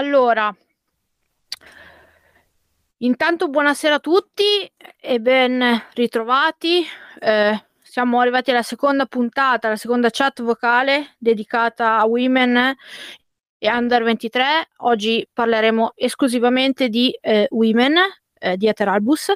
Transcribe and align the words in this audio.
Allora, 0.00 0.50
intanto 2.96 3.48
buonasera 3.48 3.96
a 3.96 4.00
tutti 4.00 4.42
e 4.98 5.20
ben 5.20 5.62
ritrovati. 5.92 6.82
Eh, 7.18 7.64
siamo 7.82 8.18
arrivati 8.18 8.50
alla 8.50 8.62
seconda 8.62 9.04
puntata, 9.04 9.68
la 9.68 9.76
seconda 9.76 10.08
chat 10.10 10.40
vocale 10.40 11.16
dedicata 11.18 11.98
a 11.98 12.06
Women 12.06 12.74
e 13.58 13.70
Under 13.70 14.02
23. 14.02 14.70
Oggi 14.78 15.28
parleremo 15.30 15.92
esclusivamente 15.96 16.88
di 16.88 17.10
eh, 17.20 17.46
Women, 17.50 17.96
eh, 18.38 18.56
di 18.56 18.68
Eteralbus. 18.68 19.34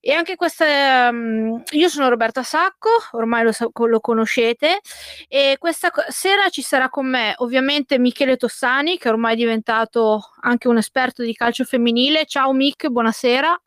E 0.00 0.12
anche 0.12 0.36
questa, 0.36 1.08
um, 1.10 1.60
io 1.72 1.88
sono 1.88 2.08
Roberta 2.08 2.44
Sacco, 2.44 2.88
ormai 3.12 3.42
lo, 3.42 3.52
lo, 3.86 4.00
conoscete, 4.00 4.78
e 5.26 5.56
questa 5.58 5.90
sera 6.08 6.48
ci 6.50 6.62
sarà 6.62 6.88
con 6.88 7.06
me 7.06 7.34
ovviamente 7.38 7.98
Michele 7.98 8.36
Tossani, 8.36 8.96
che 8.96 9.08
ormai 9.08 9.32
è 9.32 9.36
diventato 9.36 10.20
anche 10.42 10.68
un 10.68 10.76
esperto 10.76 11.24
di 11.24 11.34
calcio 11.34 11.64
femminile. 11.64 12.26
Ciao 12.26 12.52
Mick, 12.52 12.88
buonasera. 12.88 13.60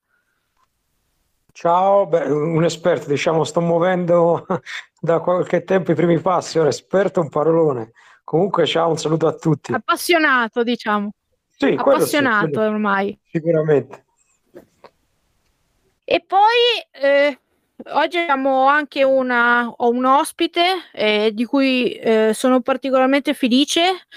Ciao, 1.52 2.07
beh, 2.07 2.30
un 2.30 2.63
esperto, 2.63 3.09
diciamo, 3.09 3.43
sto 3.43 3.59
muovendo 3.59 4.45
da 5.02 5.20
qualche 5.20 5.66
tempo 5.66 5.91
i 5.91 5.95
primi 5.95 6.20
passi, 6.20 6.57
ora 6.59 6.70
esperto 6.70 7.20
è 7.20 7.23
un 7.23 7.29
parolone. 7.29 7.91
Comunque, 8.23 8.66
ciao, 8.66 8.90
un 8.90 8.98
saluto 8.98 9.27
a 9.27 9.34
tutti. 9.34 9.73
Appassionato, 9.73 10.63
diciamo. 10.63 11.12
Sì, 11.49 11.76
Appassionato 11.77 12.62
sì, 12.62 12.68
ormai. 12.68 13.20
Sicuramente. 13.29 14.05
E 16.13 16.20
poi 16.27 16.41
eh, 16.91 17.39
oggi 17.93 18.17
abbiamo 18.17 18.65
anche 18.67 19.01
una, 19.03 19.73
un 19.77 20.03
ospite 20.03 20.61
eh, 20.91 21.31
di 21.34 21.45
cui 21.45 21.93
eh, 21.93 22.31
sono 22.34 22.59
particolarmente 22.59 23.34
felice 23.34 24.07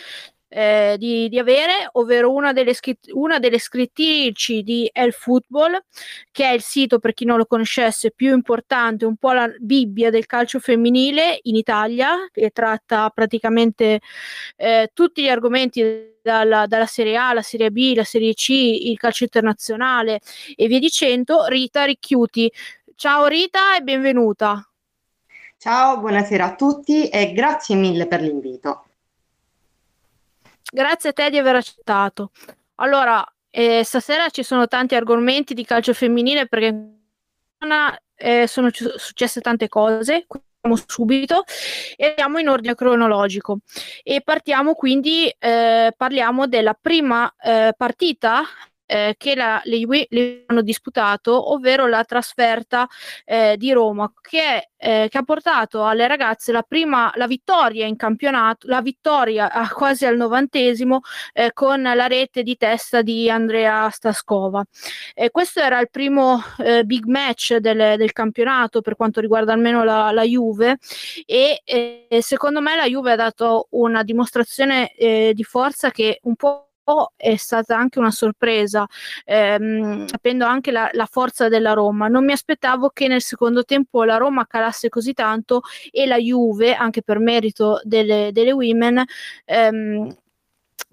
eh, 0.57 0.95
di, 0.99 1.29
di, 1.29 1.39
avere, 1.41 1.89
ovvero 1.93 2.33
una 2.33 2.53
delle, 2.53 2.75
scritt- 2.75 3.11
una 3.13 3.41
delle 3.41 3.59
scrittrici 3.59 4.63
di 4.63 4.89
El 4.93 5.13
Football, 5.13 5.83
che 6.31 6.45
è 6.45 6.53
il 6.53 6.63
sito, 6.63 7.01
per 7.01 7.13
chi 7.13 7.25
non 7.25 7.39
lo 7.39 7.47
conoscesse, 7.47 8.13
più 8.13 8.33
importante, 8.33 9.05
un 9.05 9.17
po' 9.17 9.33
la 9.33 9.53
Bibbia 9.59 10.11
del 10.11 10.27
calcio 10.27 10.61
femminile 10.61 11.41
in 11.43 11.57
Italia, 11.57 12.29
che 12.31 12.51
tratta 12.51 13.11
praticamente 13.11 14.01
eh, 14.55 14.91
tutti 14.93 15.23
gli 15.23 15.29
argomenti 15.29 16.13
dalla, 16.23 16.67
dalla, 16.67 16.87
Serie 16.87 17.17
A, 17.17 17.33
la 17.33 17.43
Serie 17.43 17.73
B, 17.73 17.93
la 17.97 18.05
Serie 18.05 18.35
C, 18.35 18.51
il 18.51 18.97
calcio 18.97 19.25
internazionale 19.25 20.21
e 20.55 20.69
via 20.69 20.79
dicendo, 20.79 21.47
Rita 21.47 21.85
Ricchiuti. 21.85 22.53
Ciao 22.95 23.27
Rita 23.27 23.77
e 23.77 23.81
benvenuta. 23.81 24.65
Ciao, 25.59 25.99
buonasera 25.99 26.45
a 26.45 26.55
tutti 26.55 27.09
e 27.09 27.33
grazie 27.33 27.75
mille 27.75 28.07
per 28.07 28.21
l'invito. 28.21 28.84
Grazie 30.75 31.11
a 31.11 31.13
te 31.13 31.31
di 31.31 31.39
aver 31.39 31.55
accettato. 31.55 32.33
Allora, 32.81 33.25
eh, 33.49 33.85
stasera 33.85 34.29
ci 34.31 34.43
sono 34.43 34.67
tanti 34.67 34.97
argomenti 34.97 35.55
di 35.55 35.65
calcio 35.65 35.95
femminile 35.95 36.49
perché 36.49 36.97
eh, 38.17 38.49
sono 38.49 38.71
c- 38.71 38.95
successe 38.97 39.41
tante 39.41 39.69
cose 39.69 40.27
subito 40.89 41.45
e 41.95 42.07
andiamo 42.07 42.39
in 42.39 42.49
ordine 42.49 42.75
cronologico 42.75 43.59
e 44.03 44.21
partiamo 44.23 44.75
quindi 44.75 45.29
eh, 45.39 45.95
parliamo 45.97 46.49
della 46.49 46.75
prima 46.75 47.33
eh, 47.41 47.73
partita 47.77 48.43
eh, 48.87 49.15
che 49.17 49.35
la, 49.35 49.61
le, 49.65 50.07
le 50.09 50.45
hanno 50.47 50.63
disputato, 50.63 51.53
ovvero 51.53 51.87
la 51.87 52.05
trasferta 52.05 52.87
eh, 53.25 53.57
di 53.57 53.73
Roma, 53.73 54.13
che, 54.21 54.71
eh, 54.77 55.09
che, 55.11 55.19
ha 55.19 55.23
portato 55.23 55.85
alle 55.85 56.07
ragazze 56.07 56.53
la 56.53 56.63
prima 56.63 57.11
la 57.15 57.27
vittoria 57.27 57.87
in 57.87 57.97
campionato, 57.97 58.67
la 58.69 58.83
vittoria 58.83 59.51
a, 59.51 59.69
quasi 59.69 60.07
al 60.07 60.17
novantesimo 60.17 61.01
eh, 61.33 61.53
con 61.53 61.83
la 61.83 62.07
rete 62.07 62.43
di 62.43 62.57
testa 62.57 63.03
di 63.03 63.31
Andrea 63.31 63.89
Staskova. 63.91 64.65
questo 65.31 65.61
era 65.61 65.81
il 65.81 65.91
primo 65.91 66.43
eh, 66.59 66.85
big 66.85 67.05
match 67.07 67.57
del, 67.57 67.97
del, 67.97 68.13
campionato 68.13 68.81
per 68.81 68.97
quanto 68.97 69.21
riguarda 69.21 69.53
almeno 69.53 69.85
la, 69.85 70.11
la 70.13 70.23
Juve 70.23 70.79
e 71.27 71.63
secondo 72.21 72.61
me 72.61 72.77
la 72.77 72.87
Juve 72.87 73.13
ha 73.13 73.17
dato 73.17 73.69
una 73.71 74.03
dimostrazione 74.03 74.93
eh, 74.95 75.33
di 75.35 75.45
forza 75.45 75.91
che 75.91 76.19
un 76.23 76.37
po' 76.37 76.69
è 77.17 77.37
stata 77.37 77.77
anche 77.77 77.99
una 77.99 78.11
sorpresa, 78.11 78.87
ehm, 79.25 80.07
sapendo 80.07 80.45
anche 80.45 80.71
la, 80.71 80.89
la, 80.93 81.07
forza 81.07 81.49
della 81.49 81.73
Roma. 81.73 82.09
Non 82.09 82.25
mi 82.25 82.33
aspettavo 82.33 82.91
che 82.91 83.09
nel 83.09 83.23
secondo 83.23 83.65
tempo 83.65 84.05
la 84.05 84.17
Roma 84.17 84.47
calasse 84.47 84.89
così 84.89 85.13
tanto 85.15 85.63
e 85.91 86.07
la 86.07 86.19
Juve, 86.19 86.75
anche 86.75 87.03
per 87.03 87.19
merito 87.19 87.81
delle, 87.85 88.31
delle 88.33 88.53
women, 88.53 89.03
ehm, 89.45 90.15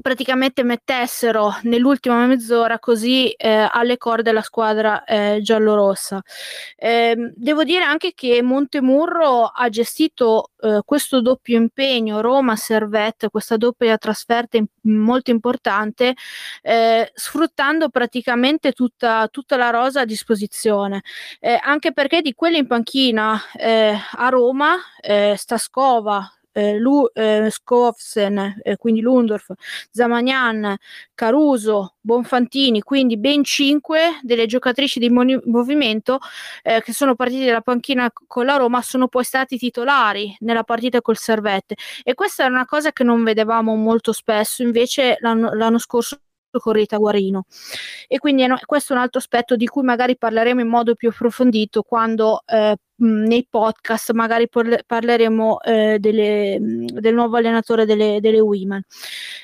praticamente 0.02 0.64
mettessero 0.64 1.56
nell'ultima 1.64 2.26
mezz'ora 2.26 2.80
così 2.80 3.30
eh, 3.32 3.68
alle 3.72 3.98
corde 3.98 4.32
la 4.32 4.42
squadra 4.42 5.04
eh, 5.04 5.40
giallorossa. 5.42 6.22
Eh, 6.76 7.32
devo 7.36 7.64
dire 7.64 7.84
anche 7.84 8.14
che 8.14 8.42
Montemurro 8.42 9.46
ha 9.46 9.70
gestito 9.70 10.52
eh, 10.60 10.82
questo 10.84 11.22
doppio 11.22 11.58
impegno 11.58 12.22
Roma-Servette, 12.22 13.30
questa 13.30 13.58
doppia 13.58 13.98
trasferta 13.98 14.58
in- 14.58 14.66
molto 14.84 15.32
importante, 15.32 16.16
eh, 16.62 17.12
sfruttando 17.14 17.90
praticamente 17.90 18.72
tutta, 18.74 19.28
tutta, 19.30 19.58
la 19.58 19.70
rosa 19.70 20.02
a 20.02 20.06
disposizione, 20.06 21.02
eh, 21.40 21.60
anche 21.62 21.94
perché 21.94 22.22
di 22.22 22.34
quelle 22.34 22.58
in 22.58 22.68
panchina 22.68 23.40
a 23.54 24.30
Roma, 24.30 24.78
Stascova, 25.36 26.41
eh, 26.52 26.78
Lu, 26.78 27.08
eh, 27.14 27.48
Skovsen, 27.50 28.60
eh, 28.64 28.78
quindi 28.78 29.02
Lundorf, 29.02 29.52
Zamagnan, 29.92 30.76
Caruso, 31.14 31.96
Bonfantini, 32.02 32.82
quindi 32.82 33.18
ben 33.18 33.44
cinque 33.44 34.20
delle 34.22 34.46
giocatrici 34.46 35.00
di 35.00 35.10
moni- 35.10 35.40
movimento 35.46 36.20
eh, 36.64 36.82
che 36.82 36.94
sono 36.94 37.16
partite 37.16 37.46
dalla 37.46 37.62
panchina 37.62 38.12
con 38.28 38.46
la 38.46 38.56
Roma 38.56 38.82
sono 38.82 39.08
poi 39.08 39.24
stati 39.24 39.58
titolari 39.58 40.36
nella 40.40 40.64
partita 40.64 41.02
col 41.02 41.18
Servette. 41.18 41.76
E 42.04 42.14
questa 42.14 42.46
è 42.46 42.48
una 42.48 42.66
cosa 42.66 42.92
che 42.92 43.04
non 43.04 43.24
vedevamo 43.24 43.76
molto 43.76 44.12
spesso, 44.14 44.64
invece 44.64 45.18
l'anno, 45.20 45.54
l'anno 45.54 45.78
scorso 45.80 46.20
con 46.60 46.74
Rita 46.74 46.98
Guarino. 46.98 47.46
E 48.08 48.20
quindi 48.20 48.46
questo 48.66 48.94
è 48.94 48.96
un 48.96 49.02
altro 49.02 49.20
aspetto 49.20 49.56
di 49.56 49.68
cui 49.68 49.84
magari 49.84 50.18
parleremo 50.18 50.62
in 50.62 50.68
modo 50.68 50.96
più 50.96 51.10
approfondito 51.10 51.84
quando 51.84 52.44
eh, 52.46 52.76
nei 53.02 53.48
podcast 53.50 54.12
magari 54.12 54.48
parleremo 54.48 55.62
eh, 55.62 55.98
delle, 56.00 56.58
del 56.60 57.14
nuovo 57.14 57.38
allenatore 57.38 57.86
delle, 57.86 58.20
delle 58.22 58.40
Women. 58.40 58.84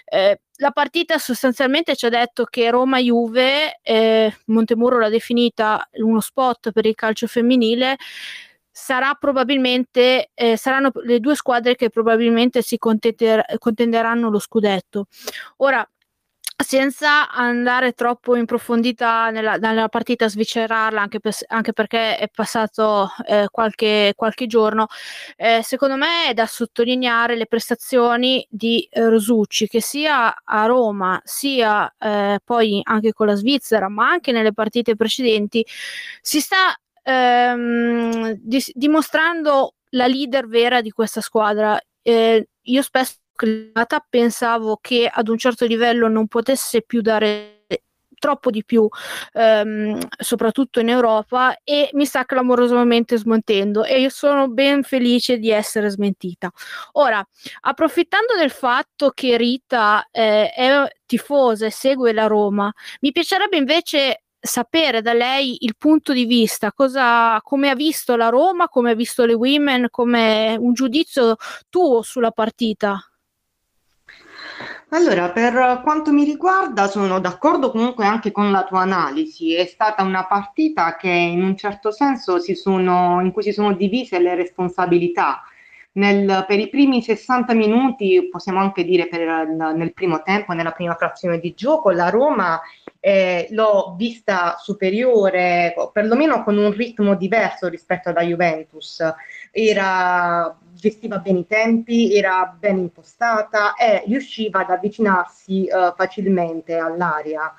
Eh, 0.05 0.41
la 0.57 0.71
partita 0.71 1.17
sostanzialmente 1.17 1.95
ci 1.95 2.05
ha 2.05 2.09
detto 2.09 2.45
che 2.45 2.69
Roma-Juve, 2.69 3.79
eh, 3.81 4.35
Montemuro 4.45 4.97
l'ha 4.99 5.09
definita 5.09 5.87
uno 5.93 6.19
spot 6.19 6.71
per 6.71 6.85
il 6.85 6.95
calcio 6.95 7.27
femminile, 7.27 7.97
sarà 8.71 9.15
probabilmente 9.19 10.29
eh, 10.35 10.55
saranno 10.55 10.91
le 11.03 11.19
due 11.19 11.35
squadre 11.35 11.75
che 11.75 11.89
probabilmente 11.89 12.61
si 12.61 12.77
contender- 12.77 13.57
contenderanno 13.57 14.29
lo 14.29 14.39
scudetto. 14.39 15.07
Ora, 15.57 15.87
senza 16.67 17.29
andare 17.29 17.93
troppo 17.93 18.35
in 18.35 18.43
profondità 18.43 19.29
nella, 19.29 19.55
nella 19.55 19.87
partita, 19.87 20.27
sviscerarla, 20.27 20.99
anche, 20.99 21.21
per, 21.21 21.33
anche, 21.47 21.71
perché 21.71 22.17
è 22.17 22.27
passato 22.27 23.09
eh, 23.25 23.47
qualche, 23.49 24.11
qualche, 24.17 24.47
giorno, 24.47 24.87
eh, 25.37 25.61
secondo 25.63 25.95
me 25.95 26.27
è 26.27 26.33
da 26.33 26.45
sottolineare 26.45 27.37
le 27.37 27.45
prestazioni 27.45 28.45
di 28.49 28.85
eh, 28.91 29.07
Rosucci, 29.07 29.69
che 29.69 29.81
sia 29.81 30.35
a 30.43 30.65
Roma, 30.65 31.21
sia 31.23 31.89
eh, 31.97 32.39
poi 32.43 32.81
anche 32.83 33.13
con 33.13 33.27
la 33.27 33.35
Svizzera, 33.35 33.87
ma 33.87 34.09
anche 34.09 34.33
nelle 34.33 34.51
partite 34.51 34.97
precedenti, 34.97 35.65
si 36.19 36.41
sta 36.41 36.77
ehm, 37.01 38.33
di, 38.41 38.61
dimostrando 38.73 39.75
la 39.91 40.07
leader 40.07 40.45
vera 40.49 40.81
di 40.81 40.91
questa 40.91 41.21
squadra. 41.21 41.79
Eh, 42.01 42.49
io 42.61 42.81
spesso 42.81 43.15
pensavo 44.09 44.77
che 44.81 45.09
ad 45.11 45.27
un 45.27 45.37
certo 45.37 45.65
livello 45.65 46.07
non 46.07 46.27
potesse 46.27 46.81
più 46.81 47.01
dare 47.01 47.57
troppo 48.19 48.49
di 48.49 48.63
più, 48.65 48.87
ehm, 49.33 49.99
soprattutto 50.17 50.79
in 50.79 50.89
Europa, 50.89 51.57
e 51.63 51.89
mi 51.93 52.05
sta 52.05 52.25
clamorosamente 52.25 53.17
smentendo 53.17 53.83
e 53.83 54.01
io 54.01 54.09
sono 54.09 54.47
ben 54.49 54.83
felice 54.83 55.37
di 55.37 55.51
essere 55.51 55.89
smentita. 55.89 56.51
Ora, 56.93 57.25
approfittando 57.61 58.35
del 58.35 58.51
fatto 58.51 59.11
che 59.11 59.37
Rita 59.37 60.07
eh, 60.11 60.49
è 60.51 60.87
tifosa 61.05 61.65
e 61.67 61.71
segue 61.71 62.11
la 62.13 62.27
Roma, 62.27 62.71
mi 63.01 63.11
piacerebbe 63.11 63.57
invece 63.57 64.23
sapere 64.39 65.01
da 65.01 65.13
lei 65.13 65.57
il 65.61 65.75
punto 65.77 66.13
di 66.13 66.25
vista, 66.25 66.71
cosa, 66.71 67.39
come 67.41 67.69
ha 67.69 67.75
visto 67.75 68.15
la 68.15 68.29
Roma, 68.29 68.67
come 68.67 68.91
ha 68.91 68.95
visto 68.95 69.25
le 69.25 69.33
women, 69.33 69.87
come 69.89 70.55
un 70.59 70.73
giudizio 70.73 71.35
tuo 71.69 72.01
sulla 72.01 72.31
partita. 72.31 72.99
Allora, 74.91 75.31
per 75.31 75.81
quanto 75.83 76.13
mi 76.13 76.23
riguarda, 76.23 76.87
sono 76.87 77.19
d'accordo 77.19 77.71
comunque 77.71 78.05
anche 78.05 78.31
con 78.31 78.51
la 78.51 78.63
tua 78.63 78.81
analisi. 78.81 79.53
È 79.53 79.65
stata 79.65 80.01
una 80.03 80.25
partita 80.25 80.95
che 80.95 81.09
in 81.09 81.43
un 81.43 81.57
certo 81.57 81.91
senso 81.91 82.39
si 82.39 82.55
sono, 82.55 83.19
in 83.21 83.31
cui 83.31 83.43
si 83.43 83.51
sono 83.51 83.73
divise 83.73 84.17
le 84.19 84.35
responsabilità, 84.35 85.43
nel, 85.97 86.45
per 86.47 86.59
i 86.59 86.69
primi 86.69 87.01
60 87.01 87.53
minuti, 87.53 88.29
possiamo 88.31 88.59
anche 88.59 88.83
dire 88.83 89.07
per, 89.07 89.47
nel 89.47 89.93
primo 89.93 90.21
tempo, 90.21 90.53
nella 90.53 90.71
prima 90.71 90.95
frazione 90.95 91.39
di 91.39 91.53
gioco, 91.53 91.91
la 91.91 92.09
Roma 92.09 92.61
eh, 92.99 93.47
l'ho 93.51 93.95
vista 93.97 94.57
superiore, 94.59 95.73
perlomeno 95.91 96.43
con 96.43 96.57
un 96.57 96.71
ritmo 96.71 97.15
diverso 97.15 97.67
rispetto 97.67 98.09
alla 98.09 98.21
Juventus. 98.21 99.03
Era, 99.51 100.55
gestiva 100.77 101.17
bene 101.17 101.39
i 101.39 101.47
tempi, 101.47 102.15
era 102.15 102.55
ben 102.57 102.77
impostata 102.77 103.73
e 103.75 104.03
riusciva 104.05 104.61
ad 104.61 104.69
avvicinarsi 104.69 105.65
eh, 105.65 105.93
facilmente 105.95 106.77
all'area. 106.77 107.53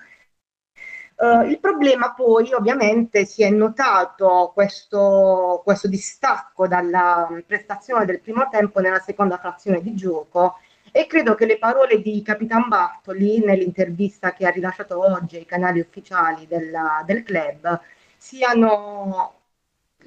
Uh, 1.20 1.42
il 1.48 1.58
problema 1.58 2.14
poi 2.14 2.52
ovviamente 2.52 3.24
si 3.24 3.42
è 3.42 3.50
notato 3.50 4.52
questo, 4.54 5.62
questo, 5.64 5.88
distacco 5.88 6.68
dalla 6.68 7.28
prestazione 7.44 8.04
del 8.04 8.20
primo 8.20 8.46
tempo 8.48 8.78
nella 8.78 9.00
seconda 9.00 9.36
frazione 9.36 9.82
di 9.82 9.96
gioco 9.96 10.58
e 10.92 11.08
credo 11.08 11.34
che 11.34 11.44
le 11.44 11.58
parole 11.58 12.00
di 12.00 12.22
Capitan 12.22 12.68
Bartoli 12.68 13.44
nell'intervista 13.44 14.32
che 14.32 14.46
ha 14.46 14.50
rilasciato 14.50 15.00
oggi 15.00 15.38
ai 15.38 15.44
canali 15.44 15.80
ufficiali 15.80 16.46
della, 16.46 17.02
del 17.04 17.24
club 17.24 17.80
siano 18.16 19.37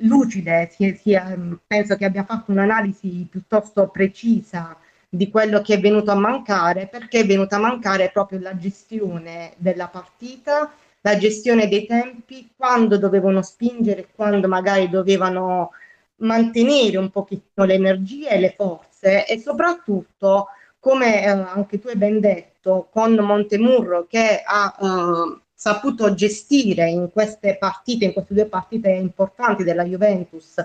lucide, 0.02 0.70
sia, 0.72 0.96
sia, 0.96 1.38
penso 1.66 1.96
che 1.96 2.06
abbia 2.06 2.24
fatto 2.24 2.52
un'analisi 2.52 3.28
piuttosto 3.30 3.88
precisa 3.90 4.78
di 5.10 5.30
quello 5.30 5.62
che 5.62 5.76
è 5.76 5.80
venuto 5.80 6.12
a 6.12 6.16
mancare, 6.16 6.88
perché 6.88 7.20
è 7.20 7.26
venuta 7.26 7.58
a 7.58 7.60
mancare 7.60 8.12
proprio 8.12 8.40
la 8.40 8.58
gestione 8.58 9.54
della 9.58 9.88
partita 9.88 10.72
la 11.02 11.18
gestione 11.18 11.68
dei 11.68 11.86
tempi, 11.86 12.52
quando 12.56 12.98
dovevano 12.98 13.42
spingere, 13.42 14.08
quando 14.14 14.48
magari 14.48 14.90
dovevano 14.90 15.72
mantenere 16.18 16.98
un 16.98 17.10
pochettino 17.10 17.66
le 17.66 17.74
energie 17.74 18.30
e 18.30 18.40
le 18.40 18.54
forze 18.56 19.26
e 19.26 19.40
soprattutto, 19.40 20.48
come 20.80 21.24
eh, 21.24 21.28
anche 21.28 21.80
tu 21.80 21.88
hai 21.88 21.96
ben 21.96 22.20
detto, 22.20 22.88
con 22.92 23.16
Montemurro 23.16 24.06
che 24.08 24.44
ha 24.46 24.76
eh, 24.80 25.41
saputo 25.62 26.16
gestire 26.16 26.90
in 26.90 27.12
queste 27.12 27.56
partite, 27.56 28.06
in 28.06 28.14
queste 28.14 28.34
due 28.34 28.48
partite 28.48 28.90
importanti 28.90 29.64
della 29.64 29.84
Juventus, 29.84 30.56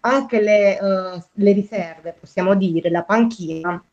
anche 0.00 0.40
le, 0.40 0.76
uh, 0.80 1.22
le 1.34 1.52
riserve, 1.52 2.16
possiamo 2.18 2.56
dire, 2.56 2.90
la 2.90 3.04
panchina, 3.04 3.84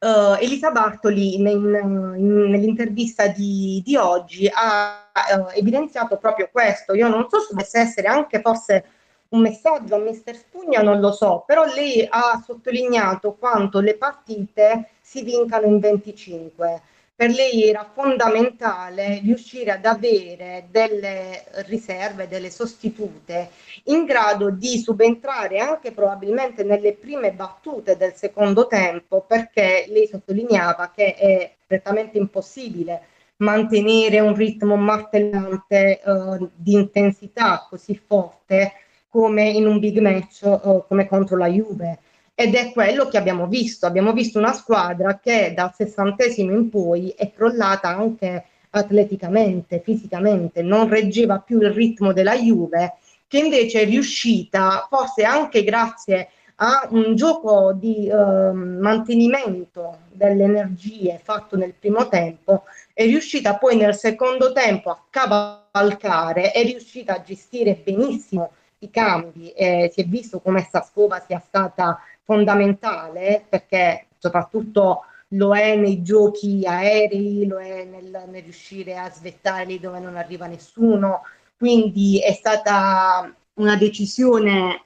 Uh, 0.00 0.40
Elisa 0.40 0.70
Bartoli 0.70 1.34
in, 1.34 1.46
in, 1.46 2.48
nell'intervista 2.48 3.26
di, 3.26 3.82
di, 3.84 3.96
oggi 3.96 4.48
ha 4.50 5.10
uh, 5.36 5.48
evidenziato 5.52 6.16
proprio 6.16 6.48
questo. 6.50 6.94
Io 6.94 7.08
non 7.08 7.26
so 7.28 7.40
se 7.40 7.48
dovesse 7.50 7.80
essere 7.80 8.06
anche 8.06 8.40
forse 8.40 8.84
un 9.30 9.40
messaggio 9.40 9.96
a 9.96 9.98
Mister 9.98 10.36
Spugna, 10.36 10.80
non 10.80 11.00
lo 11.00 11.12
so, 11.12 11.42
però 11.44 11.64
lei 11.64 12.06
ha 12.08 12.42
sottolineato 12.42 13.34
quanto 13.34 13.80
le 13.80 13.96
partite 13.96 14.90
si 15.02 15.22
vincano 15.22 15.66
in 15.66 15.80
25 15.80 16.82
per 17.18 17.30
lei 17.30 17.64
era 17.64 17.82
fondamentale 17.82 19.18
riuscire 19.18 19.72
ad 19.72 19.84
avere 19.84 20.68
delle 20.70 21.46
riserve, 21.66 22.28
delle 22.28 22.48
sostitute 22.48 23.50
in 23.86 24.04
grado 24.04 24.50
di 24.50 24.78
subentrare 24.78 25.58
anche 25.58 25.90
probabilmente 25.90 26.62
nelle 26.62 26.92
prime 26.92 27.32
battute 27.32 27.96
del 27.96 28.14
secondo 28.14 28.68
tempo, 28.68 29.24
perché 29.26 29.86
lei 29.88 30.06
sottolineava 30.06 30.92
che 30.94 31.16
è 31.16 31.52
prettamente 31.66 32.18
impossibile 32.18 33.06
mantenere 33.38 34.20
un 34.20 34.36
ritmo 34.36 34.76
martellante 34.76 36.00
eh, 36.00 36.48
di 36.54 36.74
intensità 36.74 37.66
così 37.68 37.96
forte 37.96 38.74
come 39.08 39.48
in 39.48 39.66
un 39.66 39.80
big 39.80 39.98
match 39.98 40.44
eh, 40.44 40.84
come 40.86 41.08
contro 41.08 41.36
la 41.36 41.48
Juve 41.48 41.98
ed 42.40 42.54
è 42.54 42.70
quello 42.70 43.08
che 43.08 43.16
abbiamo 43.16 43.48
visto. 43.48 43.84
Abbiamo 43.84 44.12
visto 44.12 44.38
una 44.38 44.52
squadra 44.52 45.18
che 45.18 45.52
dal 45.56 45.72
sessantesimo 45.74 46.52
in 46.52 46.68
poi 46.68 47.12
è 47.16 47.32
crollata 47.32 47.88
anche 47.88 48.44
atleticamente, 48.70 49.80
fisicamente, 49.82 50.62
non 50.62 50.88
reggeva 50.88 51.40
più 51.40 51.60
il 51.60 51.72
ritmo 51.72 52.12
della 52.12 52.36
Juve, 52.36 52.94
che 53.26 53.38
invece 53.38 53.80
è 53.80 53.84
riuscita, 53.86 54.86
forse 54.88 55.24
anche 55.24 55.64
grazie 55.64 56.28
a 56.60 56.86
un 56.92 57.16
gioco 57.16 57.72
di 57.72 58.06
eh, 58.06 58.52
mantenimento 58.52 60.02
delle 60.12 60.44
energie 60.44 61.20
fatto 61.20 61.56
nel 61.56 61.74
primo 61.74 62.08
tempo, 62.08 62.66
è 62.92 63.02
riuscita 63.02 63.56
poi 63.56 63.76
nel 63.76 63.96
secondo 63.96 64.52
tempo 64.52 64.90
a 64.90 65.02
cavalcare, 65.10 66.52
è 66.52 66.62
riuscita 66.62 67.16
a 67.16 67.22
gestire 67.22 67.80
benissimo 67.82 68.52
i 68.80 68.90
cambi. 68.90 69.50
Eh, 69.50 69.90
si 69.92 70.02
è 70.02 70.04
visto 70.04 70.38
come 70.38 70.68
Saskova 70.70 71.20
sia 71.26 71.42
stata 71.44 72.00
fondamentale 72.28 73.46
perché 73.48 74.08
soprattutto 74.18 75.04
lo 75.28 75.56
è 75.56 75.76
nei 75.76 76.02
giochi 76.02 76.62
aerei, 76.66 77.46
lo 77.46 77.58
è 77.58 77.84
nel, 77.84 78.24
nel 78.28 78.42
riuscire 78.42 78.98
a 78.98 79.10
svettare 79.10 79.64
lì 79.64 79.80
dove 79.80 79.98
non 79.98 80.14
arriva 80.14 80.46
nessuno, 80.46 81.22
quindi 81.56 82.20
è 82.20 82.32
stata 82.34 83.34
una 83.54 83.76
decisione 83.76 84.84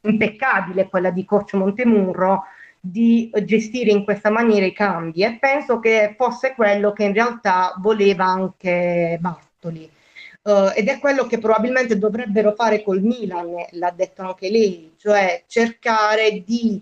impeccabile 0.00 0.88
quella 0.88 1.10
di 1.10 1.24
coach 1.24 1.54
Montemurro 1.54 2.42
di 2.80 3.30
gestire 3.44 3.90
in 3.92 4.02
questa 4.02 4.30
maniera 4.30 4.66
i 4.66 4.72
cambi 4.72 5.22
e 5.22 5.38
penso 5.38 5.78
che 5.78 6.14
fosse 6.16 6.54
quello 6.56 6.92
che 6.92 7.04
in 7.04 7.12
realtà 7.12 7.74
voleva 7.78 8.24
anche 8.24 9.18
Bartoli 9.20 9.88
Uh, 10.42 10.72
ed 10.74 10.88
è 10.88 10.98
quello 10.98 11.26
che 11.26 11.38
probabilmente 11.38 11.98
dovrebbero 11.98 12.52
fare 12.54 12.82
col 12.82 13.02
Milan, 13.02 13.54
l'ha 13.72 13.90
detto 13.90 14.22
anche 14.22 14.48
lei, 14.50 14.94
cioè 14.96 15.42
cercare 15.46 16.42
di 16.44 16.80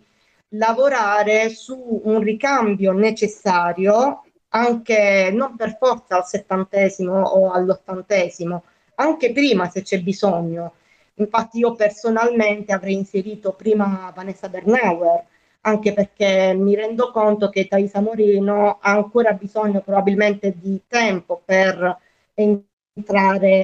lavorare 0.50 1.48
su 1.50 2.00
un 2.04 2.20
ricambio 2.20 2.92
necessario, 2.92 4.22
anche 4.50 5.30
non 5.32 5.56
per 5.56 5.76
forza 5.76 6.18
al 6.18 6.26
settantesimo 6.26 7.20
o 7.20 7.50
all'ottantesimo, 7.50 8.62
anche 8.96 9.32
prima 9.32 9.68
se 9.68 9.82
c'è 9.82 10.00
bisogno. 10.00 10.74
Infatti 11.14 11.58
io 11.58 11.74
personalmente 11.74 12.72
avrei 12.72 12.94
inserito 12.94 13.52
prima 13.52 14.12
Vanessa 14.14 14.48
Bernauer, 14.48 15.24
anche 15.62 15.92
perché 15.92 16.54
mi 16.54 16.76
rendo 16.76 17.10
conto 17.10 17.48
che 17.50 17.66
Thaisa 17.66 18.00
Moreno 18.00 18.78
ha 18.80 18.92
ancora 18.92 19.32
bisogno 19.32 19.80
probabilmente 19.80 20.54
di 20.56 20.80
tempo 20.86 21.42
per 21.44 21.98
entrare 22.34 22.66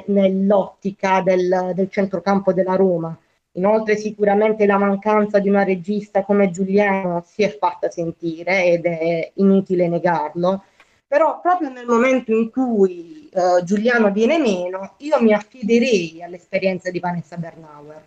nell'ottica 0.06 1.20
del, 1.22 1.72
del 1.74 1.90
centrocampo 1.90 2.52
della 2.52 2.76
Roma. 2.76 3.16
Inoltre 3.56 3.96
sicuramente 3.96 4.66
la 4.66 4.78
mancanza 4.78 5.38
di 5.38 5.48
una 5.48 5.62
regista 5.62 6.24
come 6.24 6.50
Giuliano 6.50 7.22
si 7.24 7.42
è 7.42 7.56
fatta 7.56 7.88
sentire 7.88 8.64
ed 8.64 8.84
è 8.84 9.30
inutile 9.34 9.86
negarlo, 9.86 10.64
però 11.06 11.40
proprio 11.40 11.68
nel 11.68 11.86
momento 11.86 12.32
in 12.32 12.50
cui 12.50 13.30
uh, 13.32 13.62
Giuliano 13.62 14.10
viene 14.10 14.38
meno, 14.38 14.94
io 14.98 15.22
mi 15.22 15.32
affiderei 15.32 16.20
all'esperienza 16.22 16.90
di 16.90 16.98
Vanessa 16.98 17.36
Bernauer. 17.36 18.02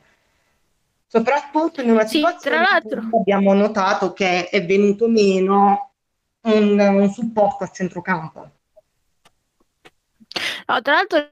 Soprattutto 1.07 1.81
in 1.81 1.91
una 1.91 2.05
sì, 2.05 2.17
situazione 2.17 2.65
in 2.83 3.09
cui 3.09 3.19
abbiamo 3.19 3.53
notato 3.53 4.11
che 4.11 4.49
è 4.49 4.65
venuto 4.65 5.07
meno 5.07 5.91
un, 6.41 6.77
un 6.77 7.09
supporto 7.09 7.63
a 7.63 7.69
centrocampo. 7.69 8.49
No, 10.69 10.81
tra 10.81 10.95
l'altro, 10.95 11.31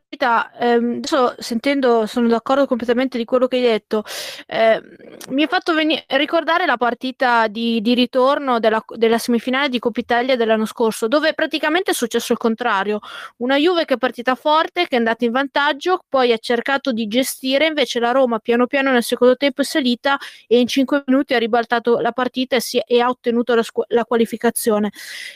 ehm, 0.59 0.95
adesso 0.97 1.35
sentendo, 1.39 2.05
sono 2.05 2.27
d'accordo 2.29 2.65
completamente 2.65 3.17
di 3.17 3.25
quello 3.25 3.47
che 3.47 3.57
hai 3.57 3.61
detto. 3.63 4.03
Eh, 4.47 4.81
mi 5.29 5.43
ha 5.43 5.47
fatto 5.47 5.73
veni- 5.73 6.01
ricordare 6.07 6.65
la 6.65 6.77
partita 6.77 7.47
di, 7.47 7.81
di 7.81 7.93
ritorno 7.93 8.59
della, 8.59 8.81
della, 8.95 9.17
semifinale 9.17 9.67
di 9.67 9.79
Coppa 9.79 9.99
Italia 9.99 10.37
dell'anno 10.37 10.65
scorso, 10.65 11.09
dove 11.09 11.33
praticamente 11.33 11.91
è 11.91 11.93
successo 11.93 12.31
il 12.31 12.37
contrario. 12.37 12.99
Una 13.37 13.57
Juve 13.57 13.83
che 13.83 13.95
è 13.95 13.97
partita 13.97 14.35
forte, 14.35 14.83
che 14.87 14.95
è 14.95 14.97
andata 14.99 15.25
in 15.25 15.31
vantaggio, 15.31 15.99
poi 16.07 16.31
ha 16.31 16.37
cercato 16.37 16.93
di 16.93 17.05
gestire, 17.07 17.65
invece 17.67 17.99
la 17.99 18.11
Roma 18.11 18.39
piano 18.39 18.67
piano 18.67 18.91
nel 18.91 19.03
secondo 19.03 19.35
tempo 19.35 19.61
è 19.61 19.65
salita 19.65 20.17
e 20.47 20.59
in 20.59 20.67
cinque 20.67 21.03
minuti 21.07 21.33
ha 21.33 21.39
ribaltato 21.39 21.99
la 21.99 22.13
partita 22.13 22.55
e, 22.55 22.61
si, 22.61 22.79
e 22.79 23.01
ha 23.01 23.09
ottenuto 23.09 23.53
la, 23.53 23.63
scu- 23.63 23.85
la 23.89 24.05
qualificazione. 24.05 24.91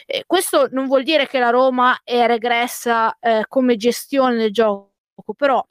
Eh, 0.06 0.24
questo 0.26 0.70
non 0.72 0.88
vuol 0.88 1.04
dire 1.04 1.28
che 1.28 1.40
la 1.40 1.50
Roma 1.50 2.00
è 2.06 2.26
regressa 2.28 3.18
eh, 3.20 3.44
come 3.50 3.76
gestione 3.76 3.88
del 4.38 4.52
gioco, 4.52 5.34
però 5.36 5.66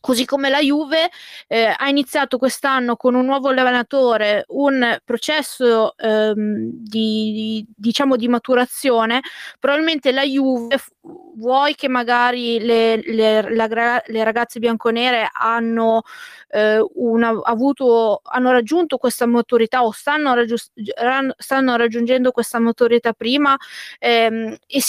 così 0.00 0.26
come 0.26 0.50
la 0.50 0.60
Juve 0.60 1.08
eh, 1.46 1.74
ha 1.74 1.88
iniziato 1.88 2.36
quest'anno 2.36 2.94
con 2.94 3.14
un 3.14 3.24
nuovo 3.24 3.48
allenatore 3.48 4.44
un 4.48 4.98
processo 5.02 5.96
ehm, 5.96 6.68
di, 6.74 7.32
di, 7.32 7.66
diciamo 7.74 8.16
di 8.16 8.28
maturazione 8.28 9.22
probabilmente 9.58 10.12
la 10.12 10.22
Juve 10.22 10.78
vuoi 11.36 11.74
che 11.74 11.88
magari 11.88 12.60
le, 12.60 12.96
le, 13.02 13.54
la, 13.54 14.02
le 14.06 14.24
ragazze 14.24 14.58
bianconere 14.58 15.26
hanno, 15.32 16.02
eh, 16.50 16.84
una, 16.96 17.40
avuto, 17.42 18.20
hanno 18.24 18.50
raggiunto 18.50 18.98
questa 18.98 19.24
maturità 19.26 19.84
o 19.84 19.90
stanno, 19.90 20.34
raggiu- 20.34 20.70
stanno 21.38 21.76
raggiungendo 21.76 22.30
questa 22.30 22.58
maturità 22.58 23.12
prima 23.14 23.56
ehm, 23.98 24.54
e 24.66 24.80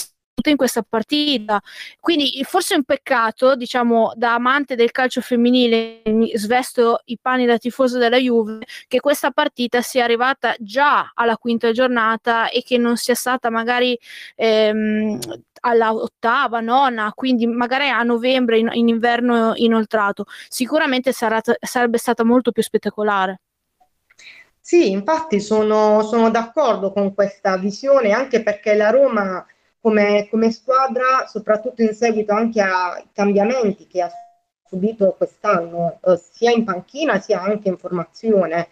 in 0.44 0.58
questa 0.58 0.86
partita. 0.88 1.62
Quindi 2.00 2.44
forse 2.44 2.74
è 2.74 2.78
un 2.78 2.84
peccato, 2.84 3.56
diciamo, 3.56 4.14
da 4.16 4.34
amante 4.34 4.76
del 4.76 4.92
calcio 4.92 5.22
femminile, 5.22 6.02
svesto 6.34 7.02
i 7.06 7.18
panni 7.22 7.46
da 7.46 7.58
tifoso 7.58 7.98
della 7.98 8.18
Juve, 8.18 8.60
che 8.88 9.00
questa 9.00 9.32
partita 9.32 9.82
sia 9.82 10.04
arrivata 10.04 10.56
già 10.60 11.12
alla 11.14 11.38
quinta 11.38 11.72
giornata 11.72 12.50
e 12.50 12.64
che 12.64 12.78
non 12.78 12.98
sia 12.98 13.16
stata 13.16 13.50
magari 13.50 13.98
ehm, 14.36 15.20
alla 15.62 15.94
ottava, 15.94 16.60
nona, 16.60 17.12
quindi 17.14 17.48
magari 17.48 17.90
a 17.90 18.04
novembre 18.04 18.60
in, 18.60 18.70
in 18.74 18.88
inverno 18.90 19.54
inoltrato. 19.56 20.26
Sicuramente 20.50 21.12
sarà, 21.12 21.42
sarebbe 21.60 21.98
stata 21.98 22.24
molto 22.24 22.52
più 22.52 22.62
spettacolare. 22.62 23.40
Sì, 24.60 24.90
infatti 24.90 25.40
sono, 25.42 26.02
sono 26.02 26.32
d'accordo 26.32 26.92
con 26.92 27.14
questa 27.14 27.56
visione, 27.58 28.12
anche 28.12 28.42
perché 28.42 28.74
la 28.74 28.90
Roma 28.90 29.46
come, 29.86 30.28
come 30.32 30.50
squadra, 30.52 31.28
soprattutto 31.28 31.84
in 31.84 31.94
seguito 31.94 32.34
anche 32.34 32.60
ai 32.60 33.06
cambiamenti 33.14 33.86
che 33.86 34.02
ha 34.02 34.10
subito 34.68 35.14
quest'anno, 35.16 36.00
eh, 36.04 36.18
sia 36.18 36.50
in 36.50 36.64
panchina 36.64 37.20
sia 37.20 37.40
anche 37.40 37.68
in 37.70 37.78
formazione, 37.78 38.68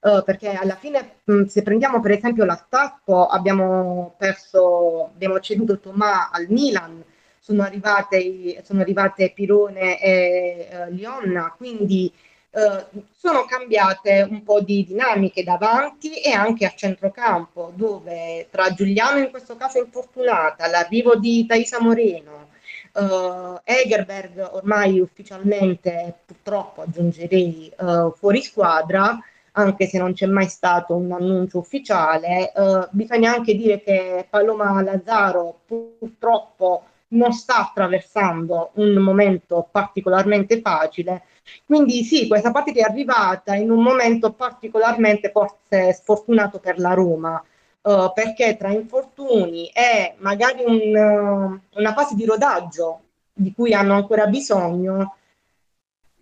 eh, 0.00 0.22
perché 0.24 0.50
alla 0.50 0.76
fine 0.76 1.16
mh, 1.24 1.46
se 1.46 1.62
prendiamo 1.62 1.98
per 2.00 2.12
esempio 2.12 2.44
l'attacco 2.44 3.26
abbiamo 3.26 4.14
perso, 4.16 5.06
abbiamo 5.06 5.40
ceduto 5.40 5.80
Tomà 5.80 6.30
al 6.30 6.46
Milan, 6.48 7.02
sono 7.40 7.62
arrivate, 7.64 8.62
sono 8.62 8.82
arrivate 8.82 9.32
Pirone 9.34 10.00
e 10.00 10.68
eh, 10.70 10.90
Lionna, 10.92 11.52
quindi 11.56 12.12
eh, 12.54 12.84
sono 13.16 13.46
cambiate 13.46 14.26
un 14.28 14.42
po' 14.42 14.60
di 14.60 14.84
dinamiche 14.84 15.42
davanti 15.42 16.20
e 16.20 16.32
anche 16.32 16.66
a 16.66 16.72
centrocampo, 16.74 17.72
dove 17.74 18.48
tra 18.50 18.74
Giuliano 18.74 19.18
in 19.20 19.30
questo 19.30 19.56
caso 19.56 19.78
infortunata, 19.78 20.68
l'arrivo 20.68 21.16
di 21.16 21.46
Taisa 21.46 21.80
Moreno, 21.80 22.48
uh, 22.92 23.58
Egerberg 23.64 24.50
ormai 24.52 25.00
ufficialmente 25.00 26.14
purtroppo 26.26 26.82
aggiungerei 26.82 27.72
uh, 27.78 28.12
fuori 28.12 28.42
squadra, 28.42 29.18
anche 29.52 29.86
se 29.86 29.96
non 29.96 30.12
c'è 30.12 30.26
mai 30.26 30.48
stato 30.48 30.94
un 30.94 31.10
annuncio 31.10 31.58
ufficiale, 31.58 32.52
uh, 32.54 32.86
bisogna 32.90 33.32
anche 33.32 33.54
dire 33.54 33.82
che 33.82 34.26
Paloma 34.28 34.82
Lazzaro 34.82 35.60
purtroppo 35.66 36.84
non 37.08 37.32
sta 37.32 37.58
attraversando 37.60 38.72
un 38.74 38.94
momento 38.94 39.66
particolarmente 39.70 40.60
facile 40.60 41.22
quindi 41.66 42.04
sì, 42.04 42.28
questa 42.28 42.50
partita 42.50 42.80
è 42.80 42.90
arrivata 42.90 43.54
in 43.54 43.70
un 43.70 43.82
momento 43.82 44.32
particolarmente 44.32 45.30
forse 45.30 45.92
sfortunato 45.92 46.58
per 46.58 46.78
la 46.78 46.94
Roma, 46.94 47.42
uh, 47.82 48.12
perché 48.12 48.56
tra 48.56 48.70
infortuni 48.70 49.68
e 49.68 50.14
magari 50.18 50.62
un, 50.64 51.60
uh, 51.74 51.78
una 51.78 51.92
fase 51.92 52.14
di 52.14 52.24
rodaggio 52.24 53.00
di 53.32 53.52
cui 53.54 53.74
hanno 53.74 53.94
ancora 53.94 54.26
bisogno, 54.26 55.16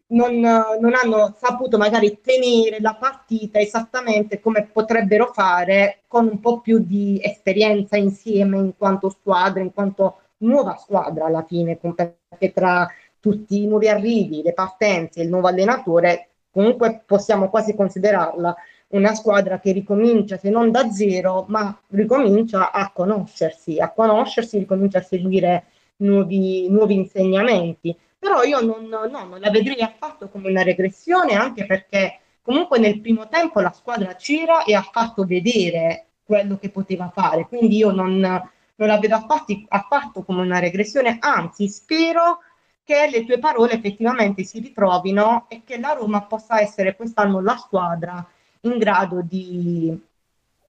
non, 0.09 0.35
uh, 0.37 0.81
non, 0.81 0.95
hanno 0.95 1.37
saputo 1.39 1.79
magari 1.79 2.21
tenere 2.21 2.81
la 2.81 2.95
partita 2.95 3.61
esattamente 3.61 4.41
come 4.41 4.67
potrebbero 4.67 5.31
fare 5.33 6.03
con 6.07 6.27
un 6.27 6.41
po' 6.41 6.61
più 6.61 6.79
di 6.79 7.21
esperienza 7.23 7.97
insieme 7.97 8.57
in 8.59 8.77
quanto 8.77 9.09
squadra, 9.11 9.61
in 9.62 9.73
quanto 9.73 10.17
nuova 10.39 10.77
squadra 10.77 11.27
alla 11.27 11.45
fine, 11.45 11.77
perché 11.77 12.53
tra 12.53 12.89
tutti 13.21 13.62
i 13.62 13.67
nuovi 13.67 13.89
arrivi, 13.89 14.43
le 14.43 14.53
partenze, 14.53 15.21
il 15.23 15.29
nuovo 15.29 15.47
allenatore, 15.47 16.29
comunque 16.50 17.03
possiamo 17.07 17.49
quasi 17.49 17.75
considerarla 17.75 18.55
una 18.89 19.15
squadra 19.15 19.61
che 19.61 19.73
ricomincia, 19.73 20.37
se 20.37 20.50
non 20.50 20.71
da 20.71 20.91
zero, 20.91 21.45
ma 21.49 21.79
ricomincia 21.91 22.73
a 22.73 22.91
conoscersi, 22.93 23.79
a 23.79 23.93
conoscersi, 23.93 24.59
ricomincia 24.59 24.99
a 24.99 25.03
seguire 25.03 25.67
nuovi, 25.99 26.69
nuovi 26.69 26.95
insegnamenti. 26.95 27.97
Però 28.19 28.43
io 28.43 28.61
non, 28.61 28.87
no, 28.87 29.07
non 29.07 29.39
la 29.39 29.50
vedrei 29.50 29.81
affatto 29.81 30.29
come 30.29 30.50
una 30.50 30.62
regressione, 30.62 31.35
anche 31.35 31.67
perché 31.67 32.19
comunque 32.43 32.79
nel 32.79 33.00
primo 33.00 33.29
tempo 33.29 33.61
la 33.61 33.73
squadra 33.73 34.15
c'era 34.15 34.65
e 34.65 34.75
ha 34.75 34.83
fatto 34.83 35.25
vedere 35.25 36.07
quello 36.25 36.59
che 36.59 36.71
poteva 36.71 37.11
fare. 37.15 37.47
Quindi 37.47 37.77
io 37.77 37.93
non, 37.93 38.19
non 38.19 38.89
la 38.89 38.99
vedo 38.99 39.15
affatto, 39.15 39.55
affatto 39.69 40.23
come 40.25 40.43
una 40.43 40.59
regressione, 40.59 41.17
anzi 41.21 41.69
spero 41.69 42.41
che 42.90 43.09
le 43.09 43.25
tue 43.25 43.38
parole 43.38 43.75
effettivamente 43.75 44.42
si 44.42 44.59
ritrovino 44.59 45.47
e 45.49 45.62
che 45.64 45.78
la 45.78 45.92
Roma 45.92 46.23
possa 46.23 46.61
essere 46.61 46.97
quest'anno 46.97 47.40
la 47.40 47.56
squadra 47.56 48.26
in 48.62 48.78
grado 48.78 49.20
di 49.23 49.97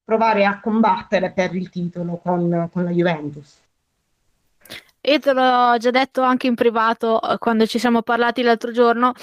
provare 0.03 0.45
a 0.45 0.59
combattere 0.59 1.31
per 1.31 1.55
il 1.55 1.71
titolo 1.71 2.17
con, 2.17 2.69
con 2.71 2.83
la 2.83 2.91
Juventus. 2.91 3.59
Io 5.01 5.19
te 5.19 5.33
l'ho 5.33 5.75
già 5.79 5.89
detto 5.89 6.21
anche 6.21 6.45
in 6.45 6.53
privato 6.53 7.19
eh, 7.19 7.39
quando 7.39 7.65
ci 7.65 7.79
siamo 7.79 8.03
parlati 8.03 8.43
l'altro 8.43 8.71
giorno. 8.71 9.13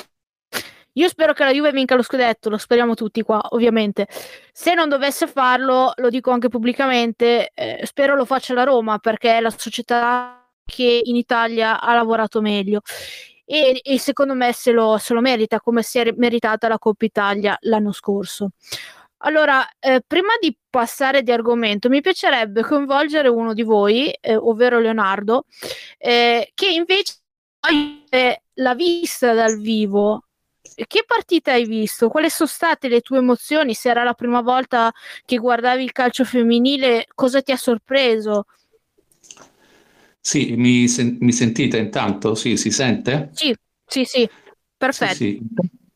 Io 0.95 1.07
spero 1.07 1.35
che 1.35 1.45
la 1.45 1.53
Juve 1.53 1.71
vinca 1.71 1.95
lo 1.95 2.03
scudetto, 2.03 2.49
lo 2.49 2.59
speriamo 2.59 2.95
tutti 2.95 3.23
qua, 3.23 3.41
ovviamente. 3.51 4.09
Se 4.53 4.75
non 4.75 4.89
dovesse 4.89 5.29
farlo, 5.29 5.93
lo 5.95 6.09
dico 6.09 6.33
anche 6.33 6.49
pubblicamente, 6.49 7.53
eh, 7.55 7.81
spero 7.85 8.17
lo 8.17 8.25
faccia 8.25 8.55
la 8.55 8.65
Roma 8.65 8.99
perché 8.99 9.39
la 9.39 9.51
società 9.51 10.38
che 10.69 11.01
in 11.03 11.17
Italia 11.17 11.81
ha 11.81 11.95
lavorato 11.95 12.41
meglio. 12.41 12.83
E, 13.45 13.81
e 13.83 13.99
secondo 13.99 14.35
me 14.35 14.53
se 14.53 14.73
lo, 14.73 14.99
se 14.99 15.15
lo, 15.15 15.21
merita 15.21 15.59
come 15.59 15.83
si 15.83 15.99
è 15.99 16.13
meritata 16.17 16.69
la 16.69 16.79
Coppa 16.79 17.07
Italia 17.07 17.57
l'anno 17.63 17.93
scorso. 17.93 18.51
Allora, 19.23 19.67
eh, 19.81 20.03
prima 20.07 20.35
di 20.41 20.57
passare 20.69 21.23
di 21.23 21.33
argomento, 21.33 21.89
mi 21.89 22.03
piacerebbe 22.03 22.63
coinvolgere 22.63 23.29
uno 23.29 23.55
di 23.55 23.63
voi, 23.63 24.11
eh, 24.11 24.37
ovvero 24.37 24.79
Leonardo, 24.79 25.47
eh, 25.97 26.51
che 26.55 26.69
invece 26.69 27.15
l'ha 28.55 28.75
vista 28.75 29.33
dal 29.33 29.59
vivo. 29.59 30.25
Che 30.61 31.05
partita 31.07 31.53
hai 31.53 31.65
visto? 31.65 32.09
Quali 32.09 32.31
sono 32.31 32.49
state 32.49 32.89
le 32.89 33.01
tue 33.01 33.19
emozioni? 33.19 33.75
Se 33.75 33.89
era 33.89 34.05
la 34.05 34.15
prima 34.15 34.43
volta 34.43 34.93
che 35.25 35.39
guardavi 35.39 35.83
il 35.83 35.93
calcio 35.93 36.25
femminile, 36.25 37.07
cosa 37.15 37.41
ti 37.41 37.51
ha 37.51 37.57
sorpreso? 37.57 38.45
Sì, 40.21 40.55
mi, 40.57 40.87
sen- 40.89 41.17
mi 41.21 41.33
sentite 41.33 41.79
intanto? 41.79 42.35
Sì, 42.35 42.57
si 42.57 42.71
sente? 42.71 43.31
Sì, 43.33 43.55
sì, 43.87 44.05
sì, 44.05 44.29
perfetto. 44.77 45.15
Sì, 45.15 45.39
sì. 45.41 45.41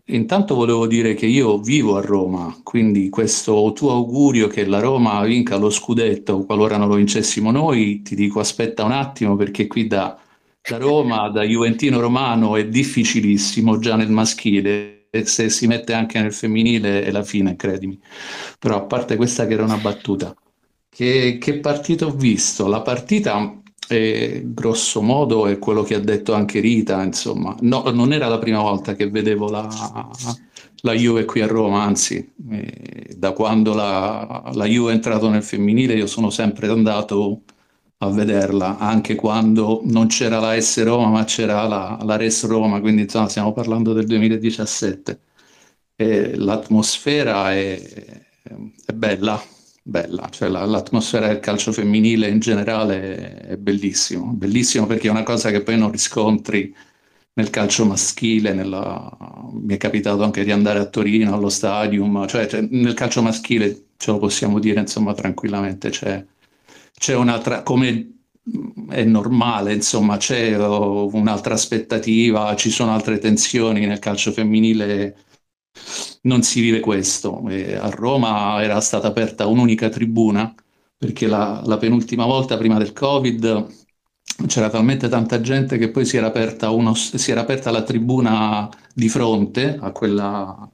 Intanto 0.07 0.55
volevo 0.55 0.87
dire 0.87 1.15
che 1.15 1.27
io 1.27 1.59
vivo 1.61 1.97
a 1.97 2.01
Roma, 2.03 2.59
quindi 2.63 3.09
questo 3.09 3.73
tuo 3.75 3.93
augurio 3.93 4.47
che 4.49 4.67
la 4.67 4.81
Roma 4.81 5.23
vinca 5.25 5.57
lo 5.57 5.71
scudetto 5.71 6.45
qualora 6.45 6.77
non 6.77 6.89
lo 6.89 6.97
vincessimo 6.97 7.51
noi, 7.51 8.03
ti 8.03 8.15
dico 8.15 8.41
aspetta 8.41 8.85
un 8.85 8.93
attimo 8.93 9.37
perché 9.37 9.67
qui 9.69 9.87
da, 9.87 10.19
da 10.69 10.77
Roma, 10.77 11.29
da 11.31 11.43
Juventino 11.45 12.01
Romano 12.01 12.57
è 12.57 12.67
difficilissimo 12.69 13.79
già 13.79 13.97
nel 13.97 14.11
maschile, 14.11 15.07
e 15.09 15.25
se 15.25 15.49
si 15.51 15.67
mette 15.67 15.93
anche 15.95 16.21
nel 16.21 16.33
femminile 16.33 17.03
è 17.05 17.11
la 17.11 17.23
fine, 17.23 17.57
credimi. 17.57 17.99
Però 18.59 18.77
a 18.77 18.83
parte 18.83 19.17
questa 19.17 19.47
che 19.47 19.55
era 19.55 19.65
una 19.65 19.77
battuta, 19.79 20.35
che, 20.89 21.39
che 21.41 21.59
partita 21.61 22.07
ho 22.07 22.11
visto? 22.15 22.67
La 22.67 22.83
partita 22.83 23.62
e 23.89 24.43
grosso 24.47 25.03
modo 25.03 25.47
è 25.47 25.59
quello 25.59 25.83
che 25.83 25.95
ha 25.95 26.01
detto 26.01 26.33
anche 26.35 26.61
Rita, 26.61 27.03
insomma, 27.03 27.55
no, 27.61 27.91
non 27.91 28.13
era 28.13 28.29
la 28.29 28.39
prima 28.39 28.61
volta 28.61 28.95
che 28.95 29.11
vedevo 29.11 29.51
la, 29.51 29.69
la 30.83 30.93
Juve 30.95 31.25
qui 31.25 31.41
a 31.43 31.47
Roma, 31.47 31.83
anzi, 31.83 32.33
eh, 32.51 33.15
da 33.17 33.33
quando 33.33 33.75
la, 33.75 34.51
la 34.55 34.65
Juve 34.67 34.93
è 34.93 34.95
entrato 34.95 35.29
nel 35.29 35.43
femminile 35.43 35.95
io 35.95 36.07
sono 36.07 36.31
sempre 36.31 36.69
andato 36.69 37.43
a 37.99 38.11
vederla, 38.11 38.79
anche 38.79 39.15
quando 39.15 39.81
non 39.85 40.09
c'era 40.09 40.41
la 40.41 40.61
S 40.61 40.83
Roma, 40.83 41.09
ma 41.09 41.25
c'era 41.25 41.67
la, 41.69 41.99
la 42.03 42.17
Res 42.17 42.45
Roma, 42.47 42.81
quindi 42.81 43.03
insomma 43.03 43.29
stiamo 43.29 43.53
parlando 43.53 43.93
del 43.93 44.07
2017. 44.07 45.21
E 45.95 46.35
l'atmosfera 46.37 47.53
è, 47.53 47.81
è 48.87 48.93
bella, 48.93 49.41
bella, 49.83 50.29
cioè 50.31 50.49
la, 50.49 50.65
l'atmosfera 50.65 51.27
del 51.27 51.41
calcio 51.41 51.73
femminile 51.73 52.29
in 52.29 52.39
generale 52.39 53.41
è, 53.41 53.57
bellissimo, 53.57 54.33
bellissimo 54.33 54.87
perché 54.87 55.09
è 55.09 55.11
una 55.11 55.25
cosa 55.25 55.51
che 55.51 55.63
poi 55.63 55.77
non 55.77 55.91
riscontri 55.91 56.75
nel 57.35 57.51
calcio 57.51 57.85
maschile, 57.85 58.53
nella... 58.53 59.11
mi 59.53 59.75
è 59.75 59.77
capitato 59.79 60.23
anche 60.23 60.45
di 60.45 60.53
andare 60.53 60.79
a 60.79 60.87
Torino 60.87 61.35
allo 61.35 61.49
stadium, 61.49 62.27
cioè, 62.27 62.47
cioè, 62.47 62.61
nel 62.71 62.95
calcio 62.95 63.23
maschile 63.23 63.87
ce 63.97 64.11
lo 64.11 64.19
possiamo 64.19 64.59
dire 64.59 64.81
insomma 64.81 65.15
tranquillamente, 65.15 65.91
c'è, 65.91 66.25
c'è 66.93 67.15
un'altra, 67.15 67.63
come 67.63 68.13
è 68.91 69.05
normale, 69.05 69.73
insomma 69.75 70.17
c'è 70.17 70.57
un'altra 70.57 71.55
aspettativa, 71.55 72.55
ci 72.57 72.71
sono 72.71 72.93
altre 72.93 73.19
tensioni 73.19 73.87
nel 73.87 73.99
calcio 73.99 74.33
femminile 74.33 75.17
non 76.23 76.43
si 76.43 76.61
vive 76.61 76.81
questo. 76.81 77.43
E 77.49 77.75
a 77.75 77.89
Roma 77.89 78.63
era 78.63 78.81
stata 78.81 79.09
aperta 79.09 79.47
un'unica 79.47 79.89
tribuna 79.89 80.55
perché 80.97 81.27
la, 81.27 81.61
la, 81.65 81.79
penultima 81.79 82.27
volta 82.27 82.57
prima 82.57 82.79
del 82.79 82.93
Covid 82.93 83.67
c'era 84.47 84.71
talmente 84.71 85.09
tanta 85.09 85.41
gente 85.41 85.77
che 85.77 85.91
poi 85.91 86.05
si 86.07 86.17
era 86.17 86.29
aperta, 86.29 86.71
uno, 86.71 86.95
si 86.95 87.31
era 87.31 87.41
aperta 87.41 87.73
la 87.73 87.83
tribuna 87.83 88.71
di 88.95 89.09
fronte 89.09 89.77
a 89.81 89.91
quella, 89.91 90.71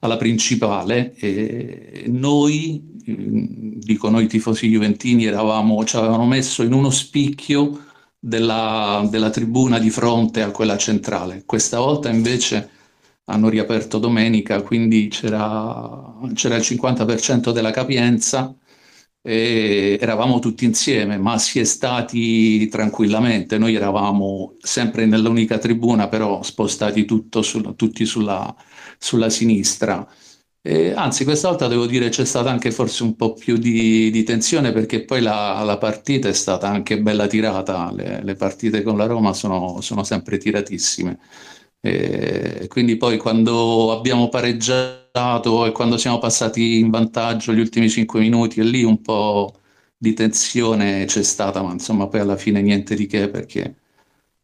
alla 0.00 0.16
principale. 0.18 1.14
E 1.14 2.04
noi, 2.08 2.82
dico 3.02 4.10
noi 4.10 4.26
tifosi 4.26 4.68
juventini, 4.68 5.24
eravamo, 5.24 5.82
ci 5.84 5.96
avevano 5.96 6.26
messo 6.26 6.62
in 6.62 6.74
uno 6.74 6.90
spicchio 6.90 7.84
della, 8.18 9.06
della 9.10 9.30
tribuna 9.30 9.78
di 9.78 9.88
fronte 9.88 10.42
a 10.42 10.50
quella 10.50 10.76
centrale. 10.76 11.44
Questa 11.46 11.78
volta 11.78 12.10
invece 12.10 12.68
hanno 13.24 13.48
riaperto 13.48 13.98
domenica, 13.98 14.62
quindi 14.62 15.08
c'era, 15.08 16.18
c'era 16.34 16.56
il 16.56 16.62
50% 16.62 17.52
della 17.52 17.70
capienza 17.70 18.54
e 19.22 19.98
eravamo 20.00 20.38
tutti 20.38 20.64
insieme, 20.64 21.18
ma 21.18 21.38
si 21.38 21.60
è 21.60 21.64
stati 21.64 22.68
tranquillamente. 22.68 23.58
Noi 23.58 23.74
eravamo 23.74 24.56
sempre 24.60 25.06
nell'unica 25.06 25.58
tribuna, 25.58 26.08
però 26.08 26.42
spostati 26.42 27.06
su, 27.06 27.28
tutti 27.76 28.04
sulla, 28.06 28.54
sulla 28.98 29.28
sinistra. 29.30 30.06
E, 30.62 30.92
anzi, 30.92 31.24
questa 31.24 31.48
volta 31.48 31.68
devo 31.68 31.86
dire 31.86 32.10
c'è 32.10 32.24
stata 32.24 32.50
anche 32.50 32.70
forse 32.70 33.02
un 33.02 33.16
po' 33.16 33.32
più 33.32 33.56
di, 33.56 34.10
di 34.10 34.22
tensione 34.24 34.72
perché 34.72 35.04
poi 35.04 35.22
la, 35.22 35.62
la, 35.64 35.78
partita 35.78 36.28
è 36.28 36.32
stata 36.34 36.68
anche 36.68 37.00
bella 37.00 37.26
tirata. 37.26 37.90
Le, 37.92 38.22
le 38.22 38.34
partite 38.34 38.82
con 38.82 38.96
la 38.96 39.06
Roma 39.06 39.32
sono, 39.32 39.80
sono 39.80 40.04
sempre 40.04 40.38
tiratissime. 40.38 41.18
E 41.82 42.66
quindi 42.68 42.96
poi 42.96 43.16
quando 43.16 43.92
abbiamo 43.92 44.28
pareggiato 44.28 45.64
e 45.64 45.72
quando 45.72 45.96
siamo 45.96 46.18
passati 46.18 46.78
in 46.78 46.90
vantaggio 46.90 47.52
gli 47.54 47.60
ultimi 47.60 47.88
cinque 47.88 48.20
minuti 48.20 48.60
e 48.60 48.64
lì 48.64 48.82
un 48.84 49.00
po' 49.00 49.54
di 49.96 50.12
tensione 50.14 51.04
c'è 51.06 51.22
stata, 51.22 51.62
ma 51.62 51.72
insomma 51.72 52.06
poi 52.06 52.20
alla 52.20 52.36
fine 52.36 52.60
niente 52.62 52.94
di 52.94 53.06
che 53.06 53.28
perché 53.28 53.76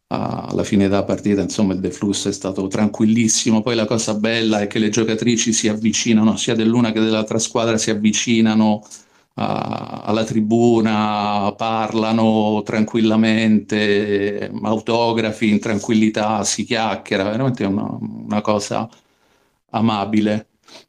alla 0.09 0.63
fine 0.63 0.87
della 0.87 1.03
partita 1.03 1.41
insomma 1.41 1.73
il 1.73 1.79
deflusso 1.79 2.29
è 2.29 2.31
stato 2.31 2.67
tranquillissimo. 2.67 3.61
Poi 3.61 3.75
la 3.75 3.85
cosa 3.85 4.13
bella 4.15 4.61
è 4.61 4.67
che 4.67 4.79
le 4.79 4.89
giocatrici 4.89 5.51
si 5.53 5.67
avvicinano 5.67 6.37
sia 6.37 6.55
dell'una 6.55 6.91
che 6.91 7.01
dell'altra 7.01 7.39
squadra, 7.39 7.77
si 7.77 7.89
avvicinano 7.91 8.83
alla 9.39 10.23
tribuna, 10.23 11.53
parlano 11.55 12.63
tranquillamente, 12.65 14.51
autografi 14.63 15.49
in 15.49 15.59
tranquillità, 15.59 16.43
si 16.43 16.63
chiacchiera, 16.63 17.23
veramente 17.23 17.63
una, 17.65 17.97
una 17.99 18.41
cosa 18.41 18.89
amabile. 19.71 20.47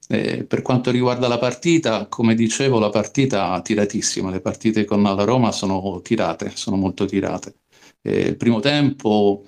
Eh, 0.09 0.45
per 0.45 0.63
quanto 0.63 0.91
riguarda 0.91 1.29
la 1.29 1.39
partita, 1.39 2.07
come 2.07 2.35
dicevo, 2.35 2.79
la 2.79 2.89
partita 2.89 3.61
tiratissima, 3.61 4.31
le 4.31 4.41
partite 4.41 4.85
con 4.87 5.03
la 5.03 5.25
Roma 5.25 5.53
sono 5.53 6.01
tirate, 6.03 6.53
sono 6.55 6.77
molto 6.77 7.05
tirate. 7.05 7.57
Eh, 8.01 8.35
primo 8.35 8.61
tempo, 8.61 9.45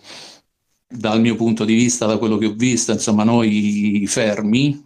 dal 0.86 1.20
mio 1.20 1.36
punto 1.36 1.64
di 1.64 1.74
vista, 1.74 2.04
da 2.04 2.18
quello 2.18 2.36
che 2.36 2.46
ho 2.46 2.52
visto, 2.52 2.92
insomma, 2.92 3.24
noi 3.24 4.04
fermi, 4.06 4.82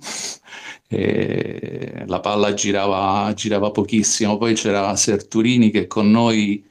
la 2.06 2.20
palla 2.20 2.54
girava, 2.54 3.32
girava 3.34 3.70
pochissimo, 3.70 4.36
poi 4.38 4.54
c'era 4.54 4.94
Serturini 4.96 5.70
che 5.70 5.86
con 5.86 6.10
noi 6.10 6.64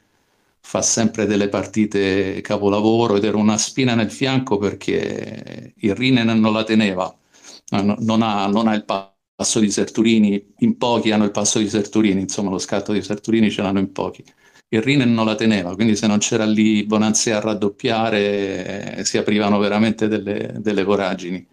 fa 0.65 0.81
sempre 0.81 1.25
delle 1.25 1.49
partite 1.49 2.41
capolavoro 2.41 3.17
ed 3.17 3.25
era 3.25 3.37
una 3.37 3.57
spina 3.57 3.95
nel 3.95 4.09
fianco 4.11 4.57
perché 4.57 5.73
il 5.75 5.95
Rinen 5.95 6.39
non 6.39 6.53
la 6.53 6.63
teneva, 6.63 7.15
non 7.71 8.21
ha, 8.21 8.47
non 8.47 8.67
ha 8.67 8.73
il 8.73 8.85
passo 8.85 9.59
di 9.59 9.69
Serturini, 9.69 10.53
in 10.59 10.77
pochi 10.77 11.11
hanno 11.11 11.25
il 11.25 11.31
passo 11.31 11.59
di 11.59 11.69
Serturini, 11.69 12.21
insomma 12.21 12.49
lo 12.49 12.57
scatto 12.59 12.93
di 12.93 13.01
Serturini 13.01 13.51
ce 13.51 13.61
l'hanno 13.61 13.79
in 13.79 13.91
pochi. 13.91 14.23
Il 14.69 14.81
Rinen 14.81 15.13
non 15.13 15.25
la 15.25 15.35
teneva, 15.35 15.75
quindi 15.75 15.95
se 15.95 16.07
non 16.07 16.17
c'era 16.19 16.45
lì 16.45 16.83
Bonanzia 16.85 17.37
a 17.37 17.41
raddoppiare 17.41 19.03
si 19.05 19.17
aprivano 19.17 19.59
veramente 19.59 20.07
delle, 20.07 20.55
delle 20.59 20.83
voragini. 20.83 21.45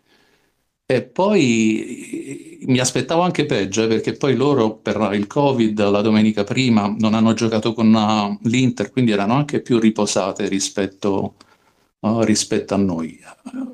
E 0.91 1.03
poi 1.03 2.59
mi 2.63 2.81
aspettavo 2.81 3.21
anche 3.21 3.47
peggio, 3.47 3.85
eh, 3.85 3.87
perché 3.87 4.15
poi 4.15 4.35
loro 4.35 4.75
per 4.75 5.11
il 5.13 5.29
Covid 5.29 5.89
la 5.89 6.01
domenica 6.01 6.43
prima 6.43 6.93
non 6.99 7.15
hanno 7.15 7.33
giocato 7.33 7.75
con 7.75 7.95
uh, 7.95 8.37
l'Inter, 8.49 8.91
quindi 8.91 9.13
erano 9.13 9.35
anche 9.35 9.61
più 9.61 9.79
riposate 9.79 10.49
rispetto, 10.49 11.37
uh, 12.01 12.23
rispetto 12.23 12.75
a 12.75 12.77
noi. 12.77 13.21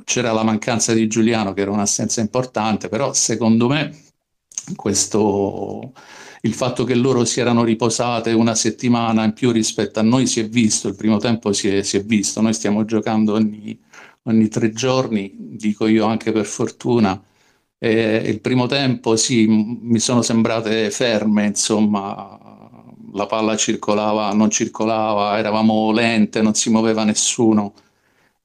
C'era 0.05 0.33
la 0.33 0.43
mancanza 0.43 0.93
di 0.93 1.07
Giuliano, 1.07 1.55
che 1.55 1.63
era 1.63 1.71
un'assenza 1.71 2.21
importante, 2.21 2.91
però 2.91 3.15
secondo 3.15 3.67
me 3.67 3.97
questo, 4.75 5.95
il 6.43 6.53
fatto 6.53 6.85
che 6.85 6.95
loro 6.95 7.25
si 7.25 7.41
erano 7.41 7.65
riposate 7.65 8.33
una 8.33 8.55
settimana 8.55 9.25
in 9.25 9.33
più 9.33 9.53
rispetto 9.53 10.01
a 10.01 10.03
noi 10.03 10.27
si 10.27 10.41
è 10.41 10.49
visto, 10.51 10.89
il 10.89 10.97
primo 10.97 11.17
tempo 11.17 11.55
si 11.55 11.69
è, 11.69 11.83
si 11.83 11.97
è 11.97 12.05
visto, 12.05 12.43
noi 12.43 12.53
stiamo 12.53 12.85
giocando 12.85 13.33
ogni 13.33 13.81
ogni 14.27 14.49
tre 14.49 14.71
giorni, 14.73 15.33
dico 15.37 15.87
io 15.87 16.05
anche 16.07 16.33
per 16.33 16.47
fortuna. 16.47 17.21
E 17.79 18.23
il 18.27 18.41
primo 18.41 18.67
tempo 18.67 19.17
sì, 19.17 19.47
mi 19.49 19.99
sono 19.99 20.23
sembrate 20.23 20.91
ferme, 20.91 21.47
insomma, 21.47 22.39
la 23.13 23.27
palla 23.27 23.57
circolava, 23.57 24.33
non 24.33 24.51
circolava, 24.51 25.39
eravamo 25.39 25.93
lente, 25.93 26.43
non 26.43 26.55
si 26.55 26.71
muoveva 26.71 27.05
nessuno. 27.05 27.75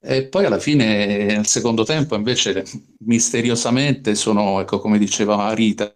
E 0.04 0.26
poi 0.28 0.46
alla 0.46 0.60
fine, 0.60 1.26
nel 1.26 1.46
secondo 1.48 1.84
tempo, 1.84 2.16
invece, 2.16 2.64
misteriosamente 3.06 4.16
sono, 4.16 4.60
ecco, 4.62 4.80
come 4.80 4.98
diceva 4.98 5.54
Rita, 5.54 5.94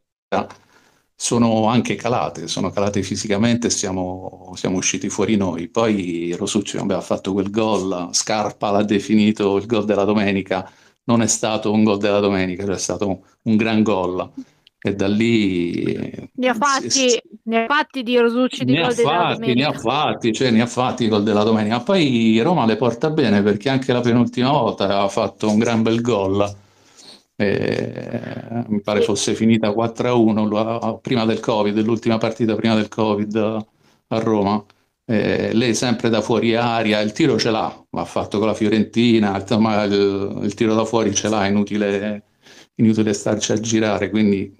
sono 1.17 1.67
anche 1.67 1.95
calate, 1.95 2.47
sono 2.47 2.69
calate 2.69 3.01
fisicamente, 3.01 3.69
siamo, 3.69 4.51
siamo 4.55 4.77
usciti 4.77 5.09
fuori 5.09 5.37
noi. 5.37 5.69
Poi 5.69 6.35
Rosucci 6.37 6.77
ha 6.77 7.01
fatto 7.01 7.31
quel 7.31 7.49
gol, 7.49 8.09
Scarpa 8.11 8.69
l'ha 8.71 8.83
definito 8.83 9.55
il 9.57 9.65
gol 9.65 9.85
della 9.85 10.03
domenica, 10.03 10.69
non 11.05 11.21
è 11.21 11.27
stato 11.27 11.71
un 11.71 11.83
gol 11.83 11.97
della 11.99 12.19
domenica, 12.19 12.65
cioè 12.65 12.75
è 12.75 12.79
stato 12.79 13.07
un, 13.07 13.19
un 13.43 13.55
gran 13.55 13.81
gol. 13.81 14.29
E 14.77 14.93
da 14.93 15.07
lì... 15.07 16.29
Ne 16.35 16.47
ha 16.47 16.53
fatti, 16.53 16.89
si, 16.91 17.19
ne 17.45 17.63
ha 17.63 17.65
fatti 17.65 18.03
di 18.03 18.17
Rosucci 18.17 18.65
di 18.65 18.75
gol 18.75 18.93
della 18.93 19.33
domenica. 19.33 19.53
Ne 19.53 19.63
ha 19.63 19.79
fatti, 19.79 20.33
cioè 20.33 20.51
ne 20.51 20.61
ha 20.61 20.67
fatti 20.67 21.07
gol 21.07 21.23
della 21.23 21.43
domenica. 21.43 21.79
Poi 21.79 22.39
Roma 22.41 22.65
le 22.65 22.75
porta 22.75 23.09
bene 23.09 23.41
perché 23.41 23.69
anche 23.69 23.93
la 23.93 24.01
penultima 24.01 24.51
volta 24.51 24.83
aveva 24.83 25.07
fatto 25.07 25.49
un 25.49 25.57
gran 25.57 25.81
bel 25.81 26.01
gol 26.01 26.63
eh, 27.35 28.63
mi 28.67 28.81
pare 28.81 29.01
fosse 29.01 29.35
finita 29.35 29.69
4-1 29.69 30.99
prima 31.01 31.25
del 31.25 31.39
Covid, 31.39 31.77
l'ultima 31.81 32.17
partita 32.17 32.55
prima 32.55 32.75
del 32.75 32.87
Covid 32.87 33.35
a 34.07 34.19
Roma. 34.19 34.63
Eh, 35.07 35.53
lei 35.53 35.75
sempre 35.75 36.09
da 36.09 36.21
fuori 36.21 36.55
aria, 36.55 36.99
il 37.01 37.11
tiro 37.11 37.37
ce 37.37 37.51
l'ha, 37.51 37.85
l'ha 37.91 38.05
fatto 38.05 38.39
con 38.39 38.47
la 38.47 38.53
Fiorentina, 38.55 39.43
ma 39.59 39.83
il, 39.83 40.39
il 40.43 40.53
tiro 40.55 40.73
da 40.73 40.83
fuori 40.85 41.13
ce 41.13 41.29
l'ha, 41.29 41.45
inutile, 41.45 42.23
inutile 42.75 43.13
starci 43.13 43.51
a 43.51 43.59
girare, 43.59 44.09
quindi 44.09 44.55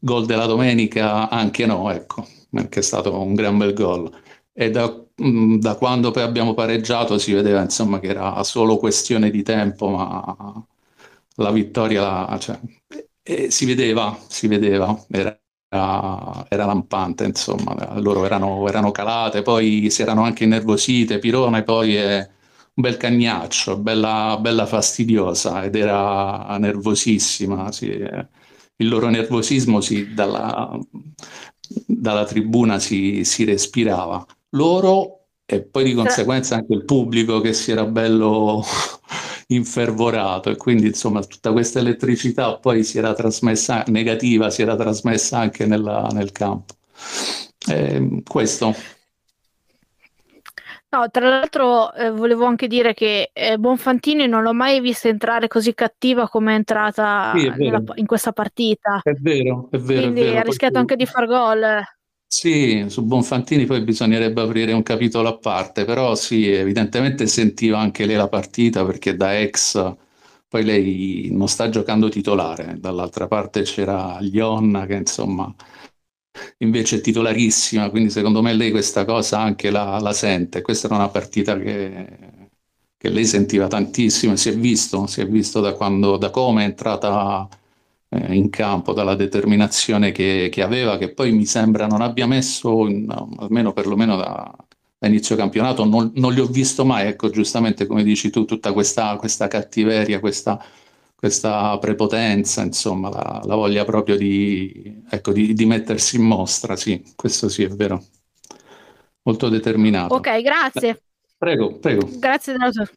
gol 0.00 0.26
della 0.26 0.46
domenica 0.46 1.28
anche 1.28 1.66
no, 1.66 1.90
ecco, 1.90 2.26
perché 2.50 2.80
è 2.80 2.82
stato 2.82 3.18
un 3.20 3.34
gran 3.34 3.56
bel 3.58 3.74
gol. 3.74 4.10
E 4.52 4.70
da, 4.70 4.92
mm, 5.22 5.58
da 5.58 5.76
quando 5.76 6.10
poi 6.10 6.22
abbiamo 6.22 6.54
pareggiato 6.54 7.18
si 7.18 7.32
vedeva 7.32 7.60
insomma 7.62 8.00
che 8.00 8.08
era 8.08 8.42
solo 8.44 8.78
questione 8.78 9.30
di 9.30 9.42
tempo, 9.42 9.88
ma 9.90 10.66
la 11.36 11.50
vittoria, 11.50 12.38
cioè, 12.38 12.58
e 13.22 13.50
si 13.50 13.64
vedeva, 13.66 14.16
si 14.28 14.46
vedeva, 14.46 14.96
era, 15.10 15.38
era 15.68 16.64
lampante, 16.64 17.24
insomma, 17.24 17.98
loro 17.98 18.24
erano, 18.24 18.66
erano, 18.68 18.90
calate, 18.90 19.42
poi 19.42 19.90
si 19.90 20.02
erano 20.02 20.22
anche 20.22 20.44
innervosite, 20.44 21.18
Pirone 21.18 21.62
poi 21.62 21.96
è 21.96 22.18
un 22.74 22.82
bel 22.82 22.96
cagnaccio, 22.96 23.78
bella, 23.78 24.38
bella 24.40 24.66
fastidiosa 24.66 25.64
ed 25.64 25.74
era 25.76 26.56
nervosissima, 26.58 27.72
sì, 27.72 27.86
il 27.88 28.88
loro 28.88 29.08
nervosismo 29.08 29.80
si, 29.80 30.12
dalla, 30.14 30.78
dalla, 31.86 32.24
tribuna 32.24 32.78
si, 32.78 33.24
si 33.24 33.44
respirava. 33.44 34.24
Loro 34.50 35.28
e 35.44 35.62
poi 35.62 35.84
di 35.84 35.94
conseguenza 35.94 36.56
anche 36.56 36.74
il 36.74 36.84
pubblico 36.84 37.40
che 37.40 37.52
si 37.52 37.70
era 37.70 37.84
bello 37.84 38.62
infervorato 39.48 40.50
e 40.50 40.56
quindi 40.56 40.86
insomma 40.86 41.22
tutta 41.22 41.52
questa 41.52 41.78
elettricità 41.78 42.56
poi 42.56 42.82
si 42.82 42.98
era 42.98 43.14
trasmessa 43.14 43.84
negativa, 43.88 44.50
si 44.50 44.62
era 44.62 44.74
trasmessa 44.74 45.38
anche 45.38 45.66
nella, 45.66 46.08
nel 46.12 46.32
campo. 46.32 46.74
Eh, 47.68 48.22
questo. 48.28 48.74
No, 50.88 51.10
tra 51.10 51.28
l'altro 51.28 51.92
eh, 51.92 52.10
volevo 52.10 52.46
anche 52.46 52.68
dire 52.68 52.94
che 52.94 53.30
eh, 53.32 53.58
Bonfantini 53.58 54.26
non 54.26 54.42
l'ho 54.42 54.54
mai 54.54 54.80
vista 54.80 55.08
entrare 55.08 55.48
così 55.48 55.74
cattiva 55.74 56.28
come 56.28 56.52
è 56.52 56.56
entrata 56.56 57.32
sì, 57.36 57.46
è 57.46 57.54
nella, 57.56 57.82
in 57.96 58.06
questa 58.06 58.32
partita. 58.32 59.00
È 59.02 59.12
vero, 59.12 59.68
è 59.70 59.78
vero. 59.78 60.00
Quindi 60.02 60.20
è 60.20 60.24
vero, 60.24 60.38
ha 60.38 60.42
rischiato 60.42 60.78
anche 60.78 60.96
di 60.96 61.04
far 61.04 61.26
gol. 61.26 61.60
Sì, 62.28 62.84
su 62.88 63.02
Bonfantini 63.04 63.66
poi 63.66 63.82
bisognerebbe 63.82 64.42
aprire 64.42 64.72
un 64.72 64.82
capitolo 64.82 65.28
a 65.28 65.38
parte, 65.38 65.84
però 65.84 66.14
sì, 66.14 66.48
evidentemente 66.48 67.26
sentiva 67.26 67.78
anche 67.78 68.04
lei 68.04 68.16
la 68.16 68.28
partita 68.28 68.84
perché 68.84 69.16
da 69.16 69.38
ex 69.40 69.94
poi 70.48 70.64
lei 70.64 71.28
non 71.32 71.48
sta 71.48 71.68
giocando 71.68 72.08
titolare, 72.08 72.78
dall'altra 72.78 73.26
parte 73.28 73.62
c'era 73.62 74.18
Lionna 74.20 74.86
che 74.86 74.94
insomma 74.94 75.52
invece 76.58 76.96
è 76.96 77.00
titolarissima, 77.00 77.90
quindi 77.90 78.10
secondo 78.10 78.42
me 78.42 78.52
lei 78.54 78.70
questa 78.70 79.04
cosa 79.04 79.40
anche 79.40 79.70
la, 79.70 79.98
la 80.00 80.12
sente. 80.12 80.62
Questa 80.62 80.86
era 80.86 80.96
una 80.96 81.08
partita 81.08 81.58
che, 81.58 82.50
che 82.96 83.08
lei 83.08 83.24
sentiva 83.26 83.66
tantissimo 83.68 84.32
e 84.32 84.36
si 84.36 84.48
è 84.50 84.56
visto, 84.56 85.06
si 85.06 85.20
è 85.20 85.26
visto 85.28 85.60
da, 85.60 85.74
quando, 85.74 86.16
da 86.16 86.30
come 86.30 86.62
è 86.62 86.66
entrata 86.66 87.48
eh, 88.16 88.34
in 88.34 88.50
campo, 88.50 88.92
dalla 88.92 89.14
determinazione 89.14 90.12
che, 90.12 90.48
che, 90.50 90.62
aveva, 90.62 90.98
che 90.98 91.12
poi 91.12 91.32
mi 91.32 91.44
sembra 91.46 91.86
non 91.86 92.00
abbia 92.00 92.26
messo, 92.26 92.86
in, 92.88 93.08
almeno 93.38 93.72
perlomeno 93.72 94.16
da, 94.16 94.54
da 94.98 95.06
inizio 95.06 95.36
campionato, 95.36 95.84
non, 95.84 96.12
non, 96.14 96.32
li 96.32 96.40
ho 96.40 96.46
visto 96.46 96.84
mai, 96.84 97.06
ecco 97.08 97.30
giustamente 97.30 97.86
come 97.86 98.02
dici 98.02 98.30
tu, 98.30 98.44
tutta 98.44 98.72
questa, 98.72 99.16
questa 99.16 99.48
cattiveria, 99.48 100.20
questa, 100.20 100.62
questa, 101.14 101.76
prepotenza, 101.78 102.62
insomma, 102.62 103.10
la, 103.10 103.42
la 103.44 103.54
voglia 103.54 103.84
proprio 103.84 104.16
di, 104.16 105.02
ecco, 105.08 105.32
di, 105.32 105.52
di, 105.52 105.66
mettersi 105.66 106.16
in 106.16 106.22
mostra, 106.22 106.76
sì, 106.76 107.02
questo 107.14 107.48
sì 107.48 107.64
è 107.64 107.68
vero, 107.68 108.02
molto 109.22 109.48
determinato. 109.48 110.14
Ok, 110.14 110.40
grazie. 110.40 111.02
Prego, 111.38 111.78
prego. 111.78 112.08
Grazie 112.18 112.52
della 112.54 112.70
tua... 112.70 112.88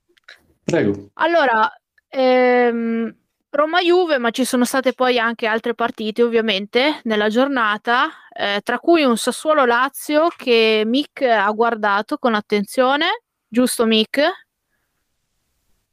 Prego. 0.63 1.09
Allora, 1.13 1.69
ehm, 2.07 3.13
Roma-Juve, 3.51 4.19
ma 4.19 4.29
ci 4.29 4.45
sono 4.45 4.63
state 4.63 4.93
poi 4.93 5.17
anche 5.17 5.47
altre 5.47 5.73
partite 5.73 6.21
ovviamente 6.21 6.99
nella 7.03 7.29
giornata, 7.29 8.09
eh, 8.31 8.61
tra 8.63 8.77
cui 8.77 9.03
un 9.03 9.17
Sassuolo-Lazio 9.17 10.27
che 10.35 10.83
Mick 10.85 11.21
ha 11.21 11.49
guardato 11.51 12.17
con 12.17 12.35
attenzione, 12.35 13.23
giusto 13.47 13.85
Mick? 13.85 14.21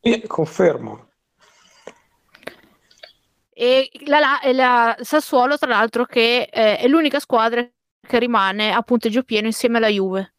Sì, 0.03 0.23
confermo. 0.27 1.09
E 3.55 3.91
la, 4.05 4.41
e 4.41 4.53
la 4.53 4.95
Sassuolo, 5.01 5.57
tra 5.57 5.71
l'altro, 5.71 6.05
che 6.05 6.49
eh, 6.53 6.77
è 6.77 6.87
l'unica 6.87 7.21
squadra 7.21 7.67
che 8.07 8.19
rimane 8.19 8.71
a 8.71 8.83
punteggio 8.83 9.23
pieno 9.23 9.47
insieme 9.47 9.79
alla 9.79 9.89
Juve. 9.89 10.35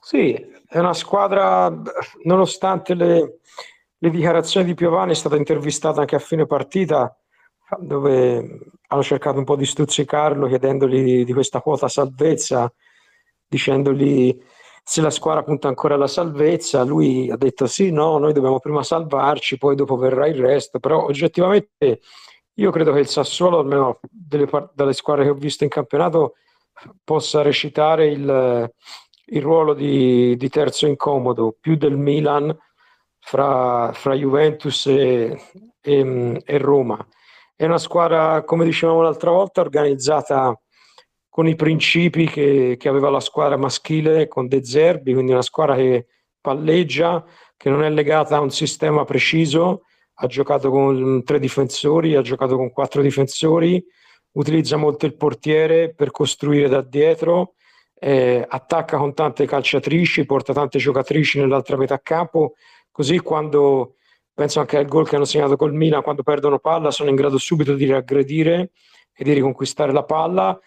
Sì, 0.00 0.34
è 0.66 0.78
una 0.78 0.94
squadra, 0.94 1.72
nonostante 2.24 2.94
le 2.94 3.38
le 3.98 4.10
dichiarazioni 4.10 4.66
di 4.66 4.74
Piovani 4.74 5.12
è 5.12 5.14
stata 5.14 5.36
intervistata 5.36 6.00
anche 6.00 6.16
a 6.16 6.20
fine 6.20 6.46
partita 6.46 7.16
dove 7.78 8.58
hanno 8.86 9.02
cercato 9.02 9.38
un 9.38 9.44
po' 9.44 9.56
di 9.56 9.66
stuzzicarlo 9.66 10.46
chiedendogli 10.46 11.24
di 11.24 11.32
questa 11.32 11.60
quota 11.60 11.88
salvezza, 11.88 12.72
dicendogli 13.46 14.38
se 14.88 15.00
la 15.00 15.10
squadra 15.10 15.42
punta 15.42 15.66
ancora 15.66 15.94
alla 15.94 16.06
salvezza, 16.06 16.84
lui 16.84 17.28
ha 17.28 17.36
detto 17.36 17.66
sì, 17.66 17.90
no, 17.90 18.18
noi 18.18 18.32
dobbiamo 18.32 18.60
prima 18.60 18.84
salvarci, 18.84 19.58
poi 19.58 19.74
dopo 19.74 19.96
verrà 19.96 20.28
il 20.28 20.36
resto, 20.36 20.78
però 20.78 21.04
oggettivamente 21.04 22.00
io 22.54 22.70
credo 22.70 22.92
che 22.92 23.00
il 23.00 23.08
Sassuolo, 23.08 23.58
almeno 23.58 23.98
delle, 24.08 24.48
dalle 24.74 24.92
squadre 24.92 25.24
che 25.24 25.30
ho 25.30 25.34
visto 25.34 25.64
in 25.64 25.70
campionato, 25.70 26.34
possa 27.02 27.42
recitare 27.42 28.06
il, 28.06 28.70
il 29.24 29.42
ruolo 29.42 29.74
di, 29.74 30.36
di 30.36 30.48
terzo 30.48 30.86
incomodo, 30.86 31.56
più 31.58 31.76
del 31.76 31.96
Milan, 31.96 32.56
fra, 33.26 33.90
fra 33.92 34.14
Juventus 34.14 34.86
e, 34.86 35.36
e, 35.80 36.42
e, 36.44 36.58
Roma. 36.58 37.04
È 37.56 37.64
una 37.64 37.78
squadra, 37.78 38.44
come 38.44 38.64
dicevamo 38.64 39.02
l'altra 39.02 39.32
volta, 39.32 39.62
organizzata 39.62 40.56
con 41.28 41.48
i 41.48 41.56
principi 41.56 42.28
che, 42.28 42.76
che 42.78 42.88
aveva 42.88 43.10
la 43.10 43.18
squadra 43.18 43.56
maschile 43.56 44.28
con 44.28 44.46
De 44.46 44.64
Zerbi, 44.64 45.12
quindi 45.12 45.32
una 45.32 45.42
squadra 45.42 45.74
che 45.74 46.06
palleggia, 46.40 47.24
che 47.56 47.68
non 47.68 47.82
è 47.82 47.90
legata 47.90 48.36
a 48.36 48.40
un 48.40 48.52
sistema 48.52 49.04
preciso, 49.04 49.82
ha 50.18 50.26
giocato 50.28 50.70
con 50.70 51.24
tre 51.24 51.40
difensori, 51.40 52.14
ha 52.14 52.22
giocato 52.22 52.56
con 52.56 52.70
quattro 52.70 53.02
difensori, 53.02 53.84
utilizza 54.34 54.76
molto 54.76 55.04
il 55.04 55.16
portiere 55.16 55.92
per 55.92 56.12
costruire 56.12 56.68
da 56.68 56.80
dietro, 56.80 57.54
eh, 57.98 58.44
attacca 58.48 58.98
con 58.98 59.14
tante 59.14 59.46
calciatrici, 59.46 60.26
porta 60.26 60.52
tante 60.52 60.78
giocatrici 60.78 61.40
nell'altra 61.40 61.76
metà 61.76 61.98
campo 61.98 62.54
Così 62.96 63.18
quando 63.18 63.96
penso 64.32 64.58
anche 64.58 64.78
al 64.78 64.86
gol 64.86 65.06
che 65.06 65.16
hanno 65.16 65.26
segnato 65.26 65.54
col 65.56 65.74
Milan, 65.74 66.00
quando 66.00 66.22
perdono 66.22 66.58
palla 66.58 66.90
sono 66.90 67.10
in 67.10 67.14
grado 67.14 67.36
subito 67.36 67.74
di 67.74 67.84
riaggredire 67.84 68.70
e 69.12 69.22
di 69.22 69.34
riconquistare 69.34 69.92
la 69.92 70.02
palla. 70.02 70.58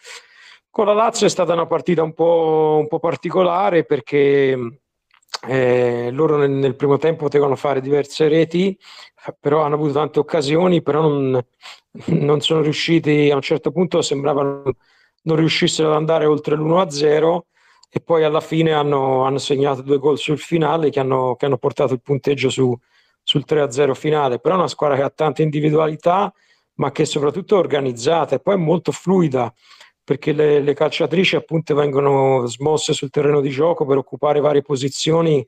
Con 0.69 0.85
la 0.85 0.93
Lazio 0.93 1.25
è 1.25 1.29
stata 1.31 1.53
una 1.53 1.65
partita 1.65 2.03
un 2.03 2.13
po', 2.13 2.77
un 2.81 2.87
po 2.87 2.99
particolare 2.99 3.83
perché 3.83 4.79
eh, 5.47 6.09
loro 6.11 6.37
nel, 6.37 6.51
nel, 6.51 6.75
primo 6.75 6.99
tempo 6.99 7.23
potevano 7.23 7.55
fare 7.55 7.81
diverse 7.81 8.27
reti, 8.27 8.77
però 9.39 9.63
hanno 9.63 9.73
avuto 9.73 9.93
tante 9.93 10.19
occasioni, 10.19 10.83
però 10.83 11.01
non, 11.01 11.43
non 12.09 12.41
sono 12.41 12.61
riusciti, 12.61 13.31
a 13.31 13.35
un 13.35 13.41
certo 13.41 13.71
punto 13.71 14.03
sembravano 14.03 14.71
non 15.23 15.35
riuscissero 15.35 15.89
ad 15.89 15.95
andare 15.95 16.27
oltre 16.27 16.55
l'1-0 16.55 17.39
e 17.89 17.99
poi 18.01 18.23
alla 18.23 18.41
fine 18.41 18.71
hanno, 18.71 19.23
hanno 19.23 19.39
segnato 19.39 19.81
due 19.81 19.97
gol 19.97 20.17
sul 20.17 20.37
finale 20.37 20.89
che 20.91 20.99
hanno, 20.99 21.35
che 21.35 21.45
hanno 21.45 21.57
portato 21.57 21.93
il 21.93 22.01
punteggio 22.01 22.49
su, 22.49 22.77
sul 23.23 23.43
3-0 23.47 23.93
finale, 23.93 24.39
però 24.39 24.55
è 24.55 24.57
una 24.59 24.67
squadra 24.67 24.95
che 24.95 25.03
ha 25.03 25.09
tante 25.09 25.41
individualità 25.41 26.31
ma 26.75 26.91
che 26.91 27.03
è 27.03 27.05
soprattutto 27.05 27.57
organizzata 27.57 28.35
e 28.35 28.39
poi 28.39 28.55
è 28.55 28.57
molto 28.57 28.91
fluida 28.91 29.53
perché 30.03 30.31
le, 30.31 30.59
le, 30.61 30.73
calciatrici 30.73 31.35
appunto 31.35 31.75
vengono 31.75 32.45
smosse 32.47 32.93
sul 32.93 33.11
terreno 33.11 33.41
di 33.41 33.49
gioco 33.49 33.85
per 33.85 33.97
occupare 33.97 34.39
varie 34.39 34.61
posizioni 34.61 35.45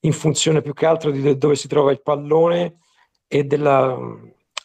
in 0.00 0.12
funzione 0.12 0.62
più 0.62 0.72
che 0.72 0.86
altro 0.86 1.10
di 1.10 1.36
dove 1.36 1.56
si 1.56 1.66
trova 1.66 1.90
il 1.90 2.02
pallone 2.02 2.78
e, 3.26 3.42
della, 3.44 3.98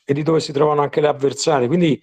e 0.06 0.14
di 0.14 0.22
dove 0.22 0.40
si 0.40 0.52
trovano 0.52 0.82
anche 0.82 1.02
le 1.02 1.08
avversarie. 1.08 1.68
Quindi 1.68 2.00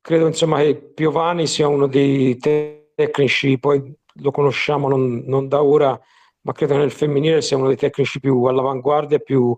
credo 0.00 0.26
insomma 0.26 0.58
che 0.58 0.76
Piovani 0.76 1.46
sia 1.46 1.68
uno 1.68 1.86
dei 1.86 2.38
tecnici 2.38 3.58
poi 3.58 3.94
lo 4.20 4.30
conosciamo 4.30 4.88
non, 4.88 5.22
non, 5.26 5.48
da 5.48 5.62
ora, 5.62 5.98
ma 6.42 6.52
credo 6.52 6.74
che 6.74 6.80
nel 6.80 6.90
femminile 6.90 7.42
sia 7.42 7.56
uno 7.56 7.68
dei 7.68 7.76
tecnici 7.76 8.20
più 8.20 8.44
all'avanguardia 8.44 9.18
e 9.18 9.22
più, 9.22 9.56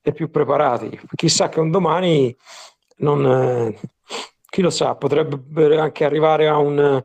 e 0.00 0.12
più 0.12 0.30
preparati. 0.30 0.98
Chissà 1.14 1.48
che 1.48 1.60
un 1.60 1.70
domani, 1.70 2.34
non, 2.98 3.26
eh, 3.26 3.80
chi 4.48 4.62
lo 4.62 4.70
sa, 4.70 4.94
potrebbe 4.94 5.78
anche 5.78 6.04
arrivare 6.04 6.48
a 6.48 6.58
un... 6.58 7.04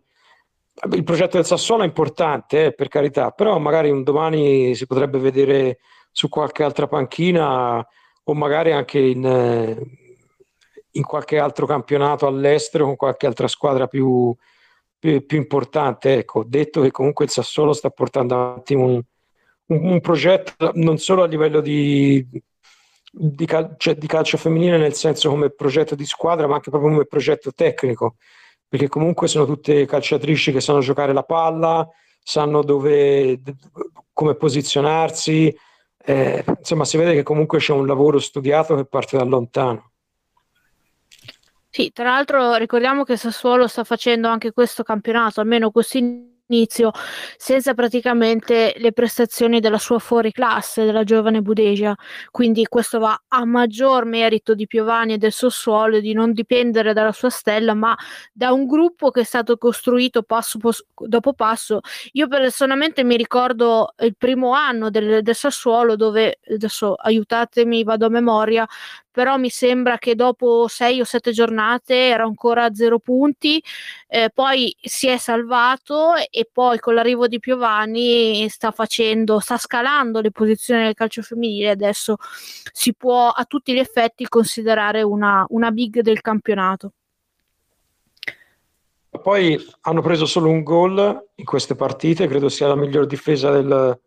Il 0.91 1.04
progetto 1.04 1.36
del 1.36 1.45
Sassuolo 1.45 1.84
è 1.84 1.86
importante, 1.86 2.65
eh, 2.65 2.74
per 2.74 2.88
carità, 2.88 3.32
però 3.32 3.58
magari 3.58 3.89
un 3.89 4.04
domani 4.04 4.74
si 4.76 4.88
potrebbe 4.88 5.17
vedere 5.19 5.80
su 6.12 6.30
qualche 6.30 6.63
altra 6.63 6.88
panchina 6.88 7.86
o 8.24 8.34
magari 8.34 8.72
anche 8.72 9.00
in, 9.00 9.26
eh, 9.26 9.78
in 10.91 11.04
qualche 11.04 11.38
altro 11.38 11.65
campionato 11.65 12.28
all'estero 12.28 12.86
con 12.86 12.95
qualche 12.95 13.26
altra 13.26 13.48
squadra 13.48 13.88
più, 13.88 14.34
più, 15.00 15.26
più 15.26 15.38
importante. 15.38 16.18
Ecco, 16.18 16.44
detto 16.44 16.82
che 16.82 16.92
comunque 16.92 17.26
il 17.26 17.32
Sassuolo 17.32 17.74
sta 17.74 17.90
portando 17.90 18.36
avanti 18.36 18.74
un, 18.76 19.02
un, 19.68 19.86
un 19.86 20.02
progetto 20.02 20.72
non 20.76 20.98
solo 20.98 21.24
a 21.24 21.28
livello 21.28 21.62
di, 21.62 22.26
di, 23.12 23.46
cal- 23.46 23.76
cioè 23.78 23.96
di, 23.96 24.08
calcio 24.08 24.38
femminile, 24.38 24.78
nel 24.78 24.94
senso 24.94 25.30
come 25.30 25.50
progetto 25.50 25.96
di 25.96 26.06
squadra, 26.06 26.48
ma 26.48 26.56
anche 26.56 26.70
proprio 26.70 26.92
come 26.92 27.06
progetto 27.06 27.52
tecnico, 27.54 28.18
perché 28.68 28.88
comunque 28.88 29.28
sono 29.28 29.46
tutte 29.46 29.86
calciatrici 29.86 30.52
che 30.52 30.62
sanno 30.62 30.80
giocare 30.80 31.14
la 31.14 31.24
palla, 31.24 31.88
sanno 32.22 32.64
dove, 32.64 33.42
come 34.14 34.36
posizionarsi. 34.36 35.56
Eh, 36.02 36.44
insomma, 36.58 36.86
si 36.86 36.98
vede 36.98 37.14
che 37.14 37.24
comunque 37.24 37.60
c'è 37.60 37.74
un 37.74 37.86
lavoro 37.88 38.20
studiato 38.20 38.76
che 38.76 38.86
parte 38.86 39.18
da 39.18 39.24
lontano. 39.24 39.88
Sì, 41.71 41.91
tra 41.93 42.05
l'altro 42.05 42.55
ricordiamo 42.55 43.03
che 43.03 43.15
Sassuolo 43.15 43.67
sta 43.67 43.84
facendo 43.84 44.27
anche 44.27 44.51
questo 44.51 44.82
campionato, 44.84 45.39
almeno 45.39 45.69
così 45.71 46.27
inizio 46.51 46.89
senza 47.38 47.75
praticamente 47.75 48.73
le 48.77 48.91
prestazioni 48.91 49.60
della 49.60 49.77
sua 49.77 49.99
fuoriclasse, 49.99 50.84
della 50.84 51.03
giovane 51.03 51.41
Budeja. 51.43 51.95
Quindi 52.32 52.65
questo 52.65 52.97
va 52.97 53.15
a 53.27 53.45
maggior 53.45 54.05
merito 54.05 54.55
di 54.55 54.65
Piovani 54.65 55.13
e 55.13 55.17
del 55.19 55.32
Sassuolo 55.32 55.99
di 55.99 56.12
non 56.13 56.34
dipendere 56.34 56.93
dalla 56.93 57.12
sua 57.12 57.29
stella, 57.29 57.75
ma 57.75 57.95
da 58.34 58.51
un 58.51 58.65
gruppo 58.65 59.12
che 59.12 59.19
è 59.21 59.23
stato 59.23 59.55
costruito 59.58 60.23
passo 60.23 60.58
pos- 60.58 60.84
dopo 60.95 61.34
passo. 61.34 61.82
Io 62.13 62.27
personalmente 62.27 63.03
mi 63.03 63.15
ricordo 63.15 63.93
il 63.99 64.15
primo 64.17 64.53
anno 64.53 64.89
del, 64.89 65.21
del 65.21 65.36
Sassuolo 65.36 65.95
dove, 65.95 66.39
adesso 66.51 66.95
aiutatemi, 66.95 67.84
vado 67.84 68.08
a 68.08 68.10
memoria, 68.10 68.67
però 69.12 69.38
mi 69.38 69.50
sembra 69.50 69.98
che 69.98 70.15
dopo 70.15 70.67
sei 70.67 71.02
o 71.02 71.04
sette 71.04 71.32
giornate 71.32 71.95
era 71.95 72.24
ancora 72.24 72.65
a 72.65 72.74
zero 72.74 73.00
punti, 73.00 73.62
eh, 74.08 74.30
poi 74.34 74.76
si 74.82 75.08
è 75.08 75.17
salvato 75.17 76.13
e 76.30 76.48
poi 76.52 76.80
con 76.80 76.93
l'arrivo 76.93 77.28
di 77.28 77.39
Piovani 77.39 78.48
sta 78.50 78.72
facendo, 78.72 79.39
sta 79.39 79.58
scalando 79.58 80.22
le 80.22 80.32
posizioni 80.32 80.84
del 80.84 80.93
calcio 80.93 81.22
femminile, 81.22 81.69
adesso 81.69 82.17
si 82.72 82.93
può 82.93 83.30
a 83.30 83.45
tutti 83.45 83.74
gli 83.74 83.80
effetti 83.80 84.28
considerare 84.28 85.02
una, 85.02 85.45
una 85.50 85.72
big 85.72 86.02
del 86.02 86.22
campionato. 86.22 86.93
Poi 89.10 89.60
hanno 89.82 90.02
preso 90.02 90.26
solo 90.26 90.50
un 90.50 90.62
gol 90.63 91.28
in 91.36 91.45
queste 91.45 91.76
partite, 91.76 92.28
credo 92.28 92.48
sia 92.48 92.67
la 92.67 92.76
miglior 92.76 93.08
difesa 93.08 93.50
del, 93.52 94.00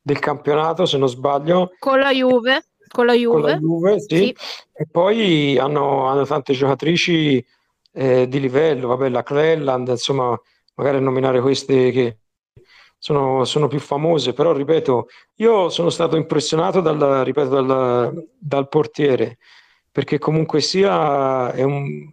del 0.00 0.18
campionato, 0.18 0.86
se 0.86 0.96
non 0.96 1.08
sbaglio. 1.08 1.72
Con 1.78 2.00
la 2.00 2.10
Juve. 2.10 2.64
Con 2.88 3.06
la 3.06 3.14
Juve, 3.14 3.40
con 3.40 3.50
la 3.50 3.56
Juve 3.56 4.00
sì. 4.00 4.16
sì. 4.16 4.36
E 4.72 4.86
poi 4.90 5.58
hanno, 5.58 6.06
hanno 6.06 6.24
tante 6.24 6.52
giocatrici 6.52 7.44
eh, 7.92 8.28
di 8.28 8.40
livello, 8.40 8.88
vabbè, 8.88 9.08
la 9.08 9.22
Cleland, 9.22 9.88
insomma, 9.88 10.38
magari 10.74 11.00
nominare 11.00 11.40
queste 11.40 11.90
che 11.90 12.18
sono, 12.98 13.44
sono, 13.44 13.68
più 13.68 13.78
famose, 13.78 14.32
però 14.32 14.52
ripeto, 14.52 15.08
io 15.36 15.68
sono 15.68 15.90
stato 15.90 16.16
impressionato 16.16 16.80
dal, 16.80 17.24
ripeto, 17.24 17.60
dal, 17.62 18.28
dal 18.38 18.68
portiere, 18.68 19.38
perché 19.90 20.18
comunque 20.18 20.60
sia 20.60 21.52
un, 21.56 22.10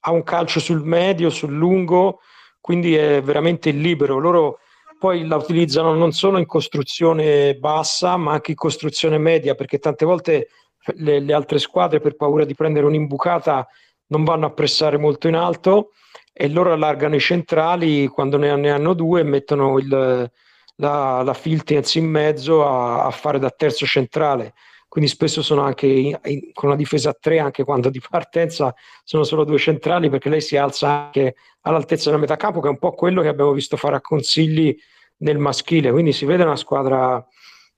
ha 0.00 0.12
un 0.12 0.22
calcio 0.22 0.60
sul 0.60 0.82
medio, 0.84 1.30
sul 1.30 1.52
lungo, 1.52 2.20
quindi 2.60 2.94
è 2.94 3.22
veramente 3.22 3.70
libero. 3.70 4.18
Loro 4.18 4.58
poi 5.00 5.26
la 5.26 5.36
utilizzano 5.36 5.94
non 5.94 6.12
solo 6.12 6.36
in 6.36 6.44
costruzione 6.44 7.56
bassa, 7.56 8.18
ma 8.18 8.32
anche 8.32 8.50
in 8.50 8.56
costruzione 8.58 9.16
media, 9.16 9.54
perché 9.54 9.78
tante 9.78 10.04
volte 10.04 10.48
le, 10.96 11.20
le 11.20 11.32
altre 11.32 11.58
squadre, 11.58 12.00
per 12.00 12.16
paura 12.16 12.44
di 12.44 12.54
prendere 12.54 12.84
un'imbucata, 12.84 13.66
non 14.08 14.24
vanno 14.24 14.44
a 14.44 14.52
pressare 14.52 14.98
molto 14.98 15.26
in 15.26 15.36
alto 15.36 15.92
e 16.34 16.50
loro 16.50 16.74
allargano 16.74 17.14
i 17.14 17.20
centrali 17.20 18.08
quando 18.08 18.36
ne, 18.36 18.54
ne 18.56 18.70
hanno 18.70 18.92
due 18.92 19.20
e 19.20 19.24
mettono 19.24 19.78
il, 19.78 19.88
la, 20.76 21.22
la 21.22 21.34
Filtens 21.34 21.94
in 21.94 22.06
mezzo 22.06 22.66
a, 22.66 23.04
a, 23.04 23.10
fare 23.10 23.38
da 23.38 23.48
terzo 23.48 23.86
centrale. 23.86 24.52
Quindi 24.90 25.08
spesso 25.08 25.40
sono 25.40 25.62
anche 25.62 25.86
in, 25.86 26.18
in, 26.24 26.52
con 26.52 26.70
una 26.70 26.76
difesa 26.76 27.10
a 27.10 27.16
tre, 27.18 27.38
anche 27.38 27.62
quando 27.62 27.90
di 27.90 28.00
partenza 28.00 28.74
sono 29.04 29.22
solo 29.22 29.44
due 29.44 29.56
centrali, 29.56 30.10
perché 30.10 30.28
lei 30.28 30.40
si 30.40 30.56
alza 30.56 31.04
anche 31.04 31.36
all'altezza 31.60 32.10
della 32.10 32.20
metà 32.20 32.34
campo, 32.34 32.58
che 32.58 32.66
è 32.66 32.70
un 32.70 32.78
po' 32.78 32.90
quello 32.90 33.22
che 33.22 33.28
abbiamo 33.28 33.52
visto 33.52 33.76
fare 33.76 33.94
a 33.94 34.00
Consigli 34.00 34.76
nel 35.18 35.38
maschile. 35.38 35.92
Quindi 35.92 36.12
si 36.12 36.24
vede 36.24 36.42
una 36.42 36.56
squadra 36.56 37.24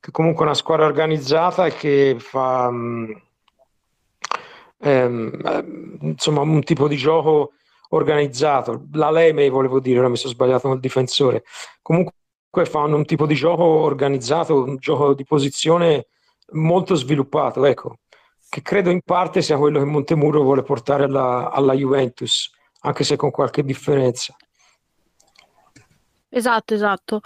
che 0.01 0.11
comunque 0.11 0.45
è 0.45 0.47
una 0.47 0.57
squadra 0.57 0.87
organizzata 0.87 1.67
e 1.67 1.75
che 1.75 2.17
fa 2.19 2.69
um, 2.69 3.23
ehm, 4.81 5.99
insomma 6.01 6.41
un 6.41 6.63
tipo 6.63 6.89
di 6.89 6.97
gioco 6.97 7.53
organizzato. 7.91 8.87
La 8.95 9.11
Leme 9.11 9.51
volevo 9.51 9.81
dire, 9.81 9.99
ora 9.99 10.09
mi 10.09 10.17
sono 10.17 10.33
sbagliato 10.33 10.67
nel 10.69 10.81
difensore. 10.81 11.45
Comunque 11.83 12.15
fanno 12.65 12.97
un 12.97 13.05
tipo 13.05 13.27
di 13.27 13.35
gioco 13.35 13.65
organizzato, 13.65 14.65
un 14.65 14.77
gioco 14.79 15.13
di 15.13 15.25
posizione 15.25 16.07
molto 16.53 16.95
sviluppato, 16.95 17.65
ecco, 17.65 17.99
che 18.49 18.63
credo 18.63 18.91
in 18.91 19.01
parte 19.03 19.43
sia 19.43 19.57
quello 19.57 19.79
che 19.79 19.85
Montemuro 19.85 20.43
vuole 20.43 20.63
portare 20.63 21.05
alla, 21.05 21.51
alla 21.51 21.75
Juventus, 21.75 22.51
anche 22.81 23.05
se 23.05 23.17
con 23.17 23.31
qualche 23.31 23.65
differenza. 23.65 24.37
Esatto, 26.29 26.75
esatto. 26.75 27.21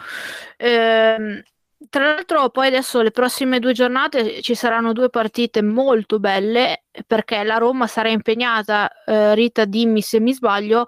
Eh, 0.56 1.44
tra 1.88 2.04
l'altro, 2.04 2.48
poi 2.50 2.68
adesso 2.68 3.02
le 3.02 3.10
prossime 3.10 3.58
due 3.58 3.72
giornate 3.72 4.40
ci 4.40 4.54
saranno 4.54 4.92
due 4.92 5.10
partite 5.10 5.62
molto 5.62 6.18
belle 6.18 6.84
perché 7.06 7.42
la 7.42 7.58
Roma 7.58 7.86
sarà 7.86 8.08
impegnata, 8.08 8.90
eh, 9.04 9.34
Rita, 9.34 9.64
dimmi 9.64 10.00
se 10.00 10.18
mi 10.18 10.32
sbaglio, 10.32 10.86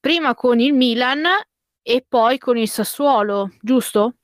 prima 0.00 0.34
con 0.34 0.58
il 0.58 0.72
Milan 0.72 1.24
e 1.82 2.04
poi 2.08 2.38
con 2.38 2.56
il 2.56 2.68
Sassuolo, 2.68 3.50
giusto? 3.60 4.14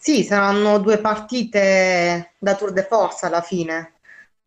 Sì, 0.00 0.22
saranno 0.22 0.78
due 0.78 0.98
partite 1.00 2.34
da 2.38 2.54
tour 2.54 2.72
de 2.72 2.84
force 2.84 3.26
alla 3.26 3.42
fine, 3.42 3.94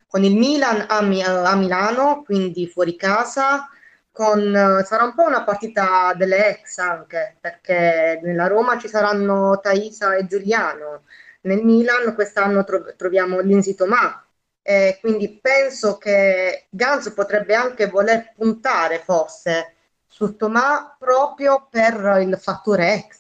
con 0.08 0.24
il 0.24 0.36
Milan 0.36 0.86
a, 0.88 1.02
Mi- 1.02 1.24
a 1.24 1.54
Milano, 1.56 2.24
quindi 2.24 2.68
fuori 2.68 2.96
casa, 2.96 3.70
con, 4.12 4.82
sarà 4.86 5.04
un 5.04 5.14
po' 5.14 5.26
una 5.26 5.44
partita 5.44 6.14
delle 6.16 6.48
ex 6.50 6.78
anche, 6.80 7.38
perché 7.40 8.20
nella 8.24 8.48
Roma 8.48 8.78
ci 8.80 8.88
saranno 8.88 9.60
Thaisa 9.62 10.16
e 10.16 10.26
Giuliano, 10.26 11.04
nel 11.42 11.64
Milan 11.64 12.14
quest'anno 12.16 12.64
tro- 12.64 12.96
troviamo 12.96 13.40
Lindsay 13.42 13.76
Tomà, 13.76 14.24
eh, 14.64 14.98
quindi 15.02 15.38
penso 15.42 15.98
che 15.98 16.68
Gans 16.70 17.12
potrebbe 17.12 17.56
anche 17.56 17.88
voler 17.88 18.32
puntare 18.36 19.00
forse 19.00 19.76
su 20.08 20.36
Tomà 20.38 20.96
proprio 20.98 21.68
per 21.70 22.20
il 22.22 22.38
fattore 22.40 22.94
ex 22.94 23.20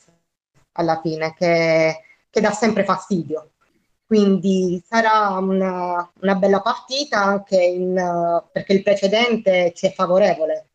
alla 0.73 0.99
fine, 1.01 1.33
che, 1.35 2.01
che 2.31 2.41
dà 2.41 2.51
sempre 2.51 2.83
fastidio. 2.83 3.51
Quindi 4.07 4.83
sarà 4.85 5.37
una, 5.37 6.11
una 6.21 6.35
bella 6.35 6.61
partita 6.61 7.21
anche 7.21 7.61
in, 7.61 8.41
perché 8.51 8.73
il 8.73 8.81
precedente 8.81 9.71
ci 9.75 9.85
è 9.85 9.93
favorevole 9.93 10.71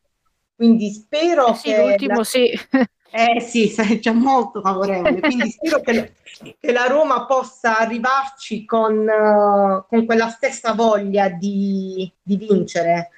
quindi 0.56 0.90
spero 0.90 1.48
eh 1.48 1.54
sì, 1.54 1.68
che... 1.68 1.82
L'ultimo 1.82 2.16
la... 2.16 2.24
sì. 2.24 2.60
Eh 3.08 3.40
sì, 3.40 3.72
è 3.72 3.98
già 3.98 4.12
molto 4.12 4.60
favorevole, 4.60 5.20
quindi 5.20 5.48
spero 5.50 5.80
che, 5.80 6.12
che, 6.60 6.72
la 6.72 6.86
Roma 6.86 7.24
possa 7.24 7.78
arrivarci 7.78 8.66
con, 8.66 8.98
uh, 8.98 9.86
con 9.86 10.04
quella 10.04 10.28
stessa 10.28 10.74
voglia 10.74 11.28
di, 11.28 12.12
di 12.20 12.36
vincere, 12.36 13.10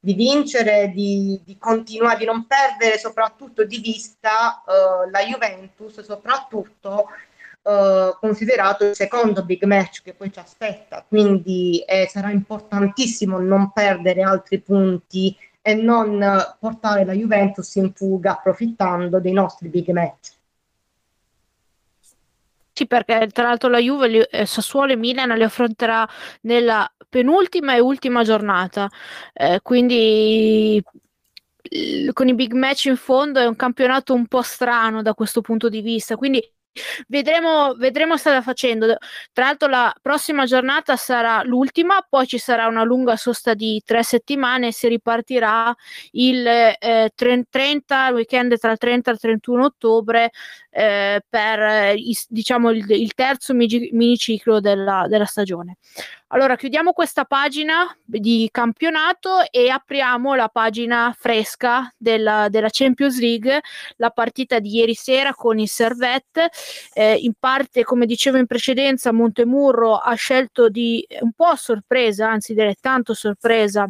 di 0.00 0.14
vincere, 0.14 0.88
di, 0.88 1.38
di, 1.44 1.56
continuare, 1.56 2.18
di 2.18 2.24
non 2.24 2.46
perdere 2.46 2.98
soprattutto 2.98 3.64
di 3.64 3.78
vista 3.78 4.64
uh, 4.66 5.10
la 5.10 5.20
Juventus, 5.20 6.00
soprattutto 6.00 7.08
uh, 7.64 8.16
considerato 8.18 8.84
il 8.84 8.94
secondo 8.94 9.44
big 9.44 9.64
match 9.64 10.02
che 10.02 10.14
poi 10.14 10.32
ci 10.32 10.38
aspetta, 10.38 11.04
quindi 11.06 11.82
eh, 11.86 12.06
sarà 12.08 12.30
importantissimo 12.30 13.38
non 13.38 13.72
perdere 13.72 14.22
altri 14.22 14.60
punti 14.60 15.36
e 15.60 15.74
non 15.74 16.22
portare 16.60 17.04
la 17.04 17.12
Juventus 17.12 17.74
in 17.76 17.92
fuga 17.94 18.32
approfittando 18.32 19.18
dei 19.18 19.32
nostri 19.32 19.68
big 19.68 19.88
match. 19.90 20.32
Sì, 22.72 22.86
perché 22.86 23.28
tra 23.28 23.44
l'altro 23.44 23.68
la 23.68 23.78
Juve, 23.78 24.28
eh, 24.28 24.46
Sassuolo 24.46 24.92
e 24.92 24.96
Milan 24.96 25.28
le 25.28 25.44
affronterà 25.44 26.06
nella 26.42 26.92
penultima 27.08 27.74
e 27.76 27.80
ultima 27.80 28.24
giornata, 28.24 28.90
eh, 29.32 29.60
quindi 29.62 30.82
con 32.12 32.28
i 32.28 32.34
big 32.34 32.52
match 32.52 32.84
in 32.86 32.96
fondo 32.96 33.40
è 33.40 33.46
un 33.46 33.56
campionato 33.56 34.12
un 34.12 34.26
po' 34.26 34.42
strano 34.42 35.02
da 35.02 35.14
questo 35.14 35.40
punto 35.40 35.68
di 35.68 35.80
vista, 35.80 36.16
quindi 36.16 36.46
Vedremo, 37.08 37.74
vedremo 37.74 38.16
strada 38.16 38.42
facendo. 38.42 38.96
Tra 39.32 39.44
l'altro, 39.46 39.68
la 39.68 39.94
prossima 40.00 40.44
giornata 40.44 40.96
sarà 40.96 41.42
l'ultima, 41.44 42.04
poi 42.08 42.26
ci 42.26 42.38
sarà 42.38 42.66
una 42.66 42.82
lunga 42.82 43.16
sosta 43.16 43.54
di 43.54 43.80
tre 43.84 44.02
settimane 44.02 44.72
si 44.72 44.88
ripartirà 44.88 45.74
il 46.12 46.46
eh, 46.46 47.12
30, 47.14 48.08
il 48.08 48.14
weekend 48.14 48.58
tra 48.58 48.72
il 48.72 48.78
30 48.78 49.10
e 49.10 49.12
il 49.14 49.20
31 49.20 49.64
ottobre 49.64 50.30
eh, 50.76 51.20
per 51.28 51.60
eh, 51.60 51.96
diciamo 52.28 52.70
il, 52.70 52.84
il 52.90 53.14
terzo 53.14 53.54
mini- 53.54 53.90
miniciclo 53.92 54.58
della, 54.58 55.06
della 55.08 55.24
stagione. 55.24 55.76
Allora, 56.28 56.56
chiudiamo 56.56 56.90
questa 56.92 57.24
pagina 57.24 57.96
di 58.02 58.48
campionato 58.50 59.48
e 59.52 59.68
apriamo 59.68 60.34
la 60.34 60.48
pagina 60.48 61.14
fresca 61.16 61.92
della, 61.96 62.48
della 62.48 62.70
Champions 62.72 63.20
League, 63.20 63.60
la 63.98 64.10
partita 64.10 64.58
di 64.58 64.74
ieri 64.74 64.94
sera 64.94 65.32
con 65.32 65.60
il 65.60 65.68
Servette. 65.68 66.50
Eh, 66.92 67.18
in 67.18 67.34
parte, 67.38 67.84
come 67.84 68.04
dicevo 68.04 68.38
in 68.38 68.46
precedenza, 68.46 69.12
Montemurro 69.12 69.96
ha 69.96 70.14
scelto 70.14 70.68
di 70.68 71.06
un 71.20 71.30
po' 71.34 71.46
a 71.46 71.56
sorpresa, 71.56 72.28
anzi 72.28 72.52
direi 72.52 72.74
tanto 72.80 73.14
sorpresa, 73.14 73.86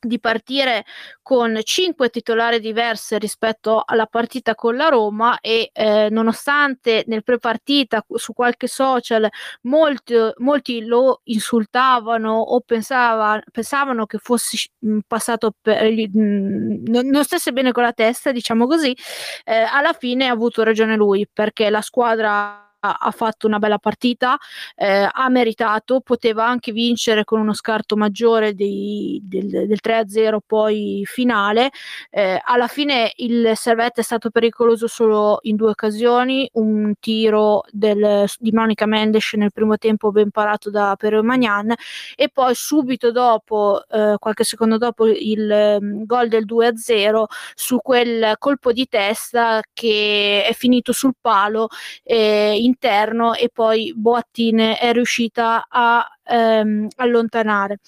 di 0.00 0.18
partire 0.20 0.84
con 1.22 1.58
cinque 1.62 2.08
titolari 2.10 2.60
diverse 2.60 3.18
rispetto 3.18 3.82
alla 3.84 4.06
partita 4.06 4.54
con 4.54 4.76
la 4.76 4.88
Roma 4.88 5.38
e 5.40 5.70
eh, 5.72 6.08
nonostante 6.10 7.04
nel 7.06 7.22
pre-partita 7.22 8.04
su 8.14 8.32
qualche 8.32 8.66
social 8.66 9.28
molti, 9.62 10.14
molti 10.38 10.84
lo 10.84 11.20
insultavano 11.24 12.32
o 12.38 12.60
pensava, 12.60 13.40
pensavano 13.50 14.06
che 14.06 14.18
fosse 14.18 14.56
mh, 14.78 14.98
passato 15.06 15.52
per 15.60 15.90
mh, 15.90 16.82
non, 16.90 17.06
non 17.06 17.24
stesse 17.24 17.52
bene 17.52 17.72
con 17.72 17.82
la 17.82 17.92
testa 17.92 18.32
diciamo 18.32 18.66
così 18.66 18.96
eh, 19.44 19.54
alla 19.62 19.92
fine 19.92 20.28
ha 20.28 20.32
avuto 20.32 20.62
ragione 20.62 20.96
lui 20.96 21.28
perché 21.32 21.70
la 21.70 21.80
squadra 21.82 22.69
ha 22.80 23.10
fatto 23.10 23.46
una 23.46 23.58
bella 23.58 23.78
partita, 23.78 24.38
eh, 24.74 25.08
ha 25.10 25.28
meritato, 25.28 26.00
poteva 26.00 26.46
anche 26.46 26.72
vincere 26.72 27.24
con 27.24 27.40
uno 27.40 27.52
scarto 27.52 27.96
maggiore 27.96 28.54
dei, 28.54 29.20
del, 29.22 29.48
del 29.48 29.78
3-0 29.82 30.38
poi 30.46 31.02
finale. 31.04 31.70
Eh, 32.10 32.40
alla 32.42 32.68
fine 32.68 33.12
il 33.16 33.52
Servette 33.54 34.00
è 34.00 34.04
stato 34.04 34.30
pericoloso 34.30 34.86
solo 34.86 35.38
in 35.42 35.56
due 35.56 35.70
occasioni, 35.70 36.48
un 36.54 36.94
tiro 37.00 37.62
del, 37.70 38.26
di 38.38 38.52
Monica 38.52 38.86
Mendes 38.86 39.32
nel 39.34 39.52
primo 39.52 39.76
tempo 39.76 40.10
ben 40.10 40.30
parato 40.30 40.70
da 40.70 40.96
Pero 40.98 41.22
Magnan 41.22 41.74
e 42.16 42.28
poi 42.28 42.54
subito 42.54 43.10
dopo, 43.10 43.82
eh, 43.88 44.16
qualche 44.18 44.44
secondo 44.44 44.78
dopo 44.78 45.06
il 45.06 45.78
um, 45.80 46.04
gol 46.04 46.28
del 46.28 46.44
2-0 46.46 47.24
su 47.54 47.78
quel 47.82 48.34
colpo 48.38 48.72
di 48.72 48.86
testa 48.88 49.62
che 49.72 50.44
è 50.46 50.52
finito 50.54 50.92
sul 50.92 51.14
palo. 51.20 51.68
Eh, 52.02 52.69
interno 52.70 53.34
e 53.34 53.50
poi 53.52 53.92
Boattine 53.94 54.78
è 54.78 54.92
riuscita 54.92 55.66
a 55.68 56.06
ehm, 56.24 56.88
allontanare. 56.96 57.78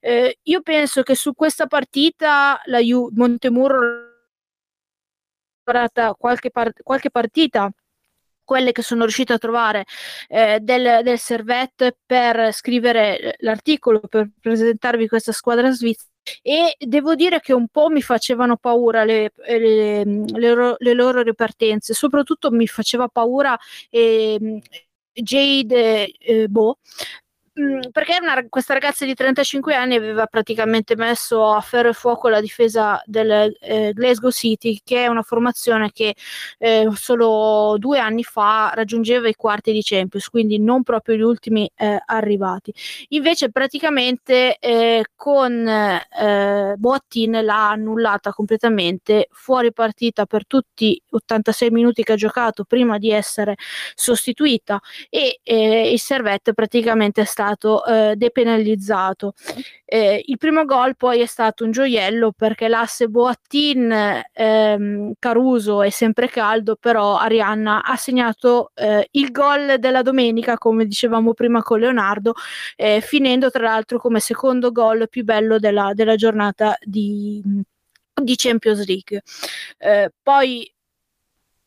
Eh, 0.00 0.38
io 0.42 0.60
penso 0.62 1.02
che 1.02 1.14
su 1.14 1.34
questa 1.34 1.66
partita 1.66 2.60
la 2.66 2.78
Ju- 2.80 3.10
Montemurro 3.14 4.10
qualche, 6.18 6.50
par- 6.50 6.72
qualche 6.82 7.10
partita 7.10 7.70
quelle 8.44 8.72
che 8.72 8.82
sono 8.82 9.02
riuscita 9.02 9.34
a 9.34 9.38
trovare 9.38 9.84
eh, 10.28 10.58
del, 10.60 11.00
del 11.02 11.18
Servette 11.18 11.96
per 12.04 12.52
scrivere 12.52 13.36
l'articolo, 13.38 14.00
per 14.00 14.28
presentarvi 14.40 15.08
questa 15.08 15.32
squadra 15.32 15.70
svizzera 15.70 16.11
e 16.42 16.76
devo 16.78 17.14
dire 17.14 17.40
che 17.40 17.52
un 17.52 17.68
po' 17.68 17.88
mi 17.88 18.02
facevano 18.02 18.56
paura 18.56 19.04
le, 19.04 19.32
le, 19.46 20.04
le, 20.04 20.48
loro, 20.48 20.76
le 20.78 20.92
loro, 20.94 21.22
ripartenze, 21.22 21.94
soprattutto 21.94 22.50
mi 22.50 22.66
faceva 22.66 23.08
paura 23.08 23.58
eh, 23.90 24.60
Jade 25.12 26.06
eh, 26.18 26.48
Bo 26.48 26.78
Mm, 27.60 27.90
perché 27.92 28.16
una, 28.18 28.42
questa 28.48 28.72
ragazza 28.72 29.04
di 29.04 29.12
35 29.12 29.74
anni 29.74 29.94
aveva 29.94 30.24
praticamente 30.24 30.96
messo 30.96 31.52
a 31.52 31.60
ferro 31.60 31.90
e 31.90 31.92
fuoco 31.92 32.30
la 32.30 32.40
difesa 32.40 33.02
del 33.04 33.54
eh, 33.60 33.92
Glasgow 33.92 34.30
City, 34.30 34.80
che 34.82 35.04
è 35.04 35.06
una 35.08 35.20
formazione 35.20 35.90
che 35.92 36.14
eh, 36.56 36.88
solo 36.94 37.76
due 37.78 37.98
anni 37.98 38.22
fa 38.24 38.72
raggiungeva 38.74 39.28
i 39.28 39.34
quarti 39.34 39.70
di 39.72 39.82
Champions, 39.82 40.28
quindi 40.30 40.58
non 40.58 40.82
proprio 40.82 41.14
gli 41.14 41.20
ultimi 41.20 41.70
eh, 41.76 42.00
arrivati. 42.06 42.72
Invece 43.08 43.50
praticamente 43.50 44.56
eh, 44.58 45.04
con 45.14 45.68
eh, 45.68 46.74
Boattin 46.78 47.38
l'ha 47.44 47.68
annullata 47.68 48.32
completamente, 48.32 49.28
fuori 49.30 49.74
partita 49.74 50.24
per 50.24 50.46
tutti 50.46 50.92
gli 50.94 51.02
86 51.10 51.68
minuti 51.70 52.02
che 52.02 52.12
ha 52.12 52.16
giocato 52.16 52.64
prima 52.64 52.96
di 52.96 53.10
essere 53.10 53.56
sostituita 53.94 54.80
e 55.10 55.40
eh, 55.42 55.92
il 55.92 56.00
Servette 56.00 56.54
praticamente 56.54 57.20
è 57.20 57.24
stato 57.24 57.40
stato 57.42 57.84
eh, 57.84 58.14
depenalizzato. 58.16 59.34
Eh, 59.84 60.22
il 60.26 60.38
primo 60.38 60.64
gol 60.64 60.96
poi 60.96 61.20
è 61.20 61.26
stato 61.26 61.64
un 61.64 61.72
gioiello 61.72 62.32
perché 62.32 62.68
l'asse 62.68 63.08
Boattin 63.08 64.22
ehm, 64.32 65.12
Caruso 65.18 65.82
è 65.82 65.90
sempre 65.90 66.28
caldo, 66.28 66.76
però 66.76 67.16
Arianna 67.16 67.82
ha 67.82 67.96
segnato 67.96 68.70
eh, 68.74 69.08
il 69.12 69.30
gol 69.32 69.78
della 69.78 70.02
domenica, 70.02 70.56
come 70.56 70.86
dicevamo 70.86 71.34
prima 71.34 71.62
con 71.62 71.80
Leonardo, 71.80 72.34
eh, 72.76 73.00
finendo 73.00 73.50
tra 73.50 73.64
l'altro 73.64 73.98
come 73.98 74.20
secondo 74.20 74.70
gol 74.70 75.08
più 75.08 75.24
bello 75.24 75.58
della, 75.58 75.92
della 75.94 76.14
giornata 76.14 76.76
di, 76.80 77.42
di 78.14 78.34
Champions 78.36 78.86
League. 78.86 79.22
Eh, 79.78 80.10
poi 80.22 80.72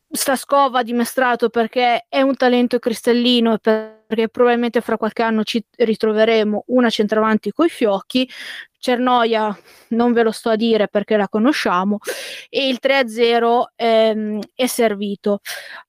Staskova 0.08 0.78
ha 0.80 0.82
dimostrato 0.82 1.48
perché 1.48 2.06
è 2.08 2.20
un 2.20 2.36
talento 2.36 2.78
cristallino 2.78 3.54
e 3.54 3.58
perché 3.58 4.28
probabilmente 4.28 4.80
fra 4.80 4.96
qualche 4.96 5.22
anno 5.22 5.42
ci 5.42 5.62
ritroveremo 5.76 6.64
una 6.68 6.90
centravanti 6.90 7.50
coi 7.52 7.68
fiocchi. 7.68 8.28
Cernoia 8.78 9.56
non 9.88 10.12
ve 10.12 10.22
lo 10.22 10.30
sto 10.30 10.50
a 10.50 10.54
dire 10.56 10.86
perché 10.86 11.16
la 11.16 11.28
conosciamo 11.28 11.98
e 12.48 12.68
il 12.68 12.78
3-0 12.80 13.72
ehm, 13.74 14.38
è 14.54 14.66
servito. 14.66 15.40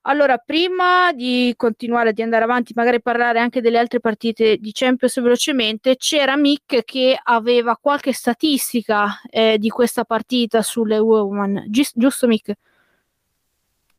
Allora, 0.03 0.37
prima 0.37 1.11
di 1.11 1.53
continuare 1.55 2.13
di 2.13 2.23
andare 2.23 2.43
avanti, 2.45 2.73
magari 2.75 2.99
parlare 3.01 3.39
anche 3.39 3.61
delle 3.61 3.77
altre 3.77 3.99
partite 3.99 4.57
di 4.57 4.71
Champions 4.73 5.21
velocemente, 5.21 5.95
c'era 5.97 6.35
Mick 6.37 6.83
che 6.85 7.19
aveva 7.21 7.77
qualche 7.79 8.13
statistica 8.13 9.21
eh, 9.29 9.57
di 9.59 9.69
questa 9.69 10.03
partita 10.03 10.63
sulle 10.63 10.97
Women. 10.97 11.65
Gi- 11.69 11.91
giusto 11.93 12.25
Mick? 12.25 12.53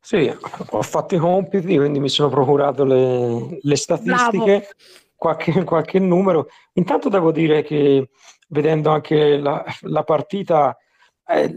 Sì, 0.09 0.35
ho 0.71 0.81
fatto 0.81 1.16
i 1.16 1.18
compiti, 1.18 1.77
quindi 1.77 2.01
mi 2.01 2.09
sono 2.09 2.31
procurato 2.31 2.83
le, 2.83 3.59
le 3.61 3.77
statistiche, 3.77 4.71
qualche, 5.14 5.64
qualche, 5.64 5.99
numero. 5.99 6.49
Intanto 6.73 7.11
devo 7.11 7.31
dire 7.31 7.62
che 7.62 8.09
vedendo 8.49 8.88
anche 8.88 9.37
la, 9.37 9.62
la 9.83 10.05
partita, 10.05 10.75
eh, 11.27 11.55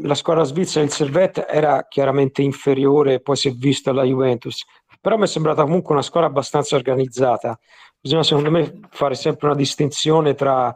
la 0.00 0.14
squadra 0.14 0.44
svizzera, 0.44 0.84
il 0.84 0.92
Servette, 0.92 1.48
era 1.48 1.86
chiaramente 1.88 2.40
inferiore, 2.40 3.18
poi 3.18 3.34
si 3.34 3.48
è 3.48 3.50
visto 3.50 3.90
alla 3.90 4.04
Juventus, 4.04 4.64
però 5.00 5.16
mi 5.16 5.24
è 5.24 5.26
sembrata 5.26 5.64
comunque 5.64 5.94
una 5.94 6.02
squadra 6.02 6.30
abbastanza 6.30 6.76
organizzata. 6.76 7.58
Bisogna 8.00 8.22
secondo 8.22 8.52
me 8.52 8.78
fare 8.90 9.16
sempre 9.16 9.48
una 9.48 9.56
distinzione 9.56 10.36
tra 10.36 10.72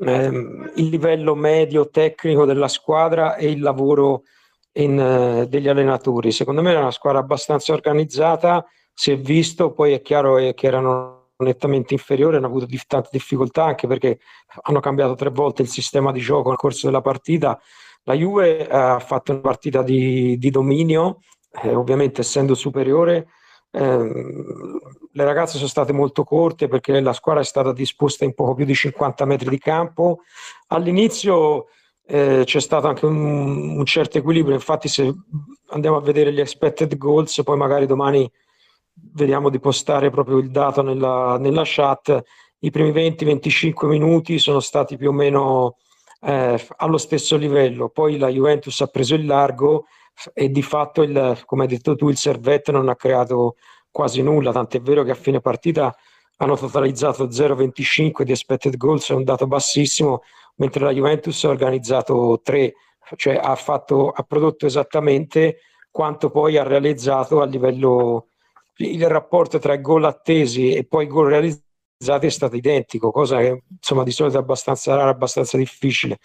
ehm, 0.00 0.72
il 0.74 0.88
livello 0.88 1.36
medio 1.36 1.88
tecnico 1.90 2.44
della 2.44 2.66
squadra 2.66 3.36
e 3.36 3.52
il 3.52 3.60
lavoro 3.60 4.24
in, 4.76 4.98
uh, 4.98 5.46
degli 5.46 5.68
allenatori. 5.68 6.32
Secondo 6.32 6.62
me 6.62 6.70
era 6.70 6.80
una 6.80 6.90
squadra 6.90 7.20
abbastanza 7.20 7.72
organizzata, 7.72 8.64
si 8.92 9.10
è 9.10 9.18
visto, 9.18 9.72
poi 9.72 9.92
è 9.92 10.02
chiaro 10.02 10.36
che 10.36 10.66
erano 10.66 11.16
nettamente 11.38 11.92
inferiori, 11.92 12.36
hanno 12.36 12.46
avuto 12.46 12.66
di, 12.66 12.80
tante 12.86 13.10
difficoltà 13.12 13.64
anche 13.64 13.86
perché 13.86 14.20
hanno 14.62 14.80
cambiato 14.80 15.14
tre 15.14 15.30
volte 15.30 15.62
il 15.62 15.68
sistema 15.68 16.12
di 16.12 16.20
gioco 16.20 16.48
nel 16.48 16.58
corso 16.58 16.86
della 16.86 17.02
partita. 17.02 17.60
La 18.04 18.14
Juve 18.14 18.66
ha 18.66 18.98
fatto 19.00 19.32
una 19.32 19.40
partita 19.40 19.82
di, 19.82 20.38
di 20.38 20.50
dominio, 20.50 21.18
eh, 21.62 21.74
ovviamente 21.74 22.20
essendo 22.20 22.54
superiore. 22.54 23.28
Eh, 23.70 24.10
le 25.12 25.24
ragazze 25.24 25.56
sono 25.56 25.68
state 25.68 25.92
molto 25.92 26.24
corte 26.24 26.68
perché 26.68 26.98
la 27.00 27.12
squadra 27.12 27.42
è 27.42 27.44
stata 27.44 27.72
disposta 27.72 28.24
in 28.24 28.32
poco 28.32 28.54
più 28.54 28.64
di 28.64 28.74
50 28.74 29.24
metri 29.24 29.50
di 29.50 29.58
campo. 29.58 30.20
All'inizio 30.68 31.66
eh, 32.06 32.42
c'è 32.44 32.60
stato 32.60 32.86
anche 32.86 33.04
un, 33.04 33.78
un, 33.78 33.84
certo 33.84 34.18
equilibrio. 34.18 34.54
Infatti, 34.54 34.88
se 34.88 35.12
andiamo 35.70 35.96
a 35.96 36.00
vedere 36.00 36.32
gli 36.32 36.40
expected 36.40 36.96
goals, 36.96 37.42
poi 37.42 37.56
magari 37.56 37.86
domani 37.86 38.30
vediamo 39.12 39.50
di 39.50 39.58
postare 39.58 40.10
proprio 40.10 40.38
il 40.38 40.50
dato 40.50 40.82
nella, 40.82 41.36
nella 41.38 41.62
chat. 41.64 42.22
I 42.60 42.70
primi 42.70 42.90
20-25 42.92 43.86
minuti 43.86 44.38
sono 44.38 44.60
stati 44.60 44.96
più 44.96 45.08
o 45.08 45.12
meno 45.12 45.76
eh, 46.20 46.64
allo 46.76 46.98
stesso 46.98 47.36
livello. 47.36 47.88
Poi 47.88 48.18
la 48.18 48.28
Juventus 48.28 48.80
ha 48.80 48.86
preso 48.86 49.14
il 49.14 49.26
largo 49.26 49.86
e 50.32 50.48
di 50.48 50.62
fatto, 50.62 51.02
il, 51.02 51.42
come 51.44 51.62
hai 51.62 51.68
detto 51.68 51.96
tu, 51.96 52.08
il 52.08 52.16
Servette 52.16 52.72
non 52.72 52.88
ha 52.88 52.96
creato 52.96 53.56
quasi 53.90 54.22
nulla. 54.22 54.52
Tant'è 54.52 54.80
vero 54.80 55.02
che 55.02 55.10
a 55.10 55.16
fine 55.16 55.40
partita 55.40 55.94
hanno 56.38 56.56
totalizzato 56.56 57.26
0,25 57.26 58.22
di 58.22 58.30
expected 58.30 58.76
goals, 58.76 59.10
è 59.10 59.14
un 59.14 59.24
dato 59.24 59.46
bassissimo 59.46 60.22
mentre 60.56 60.84
la 60.84 60.92
Juventus 60.92 61.44
ha 61.44 61.48
organizzato 61.48 62.40
tre, 62.42 62.74
cioè 63.16 63.38
ha, 63.40 63.54
fatto, 63.54 64.10
ha 64.10 64.22
prodotto 64.22 64.66
esattamente 64.66 65.58
quanto 65.90 66.30
poi 66.30 66.56
ha 66.56 66.62
realizzato 66.62 67.40
a 67.40 67.46
livello 67.46 68.28
il 68.78 69.08
rapporto 69.08 69.58
tra 69.58 69.76
gol 69.76 70.04
attesi 70.04 70.72
e 70.72 70.84
poi 70.84 71.06
gol 71.06 71.28
realizzati 71.28 72.26
è 72.26 72.30
stato 72.30 72.56
identico, 72.56 73.10
cosa 73.10 73.38
che 73.38 73.62
insomma 73.70 74.02
di 74.02 74.10
solito 74.10 74.36
è 74.36 74.40
abbastanza 74.40 74.94
rara, 74.94 75.10
abbastanza 75.10 75.56
difficile. 75.56 76.18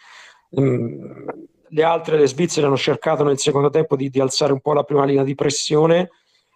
Mm, 0.59 1.27
le 1.69 1.83
altre, 1.83 2.17
le 2.17 2.27
svizzere, 2.27 2.67
hanno 2.67 2.75
cercato 2.75 3.23
nel 3.23 3.39
secondo 3.39 3.69
tempo 3.69 3.95
di, 3.95 4.09
di, 4.09 4.19
alzare 4.19 4.51
un 4.51 4.59
po' 4.59 4.73
la 4.73 4.83
prima 4.83 5.05
linea 5.05 5.23
di 5.23 5.35
pressione, 5.35 6.09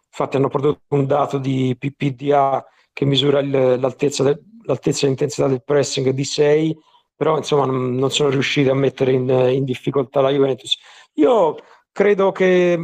infatti 0.07 0.35
hanno 0.35 0.49
prodotto 0.49 0.81
un 0.89 1.05
dato 1.05 1.37
di 1.37 1.75
PPDA 1.79 2.65
che 2.91 3.05
misura 3.05 3.39
il, 3.39 3.79
l'altezza, 3.79 4.23
de, 4.23 4.41
l'altezza 4.63 5.05
e 5.05 5.07
l'intensità 5.07 5.47
del 5.47 5.63
pressing 5.63 6.09
di 6.09 6.23
6 6.25 6.77
però 7.15 7.37
insomma 7.37 7.65
non, 7.65 7.95
non 7.95 8.11
sono 8.11 8.29
riusciti 8.29 8.69
a 8.69 8.73
mettere 8.73 9.13
in, 9.13 9.29
in, 9.29 9.63
difficoltà 9.63 10.21
la 10.21 10.31
Juventus. 10.31 10.77
Io 11.13 11.55
credo 11.91 12.31
che 12.31 12.77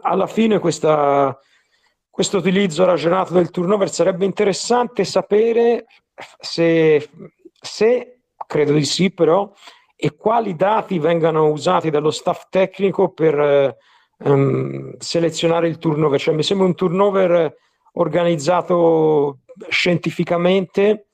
alla 0.00 0.26
fine 0.26 0.58
questa, 0.58 1.38
questo 2.10 2.38
utilizzo 2.38 2.84
ragionato 2.84 3.32
del 3.32 3.50
turnover 3.50 3.90
sarebbe 3.90 4.24
interessante 4.24 5.04
sapere 5.04 5.86
se, 6.38 7.08
se, 7.60 8.20
credo 8.46 8.72
di 8.72 8.84
sì 8.84 9.10
però, 9.10 9.50
e 9.96 10.14
quali 10.14 10.54
dati 10.54 10.98
vengano 10.98 11.50
usati 11.50 11.90
dallo 11.90 12.10
staff 12.10 12.44
tecnico 12.50 13.12
per 13.12 13.76
um, 14.18 14.94
selezionare 14.98 15.68
il 15.68 15.78
turnover. 15.78 16.20
Cioè 16.20 16.34
mi 16.34 16.42
sembra 16.42 16.66
un 16.66 16.74
turnover 16.74 17.56
organizzato 17.94 19.40
scientificamente 19.68 21.07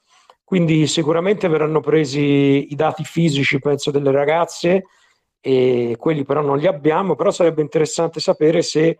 quindi 0.44 0.86
sicuramente 0.86 1.48
verranno 1.48 1.80
presi 1.80 2.70
i 2.70 2.74
dati 2.74 3.02
fisici, 3.02 3.58
penso, 3.58 3.90
delle 3.90 4.12
ragazze, 4.12 4.84
e 5.40 5.96
quelli 5.98 6.24
però 6.24 6.42
non 6.42 6.58
li 6.58 6.66
abbiamo, 6.66 7.14
però 7.14 7.30
sarebbe 7.30 7.62
interessante 7.62 8.20
sapere 8.20 8.62
se 8.62 8.98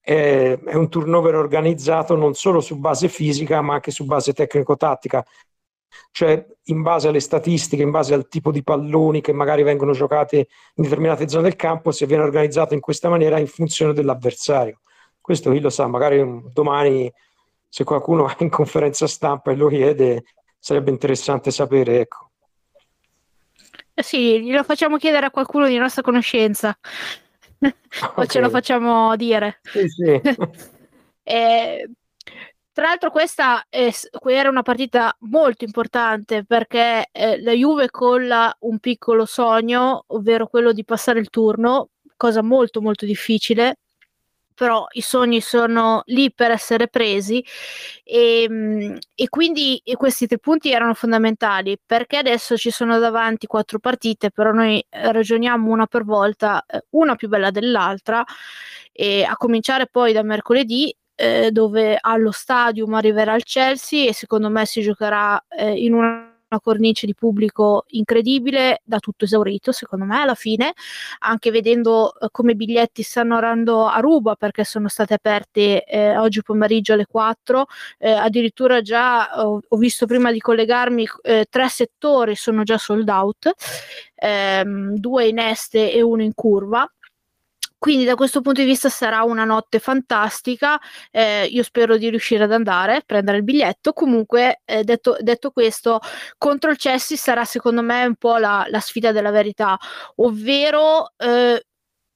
è, 0.00 0.58
è 0.64 0.74
un 0.74 0.88
turnover 0.88 1.34
organizzato 1.34 2.16
non 2.16 2.34
solo 2.34 2.60
su 2.60 2.78
base 2.78 3.08
fisica, 3.08 3.60
ma 3.60 3.74
anche 3.74 3.90
su 3.90 4.04
base 4.04 4.32
tecnico-tattica, 4.32 5.24
cioè 6.10 6.44
in 6.64 6.82
base 6.82 7.08
alle 7.08 7.20
statistiche, 7.20 7.82
in 7.82 7.90
base 7.90 8.14
al 8.14 8.28
tipo 8.28 8.50
di 8.50 8.62
palloni 8.62 9.20
che 9.20 9.32
magari 9.32 9.62
vengono 9.62 9.92
giocate 9.92 10.36
in 10.36 10.82
determinate 10.82 11.28
zone 11.28 11.44
del 11.44 11.56
campo, 11.56 11.90
se 11.90 12.06
viene 12.06 12.22
organizzato 12.22 12.74
in 12.74 12.80
questa 12.80 13.08
maniera 13.08 13.38
in 13.38 13.46
funzione 13.46 13.92
dell'avversario. 13.92 14.80
Questo 15.20 15.50
chi 15.50 15.60
lo 15.60 15.70
sa, 15.70 15.86
magari 15.86 16.42
domani 16.52 17.12
se 17.68 17.84
qualcuno 17.84 18.22
va 18.24 18.36
in 18.38 18.48
conferenza 18.48 19.06
stampa 19.06 19.50
e 19.50 19.56
lo 19.56 19.68
chiede, 19.68 20.24
sarebbe 20.58 20.90
interessante 20.90 21.50
sapere, 21.50 22.00
ecco. 22.00 22.30
Eh 23.94 24.02
sì, 24.02 24.42
glielo 24.42 24.62
facciamo 24.62 24.98
chiedere 24.98 25.26
a 25.26 25.30
qualcuno 25.30 25.66
di 25.66 25.78
nostra 25.78 26.02
conoscenza. 26.02 26.76
Okay. 27.58 27.74
o 28.16 28.26
ce 28.26 28.40
lo 28.40 28.50
facciamo 28.50 29.16
dire. 29.16 29.60
Sì, 29.62 29.88
sì. 29.88 30.20
eh, 31.22 31.90
tra 32.72 32.88
l'altro 32.88 33.10
questa 33.10 33.64
è, 33.70 33.90
era 34.26 34.50
una 34.50 34.62
partita 34.62 35.16
molto 35.20 35.64
importante 35.64 36.44
perché 36.44 37.08
eh, 37.10 37.40
la 37.40 37.52
Juve 37.52 37.88
colla 37.90 38.54
un 38.60 38.78
piccolo 38.80 39.24
sogno, 39.24 40.04
ovvero 40.08 40.46
quello 40.46 40.72
di 40.72 40.84
passare 40.84 41.18
il 41.18 41.30
turno, 41.30 41.88
cosa 42.16 42.42
molto 42.42 42.82
molto 42.82 43.06
difficile 43.06 43.76
però 44.56 44.86
i 44.92 45.02
sogni 45.02 45.40
sono 45.40 46.02
lì 46.06 46.32
per 46.32 46.50
essere 46.50 46.88
presi 46.88 47.44
e, 48.02 48.42
ehm, 48.42 48.98
e 49.14 49.28
quindi 49.28 49.80
questi 49.96 50.26
tre 50.26 50.38
punti 50.38 50.72
erano 50.72 50.94
fondamentali 50.94 51.78
perché 51.84 52.16
adesso 52.16 52.56
ci 52.56 52.70
sono 52.70 52.98
davanti 52.98 53.46
quattro 53.46 53.78
partite, 53.78 54.30
però 54.30 54.52
noi 54.52 54.84
ragioniamo 54.88 55.70
una 55.70 55.86
per 55.86 56.04
volta, 56.04 56.64
eh, 56.66 56.86
una 56.90 57.14
più 57.16 57.28
bella 57.28 57.50
dell'altra, 57.50 58.24
a 59.26 59.36
cominciare 59.36 59.86
poi 59.88 60.12
da 60.14 60.22
mercoledì 60.22 60.94
eh, 61.16 61.50
dove 61.50 61.98
allo 62.00 62.30
stadium 62.30 62.94
arriverà 62.94 63.34
il 63.34 63.44
Chelsea 63.44 64.08
e 64.08 64.14
secondo 64.14 64.50
me 64.50 64.64
si 64.66 64.82
giocherà 64.82 65.42
eh, 65.48 65.72
in 65.72 65.94
una 65.94 66.25
una 66.48 66.60
cornice 66.60 67.06
di 67.06 67.14
pubblico 67.14 67.84
incredibile, 67.88 68.80
da 68.84 68.98
tutto 68.98 69.24
esaurito 69.24 69.72
secondo 69.72 70.04
me 70.04 70.20
alla 70.20 70.34
fine, 70.34 70.74
anche 71.20 71.50
vedendo 71.50 72.18
eh, 72.18 72.28
come 72.30 72.52
i 72.52 72.56
biglietti 72.56 73.02
stanno 73.02 73.36
andando 73.36 73.86
a 73.86 73.98
ruba 73.98 74.36
perché 74.36 74.64
sono 74.64 74.88
state 74.88 75.14
aperte 75.14 75.84
eh, 75.84 76.16
oggi 76.16 76.42
pomeriggio 76.42 76.92
alle 76.92 77.06
4, 77.06 77.66
eh, 77.98 78.10
addirittura 78.10 78.80
già 78.80 79.44
ho, 79.44 79.60
ho, 79.66 79.76
visto 79.76 80.06
prima 80.06 80.30
di 80.30 80.40
collegarmi 80.40 81.06
eh, 81.22 81.46
tre 81.50 81.68
settori 81.68 82.36
sono 82.36 82.62
già 82.62 82.78
sold 82.78 83.08
out, 83.08 83.52
ehm, 84.14 84.94
due 84.96 85.26
in 85.26 85.38
est 85.38 85.74
e 85.74 86.00
uno 86.02 86.22
in 86.22 86.34
curva 86.34 86.88
quindi 87.78 88.04
da 88.04 88.14
questo 88.14 88.40
punto 88.40 88.60
di 88.60 88.66
vista 88.66 88.88
sarà 88.88 89.22
una 89.22 89.44
notte 89.44 89.78
fantastica. 89.78 90.78
Eh, 91.10 91.44
io 91.44 91.62
spero 91.62 91.96
di 91.96 92.08
riuscire 92.10 92.44
ad 92.44 92.52
andare, 92.52 93.02
prendere 93.04 93.38
il 93.38 93.44
biglietto. 93.44 93.92
Comunque, 93.92 94.62
eh, 94.64 94.82
detto, 94.84 95.16
detto, 95.20 95.50
questo, 95.50 96.00
contro 96.38 96.70
il 96.70 96.78
Chelsea 96.78 97.16
sarà 97.16 97.44
secondo 97.44 97.82
me 97.82 98.04
un 98.04 98.16
po' 98.16 98.38
la, 98.38 98.64
la 98.68 98.80
sfida 98.80 99.12
della 99.12 99.30
verità, 99.30 99.76
ovvero 100.16 101.12
eh, 101.16 101.64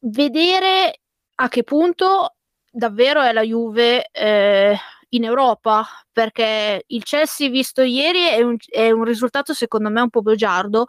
vedere 0.00 1.00
a 1.36 1.48
che 1.48 1.62
punto 1.62 2.34
davvero 2.70 3.22
è 3.22 3.32
la 3.32 3.42
Juve 3.42 4.08
eh, 4.12 4.76
in 5.10 5.24
Europa 5.24 5.86
perché 6.12 6.84
il 6.86 7.02
Chelsea 7.02 7.48
visto 7.48 7.82
ieri 7.82 8.26
è 8.28 8.42
un, 8.42 8.56
è 8.68 8.90
un, 8.90 9.04
risultato 9.04 9.54
secondo 9.54 9.90
me 9.90 10.00
un 10.00 10.10
po' 10.10 10.22
bugiardo 10.22 10.86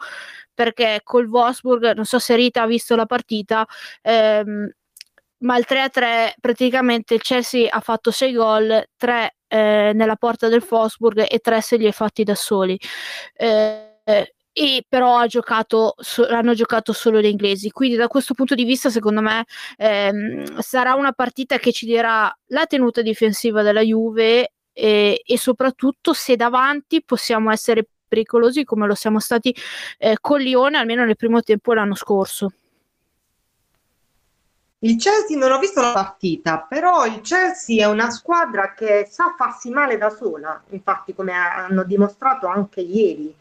perché 0.53 1.01
col 1.03 1.27
Wolfsburg 1.27 1.93
non 1.93 2.05
so 2.05 2.19
se 2.19 2.35
Rita 2.35 2.63
ha 2.63 2.67
visto 2.67 2.95
la 2.95 3.05
partita 3.05 3.65
ehm, 4.01 4.69
ma 5.41 5.57
il 5.57 5.65
3-3 5.67 6.33
praticamente 6.39 7.15
il 7.15 7.21
Chelsea 7.21 7.67
ha 7.69 7.79
fatto 7.79 8.11
6 8.11 8.33
gol 8.33 8.85
3 8.97 9.35
eh, 9.47 9.91
nella 9.93 10.15
porta 10.15 10.47
del 10.47 10.65
Wolfsburg 10.67 11.25
e 11.29 11.39
3 11.39 11.61
se 11.61 11.77
li 11.77 11.87
ha 11.87 11.91
fatti 11.91 12.23
da 12.23 12.35
soli. 12.35 12.79
Eh, 13.33 14.35
e 14.53 14.85
però 14.87 15.25
giocato, 15.27 15.95
so, 15.97 16.27
hanno 16.27 16.53
giocato 16.53 16.93
solo 16.93 17.19
gli 17.21 17.25
inglesi. 17.25 17.71
Quindi 17.71 17.95
da 17.95 18.07
questo 18.07 18.33
punto 18.33 18.55
di 18.55 18.63
vista, 18.63 18.89
secondo 18.89 19.21
me, 19.21 19.45
ehm, 19.77 20.59
sarà 20.59 20.93
una 20.95 21.13
partita 21.13 21.57
che 21.57 21.71
ci 21.71 21.85
dirà 21.85 22.33
la 22.47 22.65
tenuta 22.65 23.01
difensiva 23.01 23.61
della 23.61 23.81
Juve 23.81 24.53
e, 24.73 25.21
e 25.25 25.37
soprattutto 25.37 26.13
se 26.13 26.35
davanti 26.35 27.03
possiamo 27.03 27.51
essere 27.51 27.87
pericolosi 28.07 28.65
come 28.65 28.87
lo 28.87 28.95
siamo 28.95 29.19
stati 29.19 29.55
eh, 29.97 30.17
con 30.19 30.39
Lione 30.39 30.77
almeno 30.77 31.05
nel 31.05 31.15
primo 31.15 31.41
tempo 31.41 31.73
l'anno 31.73 31.95
scorso. 31.95 32.51
Il 34.83 34.97
Chelsea 34.97 35.37
non 35.37 35.51
ho 35.51 35.59
visto 35.59 35.79
la 35.79 35.91
partita, 35.91 36.65
però 36.67 37.05
il 37.05 37.21
Chelsea 37.21 37.85
è 37.85 37.87
una 37.87 38.09
squadra 38.09 38.73
che 38.73 39.07
sa 39.07 39.35
farsi 39.37 39.69
male 39.69 39.95
da 39.95 40.09
sola, 40.09 40.61
infatti 40.69 41.13
come 41.13 41.33
hanno 41.33 41.83
dimostrato 41.83 42.47
anche 42.47 42.81
ieri 42.81 43.33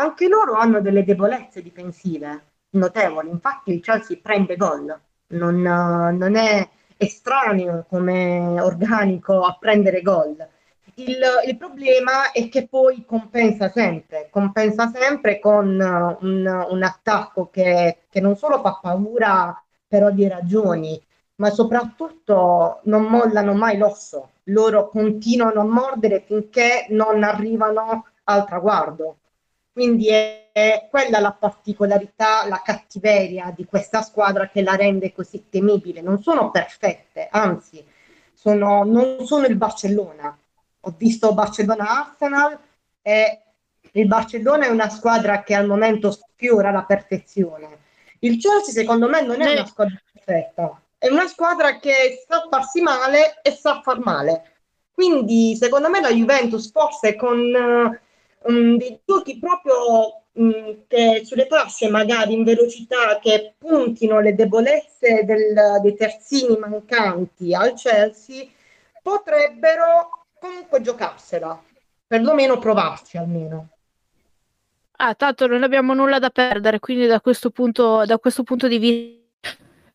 anche 0.00 0.28
loro 0.28 0.54
hanno 0.54 0.80
delle 0.80 1.04
debolezze 1.04 1.62
difensive 1.62 2.44
notevoli, 2.70 3.28
infatti 3.28 3.72
il 3.72 3.80
Chelsea 3.80 4.18
prende 4.22 4.56
gol, 4.56 4.98
non, 5.28 5.60
non 5.60 6.36
è 6.36 6.68
estraneo 6.96 7.86
come 7.88 8.60
organico 8.60 9.42
a 9.42 9.56
prendere 9.58 10.02
gol. 10.02 10.36
Il, 10.94 11.18
il, 11.46 11.56
problema 11.56 12.30
è 12.32 12.48
che 12.48 12.66
poi 12.68 13.04
compensa 13.06 13.70
sempre, 13.70 14.28
compensa 14.30 14.90
sempre 14.92 15.38
con 15.38 15.66
un, 15.66 16.66
un 16.68 16.82
attacco 16.82 17.48
che, 17.48 18.00
che, 18.10 18.20
non 18.20 18.36
solo 18.36 18.60
fa 18.60 18.78
paura 18.82 19.62
per 19.86 20.04
ovvie 20.04 20.28
ragioni, 20.28 21.00
ma 21.36 21.48
soprattutto 21.48 22.80
non 22.84 23.04
mollano 23.04 23.54
mai 23.54 23.78
l'osso. 23.78 24.32
Loro 24.44 24.88
continuano 24.88 25.60
a 25.60 25.64
mordere 25.64 26.22
finché 26.26 26.86
non 26.90 27.22
arrivano 27.22 28.04
al 28.24 28.44
traguardo. 28.44 29.19
Quindi 29.72 30.08
è, 30.08 30.50
è 30.52 30.88
quella 30.90 31.20
la 31.20 31.32
particolarità, 31.32 32.46
la 32.46 32.60
cattiveria 32.62 33.52
di 33.54 33.64
questa 33.64 34.02
squadra 34.02 34.48
che 34.48 34.62
la 34.62 34.74
rende 34.74 35.12
così 35.12 35.48
temibile. 35.48 36.00
Non 36.00 36.22
sono 36.22 36.50
perfette, 36.50 37.28
anzi, 37.30 37.84
sono, 38.32 38.84
non 38.84 39.24
sono 39.26 39.46
il 39.46 39.56
Barcellona. 39.56 40.36
Ho 40.80 40.94
visto 40.96 41.34
Barcellona-Arsenal 41.34 42.58
e 43.02 43.42
il 43.92 44.06
Barcellona 44.06 44.66
è 44.66 44.70
una 44.70 44.88
squadra 44.88 45.42
che 45.42 45.54
al 45.54 45.66
momento 45.66 46.10
sfiora 46.10 46.70
la 46.70 46.84
perfezione. 46.84 47.78
Il 48.20 48.38
Chelsea 48.38 48.72
secondo 48.72 49.08
me 49.08 49.22
non 49.22 49.40
è 49.40 49.52
una 49.52 49.66
squadra 49.66 50.00
perfetta, 50.12 50.80
è 50.98 51.08
una 51.08 51.26
squadra 51.26 51.78
che 51.78 52.24
sa 52.26 52.46
farsi 52.50 52.80
male 52.80 53.40
e 53.42 53.52
sa 53.52 53.80
far 53.82 53.98
male. 54.00 54.52
Quindi 54.92 55.56
secondo 55.56 55.88
me 55.88 56.00
la 56.00 56.10
Juventus 56.10 56.70
forse 56.70 57.16
con 57.16 57.98
um, 58.44 58.76
dei 58.76 59.00
giochi 59.04 59.38
proprio 59.38 60.22
um, 60.32 60.86
che 60.86 61.22
sulle 61.24 61.46
fasce 61.46 61.88
magari 61.88 62.34
in 62.34 62.44
velocità 62.44 63.18
che 63.20 63.54
puntino 63.58 64.20
le 64.20 64.34
debolezze 64.34 65.24
del, 65.24 65.80
dei 65.82 65.94
terzini 65.94 66.56
mancanti 66.56 67.54
al 67.54 67.74
Chelsea 67.74 68.46
potrebbero 69.02 70.26
comunque 70.38 70.80
giocarsela, 70.80 71.62
perlomeno 72.06 72.58
provarci 72.58 73.16
almeno. 73.16 73.68
Ah, 75.02 75.14
tanto 75.14 75.46
non 75.46 75.62
abbiamo 75.62 75.94
nulla 75.94 76.18
da 76.18 76.28
perdere, 76.28 76.78
quindi 76.78 77.06
da 77.06 77.20
questo 77.20 77.50
punto, 77.50 78.04
da 78.04 78.18
questo 78.18 78.42
punto 78.42 78.68
di 78.68 78.78
vista 78.78 79.19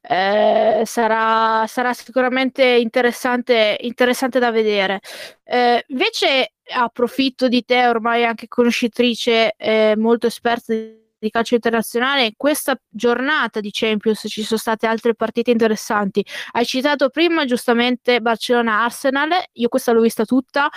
eh, 0.07 0.83
sarà, 0.85 1.65
sarà, 1.67 1.93
sicuramente 1.93 2.63
interessante, 2.63 3.77
interessante 3.81 4.39
da 4.39 4.51
vedere. 4.51 4.99
Eh, 5.43 5.83
invece 5.87 6.53
approfitto 6.73 7.47
di 7.47 7.63
te, 7.63 7.87
ormai 7.87 8.25
anche 8.25 8.47
conoscitrice 8.47 9.53
eh, 9.57 9.95
molto 9.97 10.27
esperta 10.27 10.73
di, 10.73 10.95
di 11.17 11.29
calcio 11.29 11.55
internazionale, 11.55 12.25
in 12.25 12.33
questa 12.37 12.79
giornata 12.87 13.59
di 13.59 13.69
Champions 13.71 14.25
ci 14.27 14.43
sono 14.43 14.59
state 14.59 14.87
altre 14.87 15.15
partite 15.15 15.51
interessanti. 15.51 16.25
Hai 16.51 16.65
citato 16.65 17.09
prima 17.09 17.45
giustamente 17.45 18.21
Barcellona-Arsenal, 18.21 19.29
io 19.53 19.67
questa 19.69 19.91
l'ho 19.91 20.01
vista 20.01 20.25
tutta 20.25 20.69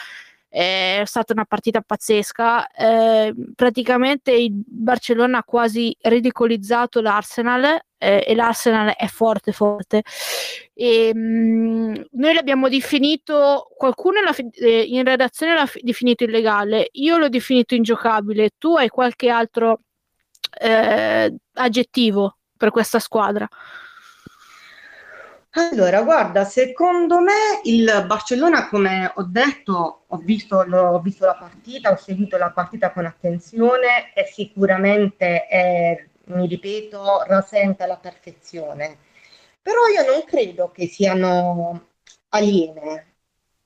è 0.50 1.02
stata 1.04 1.34
una 1.34 1.44
partita 1.44 1.82
pazzesca. 1.82 2.68
Eh, 2.70 3.34
praticamente 3.54 4.32
il 4.32 4.50
Barcellona 4.54 5.38
ha 5.38 5.44
quasi 5.44 5.94
ridicolizzato 6.00 7.02
l'Arsenal 7.02 7.78
eh, 7.98 8.24
e 8.26 8.34
l'Arsenal 8.34 8.94
è 8.96 9.06
forte, 9.06 9.52
forte. 9.52 10.02
E, 10.74 11.12
mh, 11.14 11.18
mm, 11.18 11.94
noi 12.12 12.34
l'abbiamo 12.34 12.68
definito, 12.68 13.68
qualcuno 13.76 14.20
eh, 14.52 14.82
in 14.82 15.04
redazione 15.04 15.54
l'ha 15.54 15.68
definito 15.82 16.24
illegale, 16.24 16.88
io 16.92 17.18
l'ho 17.18 17.28
definito 17.28 17.74
ingiocabile. 17.74 18.50
Tu 18.56 18.76
hai 18.76 18.88
qualche 18.88 19.28
altro 19.28 19.80
eh, 20.60 21.34
aggettivo 21.54 22.38
per 22.56 22.70
questa 22.70 22.98
squadra? 22.98 23.48
Allora, 25.52 26.02
guarda, 26.02 26.44
secondo 26.44 27.20
me 27.20 27.60
il 27.64 28.04
Barcellona, 28.06 28.68
come 28.68 29.10
ho 29.12 29.24
detto, 29.24 30.04
ho 30.06 30.16
visto, 30.18 30.58
ho 30.58 31.00
visto 31.00 31.24
la 31.24 31.34
partita, 31.34 31.90
ho 31.90 31.96
seguito 31.96 32.36
la 32.36 32.50
partita 32.50 32.92
con 32.92 33.06
attenzione 33.06 34.12
e 34.14 34.24
sicuramente, 34.26 35.46
è, 35.46 36.06
mi 36.28 36.46
ripeto, 36.46 37.24
rasenta 37.26 37.86
la 37.86 37.96
perfezione. 37.96 38.98
Però 39.62 39.86
io 39.86 40.04
non 40.10 40.24
credo 40.24 40.70
che 40.70 40.86
siano 40.86 41.88
aliene. 42.30 43.14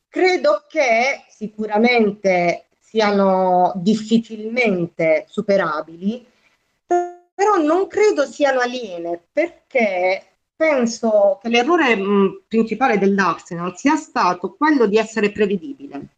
Credo 0.08 0.64
che 0.68 1.24
sicuramente 1.28 2.66
siano 2.78 3.72
difficilmente 3.76 5.24
superabili, 5.28 6.26
però 6.86 7.56
non 7.56 7.86
credo 7.86 8.26
siano 8.26 8.60
aliene 8.60 9.22
perché 9.32 10.26
penso 10.54 11.38
che 11.42 11.48
l'errore 11.48 11.98
principale 12.46 12.98
dell'Arsenal 12.98 13.76
sia 13.76 13.96
stato 13.96 14.54
quello 14.54 14.86
di 14.86 14.98
essere 14.98 15.32
prevedibile. 15.32 16.08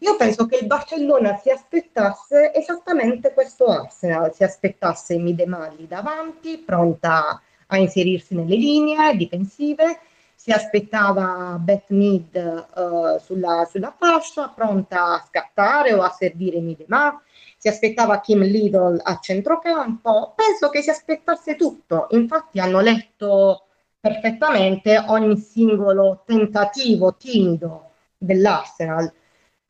Io 0.00 0.16
penso 0.16 0.46
che 0.46 0.56
il 0.56 0.66
Barcellona 0.66 1.38
si 1.38 1.50
aspettasse 1.50 2.52
esattamente 2.54 3.32
questo 3.32 3.66
Arsenal, 3.66 4.34
si 4.34 4.44
aspettasse 4.44 5.16
Midemali 5.16 5.86
davanti, 5.86 6.58
pronta 6.58 7.40
a 7.68 7.76
inserirsi 7.78 8.34
nelle 8.34 8.56
linee 8.56 9.16
difensive, 9.16 9.98
si 10.34 10.50
aspettava 10.52 11.56
Beth 11.58 11.88
Mead 11.88 12.66
uh, 12.74 13.18
sulla, 13.18 13.66
sulla, 13.68 13.94
fascia, 13.98 14.52
pronta 14.54 15.14
a 15.14 15.24
scattare 15.26 15.94
o 15.94 16.02
a 16.02 16.10
servire 16.10 16.60
Midemà, 16.60 17.20
si 17.56 17.68
aspettava 17.68 18.20
Kim 18.20 18.42
Lidl 18.42 19.00
a 19.02 19.18
centrocampo, 19.18 20.34
penso 20.36 20.68
che 20.68 20.82
si 20.82 20.90
aspettasse 20.90 21.56
tutto, 21.56 22.08
infatti 22.10 22.60
hanno 22.60 22.80
letto 22.80 23.62
perfettamente 23.98 25.02
ogni 25.08 25.38
singolo 25.38 26.22
tentativo 26.26 27.16
timido 27.16 27.92
dell'Arsenal. 28.18 29.10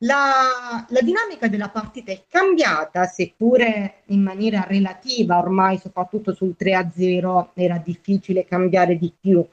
La, 0.01 0.85
la, 0.89 1.01
dinamica 1.01 1.47
della 1.47 1.69
partita 1.69 2.11
è 2.11 2.23
cambiata, 2.29 3.05
seppure 3.07 4.03
in 4.07 4.21
maniera 4.21 4.63
relativa, 4.67 5.39
ormai 5.39 5.79
soprattutto 5.79 6.35
sul 6.35 6.55
3-0 6.57 7.49
era 7.55 7.81
difficile 7.83 8.45
cambiare 8.45 8.95
di 8.97 9.11
più. 9.19 9.43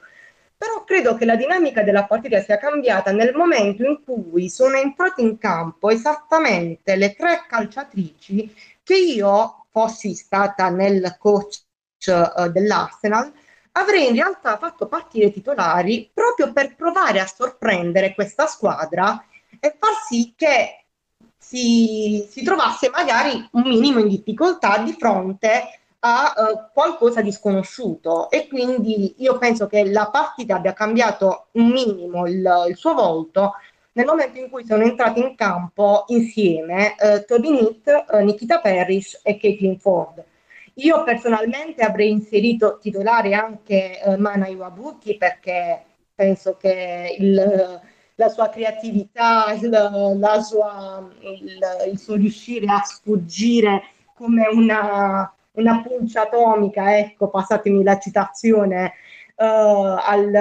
però 0.57 0.85
credo 0.85 1.15
che 1.17 1.25
la 1.25 1.37
dinamica 1.37 1.83
della 1.83 2.05
partita 2.05 2.41
sia 2.41 2.59
cambiata 2.59 3.13
nel 3.13 3.35
momento 3.35 3.85
in 3.85 4.03
cui 4.05 4.49
sono 4.51 4.77
entrate 4.77 5.23
in 5.23 5.39
campo 5.39 5.91
esattamente 5.91 6.97
le 6.97 7.15
tre 7.15 7.45
calciatrici 7.49 8.55
che 8.83 8.97
io 8.97 9.67
fossi 9.71 10.15
stata 10.15 10.69
nel 10.71 11.17
coach 11.19 11.65
uh, 12.07 12.49
dell'Arsenal 12.51 13.33
avrei 13.73 14.09
in 14.09 14.15
realtà 14.15 14.57
fatto 14.59 14.87
partire 14.87 15.33
titolari 15.33 16.11
proprio 16.13 16.53
per 16.53 16.75
provare 16.77 17.21
a 17.21 17.27
sorprendere 17.27 18.15
questa 18.15 18.47
squadra 18.47 19.23
e 19.65 19.75
far 19.79 19.95
sì 20.07 20.35
che 20.37 20.85
si, 21.39 22.27
si 22.29 22.43
trovasse 22.43 22.91
magari 22.91 23.49
un 23.53 23.63
minimo 23.63 23.99
in 23.99 24.09
difficoltà 24.09 24.77
di 24.79 24.93
fronte 24.93 25.81
a 26.01 26.35
uh, 26.37 26.71
qualcosa 26.71 27.23
di 27.23 27.33
sconosciuto 27.33 28.29
e 28.29 28.47
quindi 28.47 29.15
io 29.19 29.39
penso 29.39 29.67
che 29.67 29.91
la 29.91 30.11
partita 30.11 30.57
abbia 30.57 30.75
cambiato 30.75 31.47
un 31.53 31.69
minimo 31.69 32.27
il, 32.27 32.67
il 32.69 32.77
suo 32.77 32.93
volto 32.93 33.53
nel 33.93 34.05
momento 34.05 34.39
in 34.39 34.51
cui 34.51 34.67
sono 34.67 34.83
entrati 34.83 35.21
in 35.21 35.35
campo 35.35 36.05
insieme 36.09 36.95
uh, 36.99 37.25
Tobin 37.25 37.55
Heath, 37.55 38.05
uh, 38.13 38.19
Nikita 38.19 38.61
Parrish 38.61 39.19
e 39.23 39.39
Caitlin 39.39 39.79
Ford. 39.79 40.23
Io 40.75 41.05
personalmente 41.05 41.83
avrei 41.83 42.11
inserito 42.11 42.79
titolare 42.79 43.33
anche 43.33 43.99
uh, 44.05 44.17
Mana 44.17 44.49
Iwabuki 44.49 45.17
perché 45.17 45.85
penso 46.15 46.57
che 46.57 47.17
il, 47.19 47.81
la 48.17 48.29
sua 48.29 48.49
creatività, 48.49 49.53
il, 49.53 49.69
la 49.69 50.41
sua, 50.41 51.09
il, 51.21 51.59
il 51.91 51.99
suo 51.99 52.15
riuscire 52.15 52.67
a 52.67 52.83
sfuggire 52.83 53.83
come 54.15 54.47
una 54.49 55.35
una 55.55 55.83
pulce 55.83 56.19
atomica, 56.19 56.97
ecco, 56.99 57.29
passatemi 57.29 57.83
la 57.83 57.99
citazione, 57.99 58.95
uh, 59.37 59.45
al, 59.45 60.35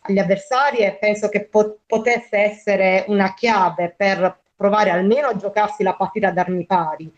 agli 0.00 0.18
avversari 0.18 0.78
e 0.78 0.96
penso 0.96 1.28
che 1.28 1.46
po- 1.46 1.78
potesse 1.86 2.36
essere 2.38 3.04
una 3.08 3.34
chiave 3.34 3.94
per 3.96 4.40
provare 4.56 4.90
almeno 4.90 5.28
a 5.28 5.36
giocarsi 5.36 5.82
la 5.82 5.94
partita 5.94 6.28
ad 6.28 6.38
armi 6.38 6.64
pari. 6.66 7.12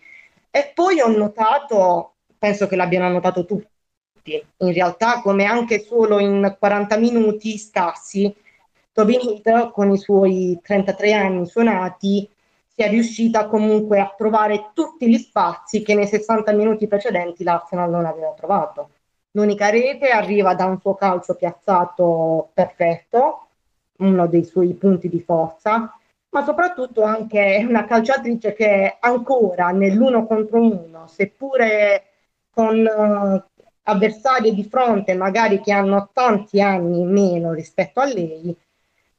E 0.50 0.72
poi 0.74 1.00
ho 1.00 1.08
notato, 1.08 2.14
penso 2.38 2.66
che 2.66 2.76
l'abbiano 2.76 3.08
notato 3.08 3.44
tutti, 3.44 4.44
in 4.58 4.72
realtà 4.72 5.20
come 5.20 5.44
anche 5.44 5.80
solo 5.80 6.18
in 6.18 6.56
40 6.58 6.96
minuti 6.96 7.58
scarsi, 7.58 8.34
Tobin 8.97 9.42
Heath 9.44 9.72
con 9.72 9.90
i 9.92 9.99
suoi 9.99 10.59
33 10.62 11.12
anni 11.12 11.44
suonati 11.44 12.26
sia 12.66 12.86
riuscita 12.86 13.44
comunque 13.44 14.01
a 14.01 14.14
trovare 14.16 14.70
tutti 14.72 15.07
gli 15.07 15.18
spazi 15.18 15.82
che 15.82 15.94
nei 15.94 16.07
60 16.07 16.51
minuti 16.53 16.86
precedenti 16.86 17.44
l'Arsenal 17.44 17.90
non 17.90 18.07
aveva 18.07 18.32
trovato. 18.32 18.92
L'unica 19.32 19.68
rete 19.68 20.09
arriva 20.09 20.55
da 20.55 20.64
un 20.64 20.80
suo 20.80 20.94
calcio 20.94 21.34
piazzato 21.34 22.49
perfetto, 22.55 23.49
uno 23.99 24.26
dei 24.28 24.44
suoi 24.44 24.72
punti 24.72 25.11
di 25.11 25.20
forza, 25.20 25.94
ma 26.30 26.42
soprattutto 26.42 27.03
anche 27.03 27.66
una 27.68 27.84
calciatrice 27.84 28.55
che 28.55 28.97
ancora 28.99 29.72
nell'uno 29.72 30.26
contro 30.26 30.59
uno, 30.59 31.07
seppure 31.07 32.05
con 32.49 32.78
uh, 32.78 33.42
avversarie 33.82 34.55
di 34.55 34.64
fronte 34.64 35.12
magari 35.12 35.61
che 35.61 35.72
hanno 35.72 36.09
tanti 36.14 36.62
anni 36.62 37.01
in 37.01 37.12
meno 37.12 37.53
rispetto 37.53 38.01
a 38.01 38.07
lei, 38.07 38.57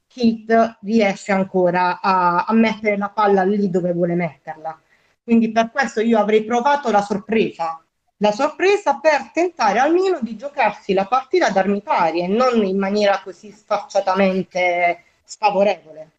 Kit 0.07 0.77
riesce 0.81 1.31
ancora 1.31 1.99
a, 2.01 2.45
a 2.45 2.53
mettere 2.53 2.97
la 2.97 3.09
palla 3.09 3.43
lì 3.43 3.69
dove 3.69 3.93
vuole 3.93 4.15
metterla. 4.15 4.79
Quindi 5.23 5.51
per 5.51 5.71
questo 5.71 5.99
io 5.99 6.19
avrei 6.19 6.43
provato 6.45 6.89
la 6.89 7.01
sorpresa, 7.01 7.83
la 8.17 8.31
sorpresa 8.31 8.99
per 8.99 9.31
tentare 9.33 9.79
almeno 9.79 10.19
di 10.21 10.35
giocarsi 10.37 10.93
la 10.93 11.05
partita 11.05 11.47
ad 11.47 11.57
e 11.57 12.27
non 12.27 12.63
in 12.63 12.77
maniera 12.77 13.21
così 13.23 13.51
sfacciatamente 13.51 15.03
sfavorevole. 15.23 16.11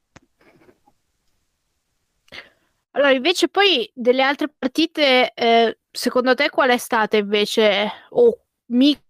Allora, 2.93 3.13
invece 3.13 3.49
poi 3.49 3.91
delle 3.95 4.23
altre 4.23 4.49
partite, 4.57 5.33
eh, 5.33 5.79
secondo 5.91 6.35
te 6.35 6.51
qual 6.51 6.71
è 6.71 6.79
stata 6.79 7.17
invece, 7.17 7.91
o 8.11 8.41
mica 8.67 9.01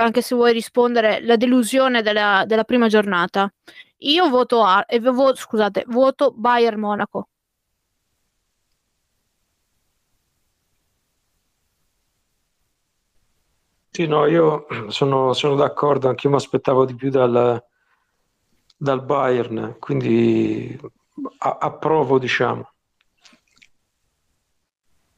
anche 0.00 0.22
se 0.22 0.34
vuoi 0.34 0.52
rispondere, 0.52 1.20
la 1.20 1.36
delusione 1.36 2.02
della, 2.02 2.44
della 2.46 2.64
prima 2.64 2.88
giornata? 2.88 3.52
Io 3.98 4.28
voto 4.28 4.62
A, 4.62 4.84
e 4.86 5.00
vo- 5.00 5.34
scusate, 5.34 5.84
voto 5.88 6.30
Bayern 6.32 6.78
Monaco. 6.78 7.28
Sì, 13.90 14.06
no, 14.06 14.26
io 14.26 14.66
sono, 14.88 15.32
sono 15.32 15.54
d'accordo, 15.54 16.08
anche 16.08 16.26
io 16.26 16.32
mi 16.32 16.38
aspettavo 16.38 16.84
di 16.84 16.94
più 16.94 17.08
dal, 17.08 17.64
dal 18.76 19.02
Bayern, 19.04 19.76
quindi 19.78 20.78
a- 21.38 21.58
approvo, 21.60 22.18
diciamo. 22.18 22.68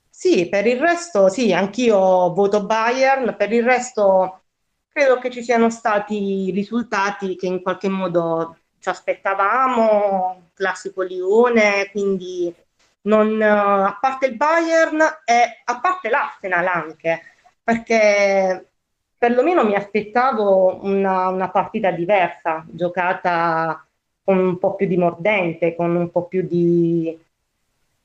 Sì, 0.09 0.49
per 0.49 0.66
il 0.66 0.81
resto, 0.81 1.29
sì, 1.29 1.53
anch'io 1.53 2.33
voto 2.33 2.64
Bayern, 2.64 3.37
per 3.37 3.53
il 3.53 3.62
resto 3.64 4.45
credo 4.89 5.18
che 5.18 5.31
ci 5.31 5.43
siano 5.43 5.68
stati 5.68 6.51
risultati 6.53 7.37
che 7.37 7.47
in 7.47 7.61
qualche 7.62 7.89
modo 7.89 8.57
ci 8.87 8.89
aspettavamo, 8.89 10.51
classico 10.55 11.03
Lione, 11.03 11.89
quindi 11.91 12.55
non, 13.03 13.43
a 13.43 13.99
parte 14.01 14.26
il 14.26 14.37
Bayern 14.37 15.01
e 15.24 15.62
a 15.64 15.80
parte 15.80 16.09
l'Arsenal 16.09 16.66
anche, 16.66 17.22
perché 17.64 18.68
perlomeno 19.18 19.64
mi 19.64 19.74
aspettavo 19.74 20.84
una, 20.84 21.28
una 21.28 21.51
partita 21.51 21.91
diversa, 21.91 22.64
giocata 22.68 23.84
con 24.22 24.39
un 24.39 24.59
po' 24.59 24.76
più 24.76 24.87
di 24.87 24.97
mordente, 24.97 25.74
con 25.74 25.97
un 25.97 26.11
po' 26.11 26.26
più 26.26 26.47
di... 26.47 27.24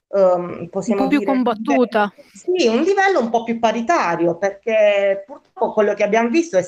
Um, 0.07 0.67
possiamo 0.67 1.03
un 1.03 1.07
po' 1.07 1.15
più 1.15 1.19
dire, 1.19 1.31
combattuta. 1.31 2.11
Sì, 2.33 2.67
un 2.67 2.81
livello 2.81 3.19
un 3.19 3.29
po' 3.29 3.43
più 3.43 3.59
paritario, 3.59 4.35
perché 4.35 5.23
purtroppo 5.27 5.73
quello 5.73 5.93
che 5.93 6.03
abbiamo 6.03 6.29
visto 6.29 6.57
è 6.57 6.65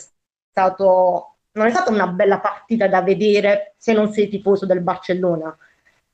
stato 0.50 1.33
non 1.54 1.68
è 1.68 1.70
stata 1.70 1.92
una 1.92 2.08
bella 2.08 2.40
partita 2.40 2.88
da 2.88 3.02
vedere 3.02 3.74
se 3.78 3.94
non 3.94 4.12
sei 4.12 4.28
tifoso 4.28 4.66
del 4.66 4.82
Barcellona. 4.82 5.56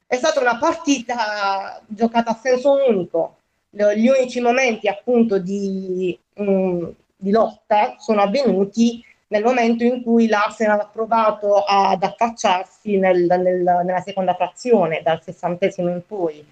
È 0.06 0.16
stata 0.16 0.40
una 0.40 0.58
partita 0.58 1.82
giocata 1.88 2.32
a 2.32 2.36
senso 2.36 2.78
unico. 2.88 3.38
Gli 3.70 4.08
unici 4.08 4.42
momenti 4.42 4.88
appunto 4.88 5.38
di, 5.38 6.18
um, 6.36 6.92
di 7.16 7.32
lotta 7.32 7.96
sono 8.00 8.22
avvenuti 8.22 9.04
nel 9.28 9.44
momento 9.44 9.84
in 9.84 10.02
cui 10.02 10.28
l'Arsenal 10.28 10.80
ha 10.80 10.90
provato 10.92 11.64
ad 11.64 12.02
affacciarsi 12.02 12.98
nel, 12.98 13.26
nel, 13.26 13.62
nella 13.62 14.02
seconda 14.02 14.34
frazione, 14.34 15.02
dal 15.04 15.22
sessantesimo 15.22 15.90
in 15.90 16.02
poi. 16.06 16.44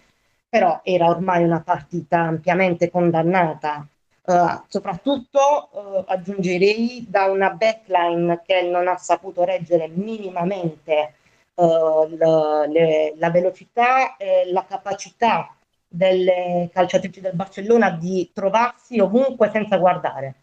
Però 0.47 0.79
era 0.83 1.09
ormai 1.09 1.43
una 1.43 1.61
partita 1.61 2.19
ampiamente 2.19 2.89
condannata 2.91 3.85
Uh, 4.27 4.61
soprattutto 4.67 5.69
uh, 5.71 6.03
aggiungerei 6.05 7.05
da 7.07 7.27
una 7.31 7.51
backline 7.51 8.41
che 8.45 8.61
non 8.63 8.89
ha 8.89 8.97
saputo 8.97 9.45
reggere 9.45 9.87
minimamente 9.87 11.13
uh, 11.53 12.09
le, 12.09 12.67
le, 12.67 13.13
la 13.15 13.31
velocità 13.31 14.17
e 14.17 14.51
la 14.51 14.65
capacità 14.65 15.55
delle 15.87 16.69
calciatrici 16.73 17.21
del 17.21 17.35
Barcellona 17.35 17.91
di 17.91 18.29
trovarsi 18.33 18.99
ovunque 18.99 19.49
senza 19.49 19.77
guardare. 19.77 20.35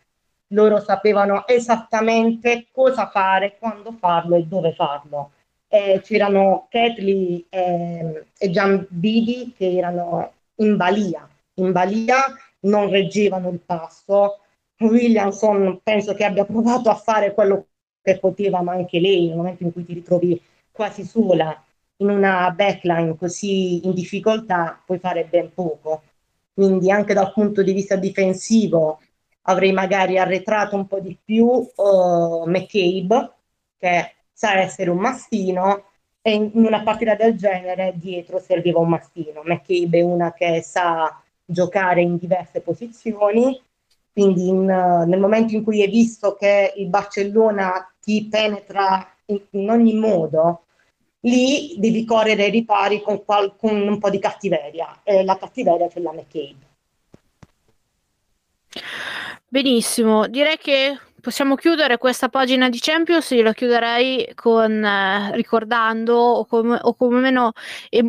Loro 0.55 0.81
sapevano 0.81 1.47
esattamente 1.47 2.69
cosa 2.73 3.11
fare, 3.11 3.59
quando 3.59 3.93
farlo 3.93 4.37
e 4.37 4.45
dove 4.45 4.73
farlo. 4.73 5.33
E 5.69 6.01
c'erano 6.03 6.69
Ketli 6.71 7.45
e, 7.51 8.25
e 8.39 8.51
Giambidi 8.51 9.53
che 9.55 9.77
erano 9.77 10.33
in 10.55 10.75
balia, 10.77 11.29
in 11.57 11.71
balia 11.71 12.25
non 12.65 12.91
reggevano 12.91 13.49
il 13.49 13.61
passo. 13.65 14.41
Williamson 14.79 15.81
penso 15.83 16.15
che 16.15 16.25
abbia 16.25 16.45
provato 16.45 16.91
a 16.91 16.95
fare 16.95 17.33
quello 17.33 17.67
che 18.03 18.19
poteva, 18.19 18.61
ma 18.61 18.73
anche 18.73 19.01
lei 19.01 19.29
nel 19.29 19.37
momento 19.37 19.63
in 19.63 19.73
cui 19.73 19.85
ti 19.85 19.95
ritrovi 19.95 20.41
quasi 20.71 21.05
sola 21.05 21.63
in 21.99 22.11
una 22.11 22.51
backline 22.51 23.17
così 23.17 23.87
in 23.87 23.95
difficoltà, 23.95 24.81
puoi 24.85 24.99
fare 24.99 25.25
ben 25.25 25.53
poco. 25.55 26.03
Quindi 26.53 26.91
anche 26.91 27.15
dal 27.15 27.33
punto 27.33 27.63
di 27.63 27.73
vista 27.73 27.97
difensivo 27.97 29.01
avrei 29.43 29.73
magari 29.73 30.19
arretrato 30.19 30.77
un 30.77 30.87
po' 30.87 31.01
di 31.01 31.17
più 31.23 31.47
uh, 31.47 32.45
McCabe, 32.47 33.33
che 33.79 34.15
sa 34.33 34.59
essere 34.61 34.91
un 34.91 34.99
mastino, 34.99 35.85
e 36.23 36.33
in 36.33 36.51
una 36.55 36.83
partita 36.83 37.15
del 37.15 37.37
genere 37.37 37.93
dietro 37.97 38.39
serviva 38.39 38.79
un 38.79 38.89
mastino. 38.89 39.43
McCabe 39.45 39.99
è 39.99 40.03
una 40.03 40.33
che 40.33 40.63
sa 40.63 41.23
giocare 41.45 42.03
in 42.03 42.17
diverse 42.17 42.61
posizioni, 42.61 43.61
quindi 44.13 44.49
in, 44.49 44.65
nel 44.65 45.19
momento 45.19 45.55
in 45.55 45.65
cui 45.65 45.83
hai 45.83 45.91
visto 45.91 46.35
che 46.35 46.73
il 46.77 46.89
Barcellona 46.89 47.93
ti 48.01 48.27
penetra 48.31 49.07
in, 49.27 49.41
in 49.51 49.71
ogni 49.71 49.95
modo, 49.95 50.65
lì 51.21 51.75
devi 51.79 52.05
correre 52.05 52.45
ai 52.45 52.51
ripari 52.51 53.03
con, 53.03 53.25
qual, 53.25 53.57
con 53.57 53.75
un 53.75 53.99
po' 53.99 54.11
di 54.11 54.19
cattiveria 54.19 55.01
e 55.03 55.25
la 55.25 55.37
cattiveria 55.37 55.89
c'è 55.89 56.01
la 56.01 56.13
McCabe. 56.13 56.73
Benissimo, 59.49 60.27
direi 60.27 60.59
che 60.59 60.99
possiamo 61.25 61.55
chiudere 61.55 61.97
questa 61.97 62.29
pagina 62.29 62.69
di 62.69 62.79
Champions, 62.79 63.31
io 63.31 63.43
la 63.43 63.55
chiuderei 63.55 64.33
con 64.35 64.85
eh, 64.85 65.35
ricordando 65.35 66.15
o 66.15 66.45
come, 66.45 66.79
o 66.83 66.95
meno 67.09 67.53
e, 67.89 68.03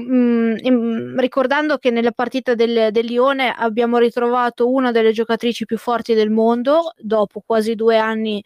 ricordando 1.16 1.78
che 1.78 1.92
nella 1.92 2.12
partita 2.12 2.56
del, 2.56 2.90
del, 2.92 3.06
Lione 3.06 3.54
abbiamo 3.56 4.00
ritrovato 4.00 4.70
una 4.70 4.92
delle 4.92 5.14
giocatrici 5.14 5.64
più 5.64 5.78
forti 5.78 6.14
del 6.14 6.30
mondo 6.30 6.94
dopo 6.98 7.42
quasi 7.46 7.76
due 7.76 7.98
anni 7.98 8.44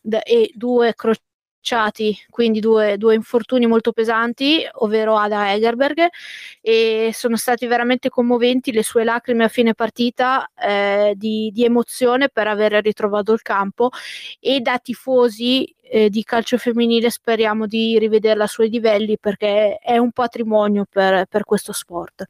d- 0.00 0.20
e 0.22 0.52
due 0.54 0.94
crociate 0.94 1.30
quindi 2.28 2.60
due, 2.60 2.96
due, 2.98 3.14
infortuni 3.14 3.66
molto 3.66 3.92
pesanti, 3.92 4.66
ovvero 4.80 5.16
Ada 5.16 5.52
Egerberg, 5.52 6.08
e 6.60 7.10
sono 7.14 7.36
stati 7.36 7.66
veramente 7.66 8.08
commoventi 8.08 8.72
le 8.72 8.82
sue 8.82 9.04
lacrime 9.04 9.44
a 9.44 9.48
fine 9.48 9.74
partita 9.74 10.50
eh, 10.60 11.14
di, 11.16 11.50
di, 11.52 11.64
emozione 11.64 12.28
per 12.28 12.48
aver 12.48 12.72
ritrovato 12.82 13.32
il 13.32 13.42
campo 13.42 13.90
e 14.40 14.60
da 14.60 14.78
tifosi 14.78 15.74
eh, 15.82 16.08
di 16.08 16.24
calcio 16.24 16.56
femminile 16.58 17.10
speriamo 17.10 17.66
di 17.66 17.98
rivederla 17.98 18.44
ai 18.44 18.48
suoi 18.48 18.70
livelli 18.70 19.18
perché 19.18 19.76
è 19.76 19.98
un 19.98 20.10
patrimonio 20.10 20.86
per, 20.90 21.26
per 21.26 21.44
questo 21.44 21.72
sport. 21.72 22.26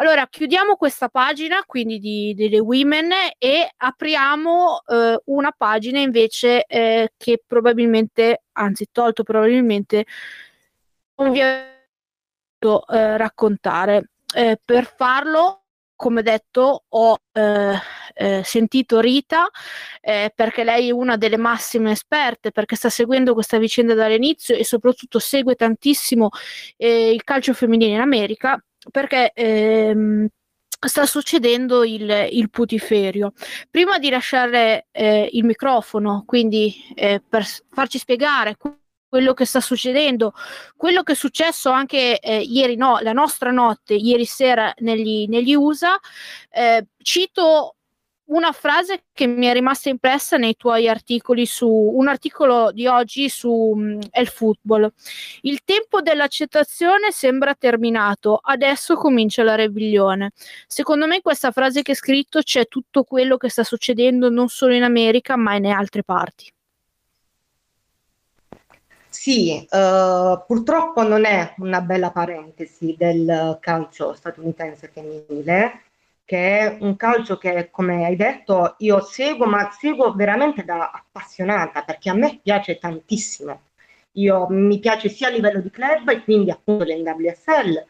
Allora, 0.00 0.26
chiudiamo 0.28 0.76
questa 0.76 1.10
pagina 1.10 1.62
quindi 1.66 1.98
di, 1.98 2.32
delle 2.34 2.58
women 2.58 3.10
e 3.36 3.70
apriamo 3.76 4.80
eh, 4.86 5.20
una 5.26 5.52
pagina 5.54 5.98
invece 5.98 6.64
eh, 6.64 7.12
che 7.18 7.42
probabilmente, 7.46 8.44
anzi 8.52 8.86
tolto 8.90 9.24
probabilmente, 9.24 10.06
non 11.16 11.32
vi 11.32 11.42
ho 11.42 12.84
eh, 12.88 13.16
raccontare. 13.18 14.12
Eh, 14.34 14.58
per 14.64 14.90
farlo, 14.96 15.64
come 15.96 16.22
detto, 16.22 16.84
ho 16.88 17.18
eh, 17.32 17.78
eh, 18.14 18.42
sentito 18.42 19.00
Rita 19.00 19.50
perché 20.00 20.64
lei 20.64 20.88
è 20.88 20.92
una 20.92 21.18
delle 21.18 21.36
massime 21.36 21.90
esperte 21.90 22.52
perché 22.52 22.74
sta 22.74 22.88
seguendo 22.88 23.34
questa 23.34 23.58
vicenda 23.58 23.92
dall'inizio 23.92 24.54
e 24.56 24.64
soprattutto 24.64 25.18
segue 25.18 25.56
tantissimo 25.56 26.30
il 26.78 27.22
calcio 27.22 27.52
femminile 27.52 27.92
in 27.92 28.00
America 28.00 28.58
perché 28.90 29.32
ehm, 29.34 30.26
sta 30.86 31.06
succedendo 31.06 31.84
il, 31.84 32.28
il, 32.30 32.48
putiferio. 32.50 33.32
Prima 33.70 33.98
di 33.98 34.08
lasciare 34.10 34.86
eh, 34.90 35.28
il 35.32 35.44
microfono, 35.44 36.24
quindi 36.26 36.74
eh, 36.94 37.22
per 37.26 37.44
farci 37.70 37.98
spiegare 37.98 38.56
quello 39.08 39.34
che 39.34 39.44
sta 39.44 39.60
succedendo, 39.60 40.32
quello 40.76 41.02
che 41.02 41.12
è 41.12 41.16
successo 41.16 41.70
anche 41.70 42.18
eh, 42.20 42.38
ieri, 42.38 42.76
no, 42.76 43.00
la 43.00 43.12
nostra 43.12 43.50
notte, 43.50 43.94
ieri 43.94 44.24
sera 44.24 44.72
negli, 44.78 45.26
negli 45.28 45.54
USA, 45.54 45.98
eh, 46.48 46.86
cito 47.02 47.74
una 48.30 48.52
frase 48.52 49.04
che 49.12 49.26
mi 49.26 49.46
è 49.46 49.52
rimasta 49.52 49.88
impressa 49.88 50.36
nei 50.36 50.56
tuoi 50.56 50.88
articoli 50.88 51.46
su 51.46 51.68
un 51.68 52.08
articolo 52.08 52.70
di 52.72 52.86
oggi 52.86 53.28
su 53.28 53.50
um, 53.50 53.98
El 54.10 54.28
Football. 54.28 54.92
Il 55.42 55.62
tempo 55.64 56.00
dell'accettazione 56.00 57.10
sembra 57.10 57.54
terminato, 57.54 58.38
adesso 58.42 58.96
comincia 58.96 59.42
la 59.42 59.56
ribellione. 59.56 60.30
Secondo 60.66 61.06
me 61.06 61.20
questa 61.20 61.50
frase 61.50 61.82
che 61.82 61.92
hai 61.92 61.96
scritto 61.96 62.40
c'è 62.40 62.68
tutto 62.68 63.02
quello 63.04 63.36
che 63.36 63.48
sta 63.48 63.64
succedendo 63.64 64.30
non 64.30 64.48
solo 64.48 64.74
in 64.74 64.82
America 64.82 65.36
ma 65.36 65.56
in 65.56 65.66
altre 65.66 66.02
parti. 66.04 66.52
Sì, 69.08 69.66
uh, 69.68 70.40
purtroppo 70.46 71.02
non 71.02 71.24
è 71.24 71.54
una 71.58 71.80
bella 71.80 72.10
parentesi 72.10 72.94
del 72.96 73.58
calcio 73.60 74.14
statunitense 74.14 74.88
femminile 74.92 75.89
che 76.30 76.58
è 76.60 76.76
un 76.78 76.94
calcio 76.94 77.38
che, 77.38 77.70
come 77.72 78.04
hai 78.06 78.14
detto, 78.14 78.76
io 78.78 79.00
seguo, 79.00 79.46
ma 79.46 79.68
seguo 79.72 80.12
veramente 80.14 80.64
da 80.64 80.92
appassionata, 80.92 81.82
perché 81.82 82.08
a 82.08 82.14
me 82.14 82.38
piace 82.40 82.78
tantissimo. 82.78 83.62
Io, 84.12 84.46
mi 84.48 84.78
piace 84.78 85.08
sia 85.08 85.26
a 85.26 85.32
livello 85.32 85.60
di 85.60 85.70
club 85.70 86.08
e 86.08 86.22
quindi 86.22 86.52
appunto 86.52 86.84
l'NWSL. 86.84 87.84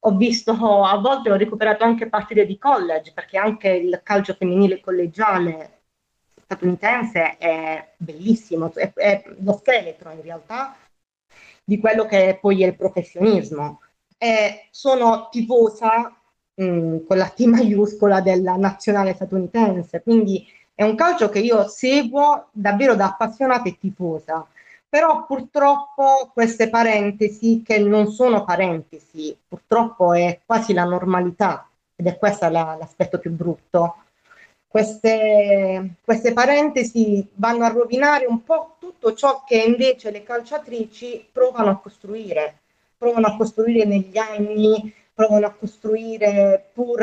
Ho 0.00 0.16
visto, 0.16 0.50
a 0.82 0.98
volte 0.98 1.30
ho 1.30 1.36
recuperato 1.36 1.84
anche 1.84 2.08
partite 2.08 2.44
di 2.44 2.58
college, 2.58 3.12
perché 3.12 3.38
anche 3.38 3.68
il 3.68 4.00
calcio 4.02 4.34
femminile 4.34 4.80
collegiale 4.80 5.82
statunitense 6.42 7.36
è 7.38 7.92
bellissimo, 7.98 8.74
è, 8.74 8.92
è 8.94 9.22
lo 9.38 9.52
scheletro 9.52 10.10
in 10.10 10.22
realtà 10.22 10.76
di 11.62 11.78
quello 11.78 12.04
che 12.04 12.36
poi 12.40 12.64
è 12.64 12.66
il 12.66 12.76
professionismo. 12.76 13.80
E 14.18 14.66
sono 14.72 15.28
tifosa 15.30 16.12
mm, 16.60 16.98
con 17.06 17.16
la 17.16 17.28
T 17.28 17.40
maiuscola 17.44 18.20
della 18.20 18.56
nazionale 18.56 19.14
statunitense, 19.14 20.02
quindi 20.02 20.46
è 20.74 20.82
un 20.82 20.94
calcio 20.94 21.30
che 21.30 21.38
io 21.38 21.66
seguo 21.68 22.48
davvero 22.52 22.94
da 22.94 23.06
appassionata 23.06 23.68
e 23.68 23.78
tifosa. 23.78 24.46
Però 24.88 25.26
purtroppo 25.26 26.30
queste 26.32 26.68
parentesi, 26.68 27.62
che 27.64 27.78
non 27.78 28.10
sono 28.12 28.44
parentesi, 28.44 29.36
purtroppo 29.48 30.12
è 30.12 30.40
quasi 30.44 30.72
la 30.72 30.84
normalità, 30.84 31.68
ed 31.96 32.06
è 32.06 32.18
questo 32.18 32.48
la, 32.48 32.76
l'aspetto 32.78 33.18
più 33.18 33.30
brutto. 33.32 33.96
Queste, 34.68 35.94
queste 36.04 36.32
parentesi 36.34 37.26
vanno 37.34 37.64
a 37.64 37.68
rovinare 37.68 38.26
un 38.26 38.44
po' 38.44 38.76
tutto 38.78 39.14
ciò 39.14 39.42
che 39.46 39.56
invece 39.56 40.10
le 40.10 40.22
calciatrici 40.22 41.28
provano 41.32 41.70
a 41.70 41.78
costruire, 41.78 42.58
provano 42.98 43.28
a 43.28 43.36
costruire 43.36 43.86
negli 43.86 44.18
anni, 44.18 44.94
provano 45.16 45.46
a 45.46 45.54
costruire 45.54 46.68
pur 46.74 47.02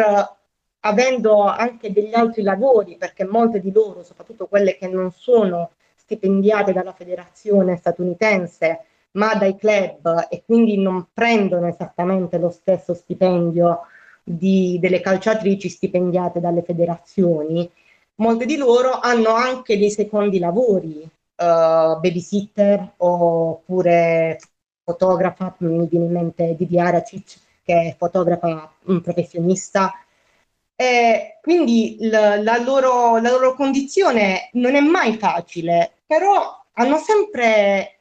avendo 0.82 1.42
anche 1.42 1.92
degli 1.92 2.14
altri 2.14 2.44
lavori, 2.44 2.96
perché 2.96 3.26
molte 3.26 3.60
di 3.60 3.72
loro, 3.72 4.04
soprattutto 4.04 4.46
quelle 4.46 4.78
che 4.78 4.88
non 4.88 5.12
sono 5.12 5.72
stipendiate 5.96 6.74
dalla 6.74 6.94
federazione 6.94 7.76
statunitense, 7.76 8.86
ma 9.14 9.34
dai 9.34 9.56
club 9.56 10.28
e 10.30 10.44
quindi 10.46 10.78
non 10.78 11.08
prendono 11.12 11.68
esattamente 11.68 12.38
lo 12.38 12.52
stesso 12.52 12.94
stipendio 12.94 13.82
di, 14.24 14.78
delle 14.80 15.02
calciatrici 15.02 15.68
stipendiate 15.68 16.40
dalle 16.40 16.62
federazioni, 16.62 17.68
molte 18.16 18.46
di 18.46 18.58
loro 18.58 19.00
hanno 19.00 19.30
anche 19.30 19.78
dei 19.78 19.90
secondi 19.90 20.38
lavori, 20.38 21.02
uh, 21.02 22.00
babysitter 22.00 22.94
oppure 22.98 24.40
fotografa, 24.84 25.56
mi 25.60 25.88
viene 25.88 26.06
in 26.06 26.12
mente 26.12 26.56
Didi 26.56 26.80
Aracic, 26.80 27.40
che 27.64 27.90
è 27.90 27.96
fotografa 27.98 28.72
professionista. 29.02 29.92
E 30.76 31.40
quindi 31.42 31.98
la, 32.02 32.42
la, 32.42 32.58
loro, 32.58 33.18
la 33.18 33.30
loro 33.30 33.56
condizione 33.56 34.50
non 34.54 34.76
è 34.76 34.82
mai 34.82 35.18
facile, 35.18 36.00
però 36.06 36.62
hanno 36.74 36.98
sempre 36.98 38.00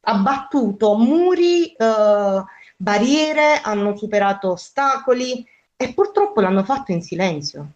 abbattuto 0.00 0.96
muri, 0.96 1.72
eh, 1.72 2.44
barriere, 2.76 3.60
hanno 3.62 3.96
superato 3.96 4.52
ostacoli 4.52 5.46
e 5.76 5.92
purtroppo 5.92 6.40
l'hanno 6.40 6.64
fatto 6.64 6.92
in 6.92 7.02
silenzio. 7.02 7.72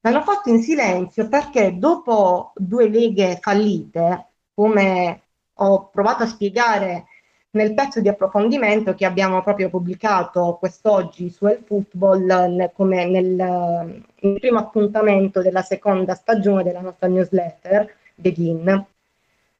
L'hanno 0.00 0.22
fatto 0.22 0.48
in 0.48 0.62
silenzio 0.62 1.28
perché 1.28 1.78
dopo 1.78 2.52
due 2.56 2.88
leghe 2.88 3.38
fallite, 3.40 4.26
come 4.54 5.22
ho 5.54 5.88
provato 5.88 6.22
a 6.22 6.26
spiegare 6.26 7.06
nel 7.52 7.74
pezzo 7.74 8.00
di 8.00 8.08
approfondimento 8.08 8.94
che 8.94 9.04
abbiamo 9.04 9.42
proprio 9.42 9.70
pubblicato 9.70 10.56
quest'oggi 10.58 11.30
su 11.30 11.46
El 11.46 11.62
Football 11.64 12.72
come 12.74 13.04
nel, 13.06 13.26
nel, 13.26 14.38
primo 14.38 14.58
appuntamento 14.58 15.42
della 15.42 15.62
seconda 15.62 16.14
stagione 16.14 16.62
della 16.62 16.80
nostra 16.80 17.08
newsletter, 17.08 17.92
Begin. 18.14 18.86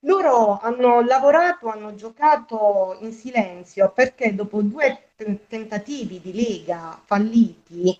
Loro 0.04 0.58
hanno 0.62 1.02
lavorato, 1.02 1.68
hanno 1.68 1.94
giocato 1.94 2.96
in 3.00 3.12
silenzio 3.12 3.90
perché 3.94 4.34
dopo 4.34 4.62
due 4.62 5.08
tentativi 5.46 6.20
di 6.20 6.32
lega 6.32 6.98
falliti 7.04 7.98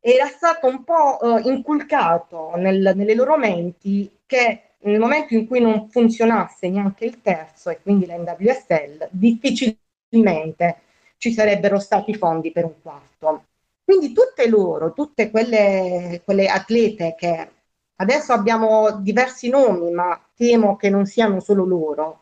era 0.00 0.26
stato 0.26 0.68
un 0.68 0.84
po' 0.84 1.20
eh, 1.20 1.42
inculcato 1.50 2.52
nel, 2.56 2.92
nelle 2.94 3.14
loro 3.14 3.36
menti 3.36 4.10
che 4.24 4.67
nel 4.80 4.98
momento 4.98 5.34
in 5.34 5.46
cui 5.46 5.60
non 5.60 5.88
funzionasse 5.90 6.68
neanche 6.68 7.04
il 7.04 7.20
terzo 7.20 7.70
e 7.70 7.80
quindi 7.82 8.06
l'NWSL, 8.06 9.08
difficilmente 9.10 10.80
ci 11.16 11.32
sarebbero 11.32 11.78
stati 11.78 12.14
fondi 12.14 12.52
per 12.52 12.64
un 12.64 12.74
quarto. 12.80 13.44
Quindi 13.84 14.12
tutte 14.12 14.48
loro, 14.48 14.92
tutte 14.92 15.30
quelle, 15.30 16.20
quelle 16.24 16.46
atlete 16.46 17.14
che 17.18 17.50
adesso 17.96 18.32
abbiamo 18.32 19.00
diversi 19.00 19.48
nomi, 19.48 19.90
ma 19.90 20.20
temo 20.36 20.76
che 20.76 20.90
non 20.90 21.06
siano 21.06 21.40
solo 21.40 21.64
loro, 21.64 22.20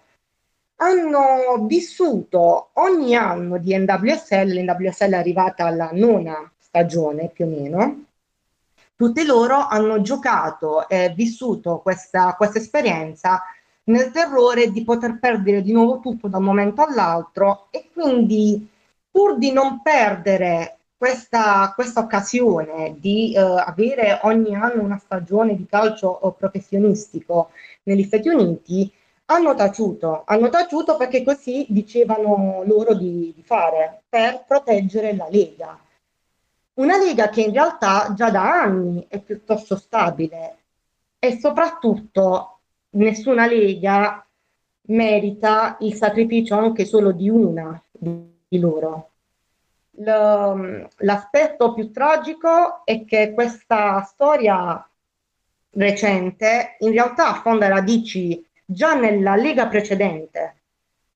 hanno 0.76 1.64
vissuto 1.66 2.70
ogni 2.74 3.14
anno 3.14 3.59
di 3.59 3.76
NWSL, 3.76 4.52
l'NWSL 4.52 5.12
è 5.12 5.16
arrivata 5.16 5.66
alla 5.66 5.90
nona 5.92 6.50
stagione 6.59 7.28
più 7.28 7.46
o 7.46 7.48
meno, 7.48 8.04
tutte 8.97 9.24
loro 9.24 9.66
hanno 9.68 10.01
giocato 10.01 10.88
e 10.88 11.12
vissuto 11.14 11.80
questa, 11.80 12.34
questa 12.34 12.59
esperienza 12.59 13.42
nel 13.84 14.11
terrore 14.11 14.70
di 14.70 14.82
poter 14.82 15.18
perdere 15.20 15.62
di 15.62 15.72
nuovo 15.72 16.01
tutto 16.01 16.28
da 16.28 16.38
un 16.38 16.44
momento 16.44 16.82
all'altro 16.82 17.68
e 17.70 17.90
quindi 17.92 18.68
pur 19.11 19.36
di 19.38 19.53
non 19.53 19.82
perdere 19.82 20.78
questa, 20.97 21.72
questa 21.74 22.01
occasione 22.01 22.97
di 22.99 23.34
uh, 23.36 23.40
avere 23.40 24.20
ogni 24.22 24.55
anno 24.55 24.82
una 24.82 24.99
stagione 24.99 25.55
di 25.55 25.66
calcio 25.66 26.34
professionistico 26.38 27.51
negli 27.84 28.03
Stati 28.03 28.28
Uniti 28.28 28.90
hanno 29.26 29.55
taciuto, 29.55 30.22
hanno 30.24 30.49
taciuto 30.49 30.97
perché 30.97 31.22
così 31.22 31.66
dicevano 31.68 32.62
loro 32.64 32.94
di, 32.94 33.32
di 33.34 33.42
fare 33.42 34.03
per 34.09 34.44
proteggere 34.47 35.14
la 35.14 35.26
Lega. 35.28 35.78
Una 36.77 36.99
Lega 36.99 37.31
che 37.31 37.41
in 37.41 37.53
realtà 37.53 38.12
già 38.14 38.31
da 38.31 38.62
anni 38.62 39.07
è 39.09 39.18
piuttosto 39.20 39.77
stabile 39.77 40.57
e 41.18 41.39
soprattutto 41.39 42.59
nessuna 42.91 43.47
Lega 43.47 44.27
merita 44.89 45.79
il 45.81 45.95
sacrificio 45.95 46.55
anche 46.55 46.85
solo 46.85 47.12
di 47.12 47.31
una 47.31 47.81
di 47.91 48.61
loro. 48.61 49.11
L'aspetto 49.93 51.72
più 51.72 51.91
tragico 51.91 52.85
è 52.85 53.07
che 53.07 53.33
questa 53.33 54.03
storia 54.03 54.87
recente 55.70 56.77
in 56.81 56.91
realtà 56.91 57.29
affonda 57.29 57.68
radici 57.68 58.47
già 58.66 58.95
nella 58.95 59.35
lega 59.35 59.66
precedente, 59.68 60.57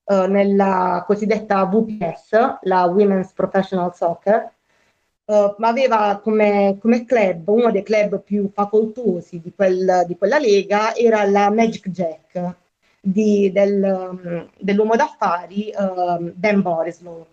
eh, 0.05 0.27
nella 0.27 1.05
cosiddetta 1.07 1.65
VPS, 1.67 2.61
la 2.63 2.85
Women's 2.85 3.33
Professional 3.33 3.95
Soccer, 3.95 4.53
eh, 5.31 5.55
aveva 5.61 6.21
come, 6.21 6.77
come, 6.81 7.05
club, 7.05 7.49
uno 7.49 7.71
dei 7.71 7.85
club 7.85 8.21
più 8.21 8.51
facoltosi 8.53 9.41
di, 9.41 9.53
quel, 9.55 10.05
di 10.09 10.17
quella 10.17 10.39
lega 10.41 10.93
era 10.97 11.25
la 11.25 11.51
Magic 11.51 11.89
Jack 11.89 12.55
di, 13.01 13.53
del, 13.53 14.49
dell'uomo 14.59 14.97
d'affari 14.97 15.73
uh, 15.73 16.33
Dan 16.35 16.63
Borislow. 16.63 17.27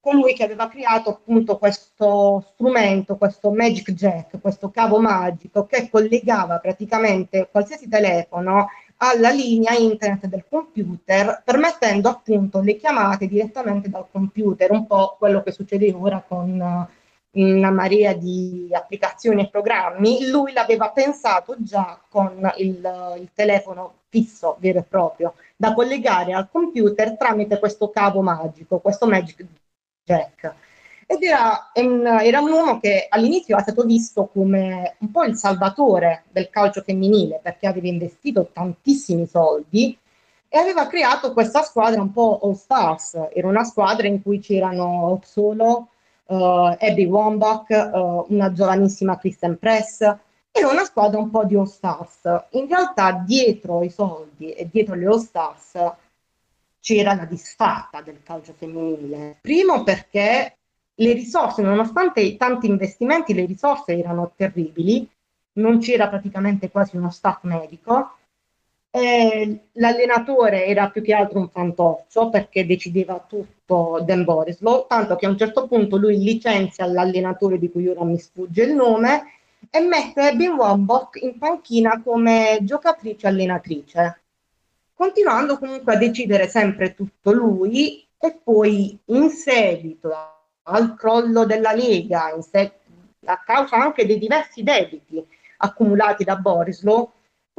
Colui 0.00 0.34
che 0.34 0.42
aveva 0.42 0.68
creato 0.68 1.10
appunto 1.10 1.58
questo 1.58 2.44
strumento, 2.54 3.16
questo 3.16 3.52
Magic 3.52 3.92
Jack, 3.92 4.40
questo 4.40 4.70
cavo 4.70 5.00
magico 5.00 5.66
che 5.66 5.88
collegava 5.90 6.58
praticamente 6.58 7.48
qualsiasi 7.50 7.88
telefono 7.88 8.68
alla 8.96 9.30
linea 9.30 9.74
internet 9.74 10.26
del 10.26 10.44
computer, 10.48 11.42
permettendo 11.44 12.08
appunto 12.08 12.60
le 12.60 12.76
chiamate 12.76 13.28
direttamente 13.28 13.88
dal 13.88 14.06
computer, 14.10 14.72
un 14.72 14.86
po' 14.86 15.14
quello 15.18 15.42
che 15.42 15.52
succede 15.52 15.92
ora 15.92 16.24
con 16.26 16.96
una 17.42 17.70
marea 17.70 18.12
di 18.14 18.68
applicazioni 18.72 19.42
e 19.42 19.48
programmi. 19.48 20.28
Lui 20.28 20.52
l'aveva 20.52 20.90
pensato 20.90 21.56
già 21.58 22.00
con 22.08 22.52
il, 22.56 23.16
il 23.18 23.30
telefono 23.34 23.94
fisso 24.08 24.56
vero 24.58 24.78
e 24.78 24.82
proprio 24.82 25.34
da 25.56 25.74
collegare 25.74 26.32
al 26.32 26.48
computer 26.50 27.16
tramite 27.16 27.58
questo 27.58 27.90
cavo 27.90 28.22
magico, 28.22 28.78
questo 28.78 29.06
Magic 29.06 29.44
Jack. 30.04 30.54
Ed 31.10 31.22
era, 31.22 31.70
era, 31.72 32.40
un 32.40 32.50
uomo 32.50 32.80
che 32.80 33.06
all'inizio 33.08 33.56
è 33.56 33.62
stato 33.62 33.82
visto 33.84 34.26
come 34.26 34.96
un 34.98 35.10
po' 35.10 35.24
il 35.24 35.36
salvatore 35.36 36.24
del 36.30 36.50
calcio 36.50 36.82
femminile 36.82 37.40
perché 37.42 37.66
aveva 37.66 37.88
investito 37.88 38.50
tantissimi 38.52 39.26
soldi 39.26 39.98
e 40.48 40.58
aveva 40.58 40.86
creato 40.86 41.32
questa 41.32 41.62
squadra 41.62 42.02
un 42.02 42.12
po' 42.12 42.40
all 42.42 42.52
stars. 42.52 43.18
Era 43.32 43.48
una 43.48 43.64
squadra 43.64 44.06
in 44.06 44.22
cui 44.22 44.38
c'erano 44.38 45.20
solo 45.24 45.88
uh, 46.28 46.76
Abby 46.78 47.04
Wambach, 47.06 47.68
uh, 47.68 48.32
una 48.32 48.52
giovanissima 48.52 49.18
Kristen 49.18 49.58
Press. 49.58 50.00
Era 50.50 50.70
una 50.70 50.84
squadra 50.84 51.18
un 51.18 51.30
po' 51.30 51.44
di 51.44 51.54
all 51.54 51.64
stars. 51.64 52.20
In 52.50 52.66
realtà 52.68 53.12
dietro 53.12 53.82
i 53.82 53.90
soldi 53.90 54.52
e 54.52 54.68
dietro 54.70 54.94
le 54.94 55.06
all 55.06 55.18
stars 55.18 55.92
c'era 56.80 57.14
la 57.14 57.24
disfatta 57.24 58.00
del 58.02 58.22
calcio 58.22 58.54
femminile. 58.56 59.38
Primo 59.40 59.82
perché 59.82 60.56
le 60.94 61.12
risorse, 61.12 61.62
nonostante 61.62 62.36
tanti 62.36 62.66
investimenti, 62.66 63.34
le 63.34 63.46
risorse 63.46 63.96
erano 63.96 64.32
terribili, 64.34 65.08
non 65.54 65.78
c'era 65.78 66.08
praticamente 66.08 66.70
quasi 66.70 66.96
uno 66.96 67.10
staff 67.10 67.42
medico. 67.42 68.17
Eh, 68.90 69.68
l'allenatore 69.72 70.66
era 70.66 70.90
più 70.90 71.02
che 71.02 71.14
altro 71.14 71.40
un 71.40 71.50
fantoccio 71.50 72.30
perché 72.30 72.66
decideva 72.66 73.24
tutto 73.26 74.02
Dan 74.04 74.24
Borislow, 74.24 74.86
tanto 74.86 75.16
che 75.16 75.26
a 75.26 75.30
un 75.30 75.38
certo 75.38 75.66
punto 75.66 75.96
lui 75.96 76.18
licenzia 76.18 76.86
l'allenatore 76.86 77.58
di 77.58 77.70
cui 77.70 77.86
ora 77.86 78.04
mi 78.04 78.18
sfugge 78.18 78.64
il 78.64 78.74
nome 78.74 79.24
e 79.70 79.80
mette 79.80 80.22
Abby 80.22 80.46
Wambach 80.48 81.18
in 81.20 81.38
panchina 81.38 82.00
come 82.02 82.58
giocatrice 82.62 83.26
allenatrice 83.26 84.20
continuando 84.98 85.58
comunque 85.58 85.94
a 85.94 85.96
decidere 85.96 86.48
sempre 86.48 86.92
tutto 86.92 87.30
lui 87.30 88.04
e 88.18 88.36
poi 88.42 88.98
in 89.06 89.30
seguito 89.30 90.12
al 90.64 90.96
crollo 90.96 91.46
della 91.46 91.72
Lega, 91.72 92.36
se- 92.40 92.72
a 93.26 93.40
causa 93.46 93.76
anche 93.76 94.04
dei 94.06 94.18
diversi 94.18 94.64
debiti 94.64 95.24
accumulati 95.58 96.24
da 96.24 96.34
Borislow, 96.34 97.12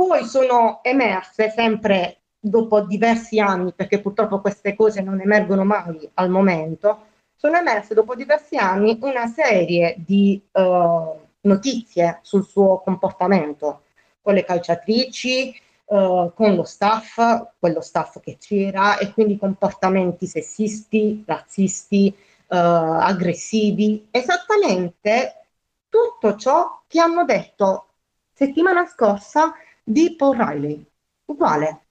poi 0.07 0.23
sono 0.23 0.79
emerse 0.81 1.49
sempre 1.49 2.19
dopo 2.39 2.79
diversi 2.79 3.37
anni, 3.41 3.73
perché 3.73 3.99
purtroppo 3.99 4.39
queste 4.39 4.73
cose 4.73 5.01
non 5.01 5.19
emergono 5.19 5.65
mai 5.65 6.09
al 6.13 6.29
momento, 6.29 7.07
sono 7.35 7.57
emerse 7.57 7.93
dopo 7.93 8.15
diversi 8.15 8.55
anni 8.55 8.97
una 9.01 9.27
serie 9.27 9.95
di 9.97 10.41
uh, 10.53 11.19
notizie 11.41 12.19
sul 12.21 12.45
suo 12.45 12.79
comportamento 12.79 13.81
con 14.21 14.35
le 14.35 14.45
calciatrici, 14.45 15.61
uh, 15.87 16.31
con 16.33 16.55
lo 16.55 16.63
staff, 16.63 17.19
quello 17.59 17.81
staff 17.81 18.21
che 18.21 18.37
c'era, 18.39 18.99
e 18.99 19.11
quindi 19.11 19.37
comportamenti 19.37 20.27
sessisti, 20.27 21.25
razzisti, 21.27 22.15
uh, 22.47 22.55
aggressivi, 22.55 24.07
esattamente 24.11 25.43
tutto 25.89 26.37
ciò 26.37 26.83
che 26.87 27.01
hanno 27.01 27.25
detto 27.25 27.87
settimana 28.31 28.85
scorsa 28.85 29.53
di 29.89 30.15
Paul 30.15 30.37
Riley, 30.37 30.85
uguale. 31.25 31.81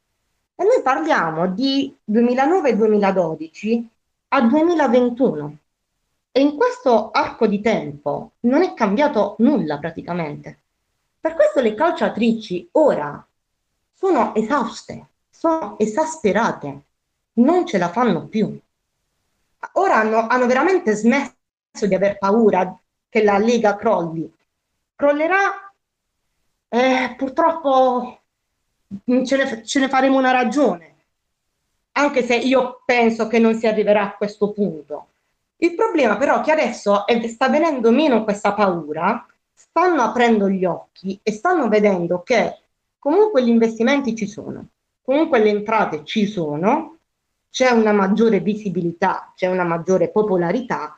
E 0.55 0.63
noi 0.63 0.83
parliamo 0.83 1.49
di 1.49 1.93
2009-2012 2.09 3.85
a 4.29 4.41
2021. 4.43 5.57
E 6.31 6.41
in 6.41 6.57
questo 6.57 7.11
arco 7.11 7.49
di 7.49 7.61
tempo 7.61 8.33
non 8.41 8.63
è 8.63 8.73
cambiato 8.75 9.35
nulla 9.39 9.79
praticamente. 9.79 10.59
Per 11.19 11.35
questo 11.35 11.61
le 11.61 11.75
calciatrici 11.75 12.69
ora 12.73 13.25
sono 13.93 14.33
esauste, 14.37 15.07
sono 15.29 15.77
esasperate, 15.77 16.83
non 17.35 17.67
ce 17.67 17.79
la 17.79 17.89
fanno 17.89 18.27
più. 18.27 18.57
Ora 19.73 19.97
hanno, 19.97 20.29
hanno 20.29 20.47
veramente 20.47 20.95
smesso 20.95 21.35
di 21.81 21.95
aver 21.97 22.17
paura 22.19 22.79
che 23.09 23.25
la 23.25 23.39
Lega 23.39 23.75
crolli. 23.75 24.33
Crollerà, 24.95 25.68
eh, 26.69 27.15
purtroppo 27.17 28.21
ce 29.25 29.37
ne, 29.37 29.63
ce 29.65 29.81
ne 29.81 29.89
faremo 29.89 30.19
una 30.19 30.31
ragione, 30.31 30.95
anche 31.93 32.23
se 32.23 32.37
io 32.37 32.83
penso 32.85 33.27
che 33.27 33.39
non 33.39 33.55
si 33.55 33.67
arriverà 33.67 34.03
a 34.03 34.17
questo 34.17 34.53
punto. 34.53 35.07
Il 35.57 35.75
problema 35.75 36.17
però 36.17 36.41
è 36.41 36.45
che 36.45 36.53
adesso 36.53 37.05
sta 37.27 37.49
venendo 37.49 37.91
meno 37.91 38.25
questa 38.25 38.53
paura, 38.53 39.27
stanno 39.55 40.03
aprendo 40.03 40.49
gli 40.49 40.65
occhi 40.65 41.19
e 41.23 41.33
stanno 41.33 41.69
vedendo 41.69 42.23
che 42.23 42.59
comunque 42.99 43.43
gli 43.43 43.49
investimenti 43.49 44.15
ci 44.15 44.27
sono, 44.27 44.67
comunque 45.03 45.39
le 45.41 45.51
entrate 45.51 46.05
ci 46.05 46.27
sono, 46.27 46.97
c'è 47.51 47.71
una 47.71 47.93
maggiore 47.93 48.41
visibilità, 48.41 49.33
c'è 49.35 49.47
una 49.47 49.65
maggiore 49.65 50.11
popolarità, 50.11 50.97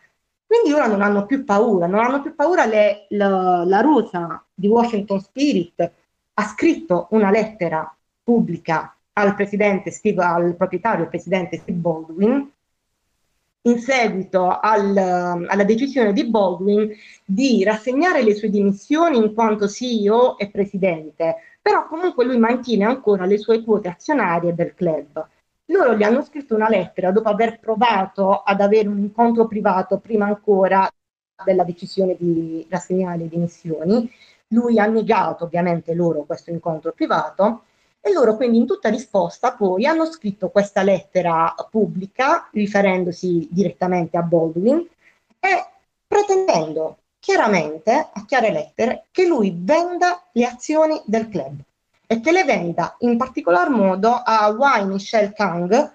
quindi 0.51 0.73
ora 0.73 0.89
non 0.89 1.01
hanno 1.01 1.27
più 1.27 1.45
paura, 1.45 1.87
non 1.87 2.01
hanno 2.01 2.23
più 2.23 2.35
paura 2.35 2.65
le, 2.65 3.07
la, 3.11 3.63
la 3.65 3.81
Rosa 3.83 4.45
di 4.53 4.67
Washington 4.67 5.21
Spirit 5.21 5.93
ha 6.35 6.43
scritto 6.43 7.07
una 7.11 7.31
lettera 7.31 7.97
pubblica 8.21 8.93
al 9.13 9.37
presidente 9.37 9.93
Steve, 9.93 10.25
al 10.25 10.57
proprietario, 10.57 11.07
presidente 11.07 11.59
Steve 11.59 11.79
Baldwin, 11.79 12.51
in 13.63 13.79
seguito 13.79 14.49
al, 14.49 14.97
alla 14.97 15.63
decisione 15.63 16.13
di 16.13 16.29
Baldwin 16.29 16.97
di 17.25 17.63
rassegnare 17.63 18.25
le 18.25 18.35
sue 18.35 18.51
dimissioni 18.51 19.19
in 19.19 19.33
quanto 19.33 19.69
CEO 19.69 20.37
e 20.37 20.51
presidente, 20.51 21.37
però 21.63 21.87
comunque 21.87 22.25
lui 22.25 22.39
mantiene 22.39 22.87
ancora 22.87 23.25
le 23.25 23.39
sue 23.39 23.63
quote 23.63 23.87
azionarie 23.87 24.53
del 24.53 24.75
club. 24.75 25.29
Loro 25.71 25.95
gli 25.95 26.03
hanno 26.03 26.23
scritto 26.23 26.57
una 26.57 26.69
lettera 26.69 27.13
dopo 27.13 27.29
aver 27.29 27.61
provato 27.61 28.43
ad 28.43 28.61
avere 28.61 28.89
un 28.89 28.99
incontro 28.99 29.47
privato 29.47 29.99
prima 29.99 30.27
ancora 30.27 30.89
della 31.45 31.63
decisione 31.63 32.17
di 32.19 32.67
rassegnare 32.69 33.19
le 33.19 33.29
dimissioni. 33.29 34.11
Lui 34.49 34.81
ha 34.81 34.87
negato 34.87 35.45
ovviamente 35.45 35.95
loro 35.95 36.25
questo 36.25 36.51
incontro 36.51 36.93
privato 36.93 37.63
e 38.01 38.13
loro 38.13 38.35
quindi 38.35 38.59
in 38.59 38.67
tutta 38.67 38.89
risposta 38.89 39.53
poi 39.53 39.87
hanno 39.87 40.07
scritto 40.07 40.49
questa 40.49 40.83
lettera 40.83 41.55
pubblica 41.71 42.49
riferendosi 42.53 43.49
direttamente 43.51 44.17
a 44.17 44.23
Baldwin 44.23 44.85
e 45.39 45.67
pretendendo 46.07 46.97
chiaramente, 47.21 48.09
a 48.13 48.25
chiare 48.27 48.51
lettere, 48.51 49.05
che 49.13 49.27
lui 49.27 49.55
venda 49.57 50.21
le 50.33 50.47
azioni 50.47 51.01
del 51.05 51.29
club 51.29 51.63
e 52.13 52.19
che 52.19 52.33
le 52.33 52.43
venda 52.43 52.97
in 53.01 53.17
particolar 53.17 53.71
modo 53.71 54.11
a 54.11 54.49
Y. 54.49 54.85
Michelle 54.87 55.33
Kang, 55.33 55.93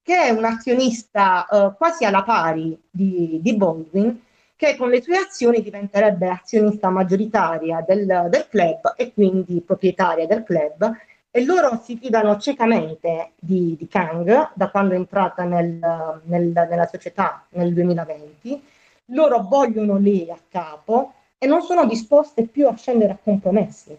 che 0.00 0.22
è 0.22 0.30
un 0.30 0.44
azionista 0.44 1.44
eh, 1.48 1.74
quasi 1.76 2.04
alla 2.04 2.22
pari 2.22 2.80
di, 2.88 3.40
di 3.42 3.56
Baldwin 3.56 4.22
che 4.54 4.76
con 4.76 4.90
le 4.90 5.02
sue 5.02 5.16
azioni 5.16 5.62
diventerebbe 5.62 6.28
azionista 6.28 6.88
maggioritaria 6.88 7.84
del, 7.84 8.06
del 8.06 8.46
club 8.48 8.94
e 8.96 9.12
quindi 9.12 9.60
proprietaria 9.60 10.28
del 10.28 10.44
club 10.44 10.88
e 11.32 11.44
loro 11.44 11.80
si 11.82 11.96
fidano 11.96 12.38
ciecamente 12.38 13.32
di, 13.36 13.74
di 13.76 13.88
Kang 13.88 14.52
da 14.54 14.70
quando 14.70 14.94
è 14.94 14.96
entrata 14.96 15.42
nel, 15.42 16.20
nel, 16.26 16.52
nella 16.70 16.86
società 16.86 17.44
nel 17.50 17.74
2020. 17.74 18.62
Loro 19.06 19.40
vogliono 19.40 19.98
lei 19.98 20.30
a 20.30 20.38
capo 20.48 21.14
e 21.36 21.48
non 21.48 21.62
sono 21.62 21.86
disposte 21.86 22.46
più 22.46 22.68
a 22.68 22.76
scendere 22.76 23.14
a 23.14 23.18
compromessi. 23.20 23.98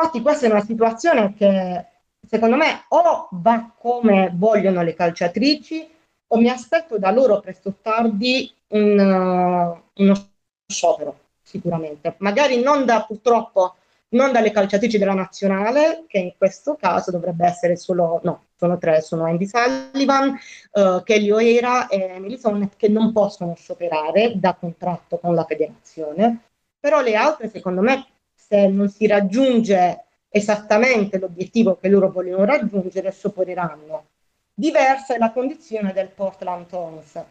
Infatti 0.00 0.22
questa 0.22 0.46
è 0.46 0.50
una 0.50 0.62
situazione 0.62 1.34
che 1.34 1.84
secondo 2.24 2.54
me 2.54 2.84
o 2.88 3.28
va 3.32 3.72
come 3.76 4.30
vogliono 4.32 4.82
le 4.82 4.94
calciatrici 4.94 5.88
o 6.28 6.38
mi 6.38 6.48
aspetto 6.48 6.98
da 6.98 7.10
loro 7.10 7.40
presto 7.40 7.70
o 7.70 7.74
tardi 7.82 8.54
un, 8.68 8.96
uh, 8.96 10.02
uno 10.02 10.28
sciopero, 10.66 11.18
sicuramente. 11.42 12.14
Magari 12.18 12.62
non 12.62 12.84
da 12.84 13.02
purtroppo 13.04 13.74
non 14.10 14.30
dalle 14.30 14.52
calciatrici 14.52 14.98
della 14.98 15.14
nazionale, 15.14 16.04
che 16.06 16.18
in 16.18 16.32
questo 16.38 16.76
caso 16.76 17.10
dovrebbe 17.10 17.46
essere 17.46 17.76
solo, 17.76 18.20
no, 18.22 18.44
sono 18.56 18.78
tre, 18.78 19.00
sono 19.00 19.24
Andy 19.24 19.46
Sullivan, 19.46 20.38
uh, 20.72 21.02
Kelly 21.02 21.30
O'Hara 21.30 21.88
e 21.88 22.02
Emily 22.02 22.38
Sonnet, 22.38 22.76
che 22.76 22.88
non 22.88 23.12
possono 23.12 23.54
scioperare 23.56 24.32
da 24.36 24.54
contratto 24.54 25.18
con 25.18 25.34
la 25.34 25.44
federazione, 25.44 26.44
però 26.78 27.00
le 27.00 27.16
altre, 27.16 27.50
secondo 27.50 27.82
me, 27.82 28.06
se 28.48 28.66
non 28.68 28.88
si 28.88 29.06
raggiunge 29.06 30.04
esattamente 30.28 31.18
l'obiettivo 31.18 31.76
che 31.76 31.88
loro 31.88 32.10
vogliono 32.10 32.44
raggiungere, 32.44 33.12
scioperiranno. 33.12 34.06
Diversa 34.54 35.14
è 35.14 35.18
la 35.18 35.32
condizione 35.32 35.92
del 35.92 36.08
Portland 36.08 36.66
Thorns, 36.66 37.22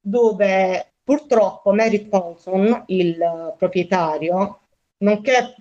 dove 0.00 0.92
purtroppo 1.04 1.72
Mary 1.72 2.06
Paulson, 2.06 2.84
il 2.86 3.54
proprietario, 3.56 4.60
nonché 4.98 5.54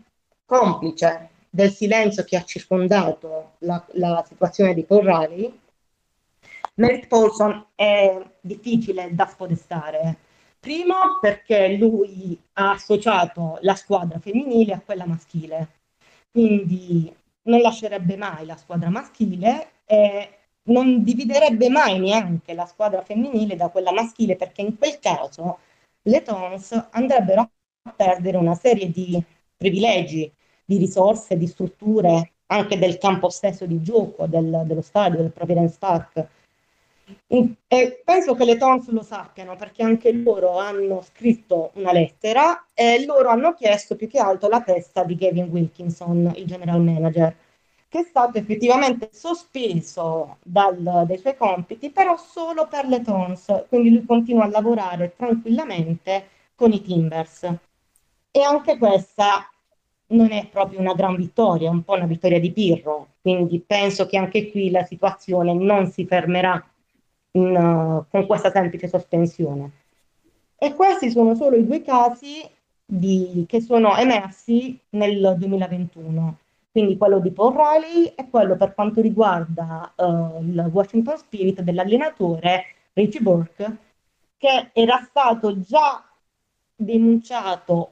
complice 0.45 1.29
del 1.49 1.71
silenzio 1.71 2.23
che 2.23 2.37
ha 2.37 2.43
circondato 2.43 3.51
la, 3.59 3.85
la 3.91 4.23
situazione 4.27 4.73
di 4.73 4.85
Corrali, 4.85 5.61
Merritt 6.75 7.05
Paulson 7.07 7.67
è 7.75 8.19
difficile 8.41 9.09
da 9.11 9.27
spodestare. 9.27 10.17
Primo 10.63 11.19
perché 11.19 11.75
lui 11.75 12.39
ha 12.53 12.71
associato 12.71 13.57
la 13.63 13.75
squadra 13.75 14.17
femminile 14.19 14.71
a 14.71 14.79
quella 14.79 15.05
maschile, 15.05 15.67
quindi 16.31 17.13
non 17.41 17.59
lascerebbe 17.59 18.15
mai 18.15 18.45
la 18.45 18.55
squadra 18.55 18.89
maschile 18.89 19.71
e 19.83 20.29
non 20.69 21.03
dividerebbe 21.03 21.67
mai 21.67 21.99
neanche 21.99 22.53
la 22.53 22.65
squadra 22.65 23.01
femminile 23.03 23.57
da 23.57 23.67
quella 23.67 23.91
maschile 23.91 24.37
perché 24.37 24.61
in 24.61 24.77
quel 24.77 24.99
caso 24.99 25.59
le 26.03 26.21
Tons 26.21 26.87
andrebbero 26.91 27.41
a 27.41 27.91
perdere 27.91 28.37
una 28.37 28.55
serie 28.55 28.89
di 28.89 29.21
privilegi, 29.57 30.31
di 30.63 30.77
risorse, 30.77 31.35
di 31.35 31.47
strutture, 31.47 32.35
anche 32.45 32.79
del 32.79 32.97
campo 32.99 33.27
stesso 33.27 33.65
di 33.65 33.81
gioco, 33.81 34.27
del, 34.27 34.63
dello 34.65 34.81
stadio, 34.81 35.19
del 35.19 35.31
Providence 35.31 35.75
Park. 35.77 36.25
E 37.27 38.01
penso 38.03 38.35
che 38.35 38.45
le 38.45 38.57
Tons 38.57 38.89
lo 38.89 39.01
sappiano 39.01 39.55
perché 39.55 39.83
anche 39.83 40.11
loro 40.11 40.57
hanno 40.59 41.01
scritto 41.01 41.71
una 41.75 41.91
lettera 41.91 42.67
e 42.73 43.03
loro 43.05 43.29
hanno 43.29 43.53
chiesto 43.53 43.95
più 43.95 44.07
che 44.07 44.19
altro 44.19 44.49
la 44.49 44.61
testa 44.61 45.03
di 45.03 45.15
Gavin 45.15 45.49
Wilkinson, 45.49 46.31
il 46.35 46.45
general 46.45 46.81
manager, 46.81 47.35
che 47.89 47.99
è 47.99 48.03
stato 48.03 48.37
effettivamente 48.37 49.09
sospeso 49.11 50.37
dal, 50.43 51.03
dai 51.05 51.17
suoi 51.17 51.35
compiti, 51.37 51.91
però 51.91 52.17
solo 52.17 52.67
per 52.67 52.85
le 52.87 53.01
Tons, 53.01 53.65
quindi 53.69 53.91
lui 53.91 54.05
continua 54.05 54.45
a 54.45 54.49
lavorare 54.49 55.13
tranquillamente 55.15 56.27
con 56.55 56.71
i 56.71 56.81
Timbers. 56.81 57.43
E 58.31 58.41
anche 58.41 58.77
questa 58.77 59.47
non 60.07 60.31
è 60.31 60.47
proprio 60.47 60.79
una 60.79 60.93
gran 60.93 61.15
vittoria, 61.15 61.69
è 61.69 61.71
un 61.71 61.83
po' 61.83 61.93
una 61.93 62.05
vittoria 62.05 62.39
di 62.39 62.51
Pirro, 62.51 63.09
quindi 63.21 63.59
penso 63.59 64.05
che 64.05 64.17
anche 64.17 64.49
qui 64.51 64.69
la 64.69 64.83
situazione 64.83 65.53
non 65.53 65.87
si 65.87 66.05
fermerà 66.05 66.63
in, 67.33 67.55
uh, 67.55 68.05
con 68.09 68.25
questa 68.25 68.51
semplice 68.51 68.87
sospensione. 68.87 69.71
E 70.57 70.73
questi 70.73 71.11
sono 71.11 71.35
solo 71.35 71.55
i 71.55 71.65
due 71.65 71.81
casi 71.81 72.47
di, 72.85 73.45
che 73.47 73.61
sono 73.61 73.95
emersi 73.97 74.79
nel 74.91 75.35
2021, 75.37 76.37
quindi 76.71 76.97
quello 76.97 77.19
di 77.19 77.31
Paul 77.31 77.55
Riley 77.55 78.13
e 78.15 78.29
quello 78.29 78.55
per 78.55 78.73
quanto 78.73 79.01
riguarda 79.01 79.93
uh, 79.95 80.41
il 80.41 80.69
Washington 80.71 81.17
Spirit 81.17 81.61
dell'allenatore 81.61 82.65
Richie 82.93 83.21
Burke, 83.21 83.77
che 84.37 84.69
era 84.73 85.05
stato 85.07 85.59
già 85.59 86.03
denunciato 86.75 87.91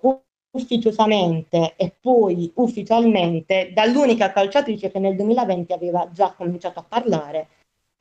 ufficiosamente 0.52 1.76
e 1.78 1.94
poi 2.00 2.52
ufficialmente 2.56 3.72
dall'unica 3.74 4.32
calciatrice 4.32 4.92
che 4.92 5.00
nel 5.00 5.16
2020 5.16 5.74
aveva 5.74 6.10
già 6.12 6.34
cominciato 6.36 6.80
a 6.80 6.86
parlare 6.88 7.48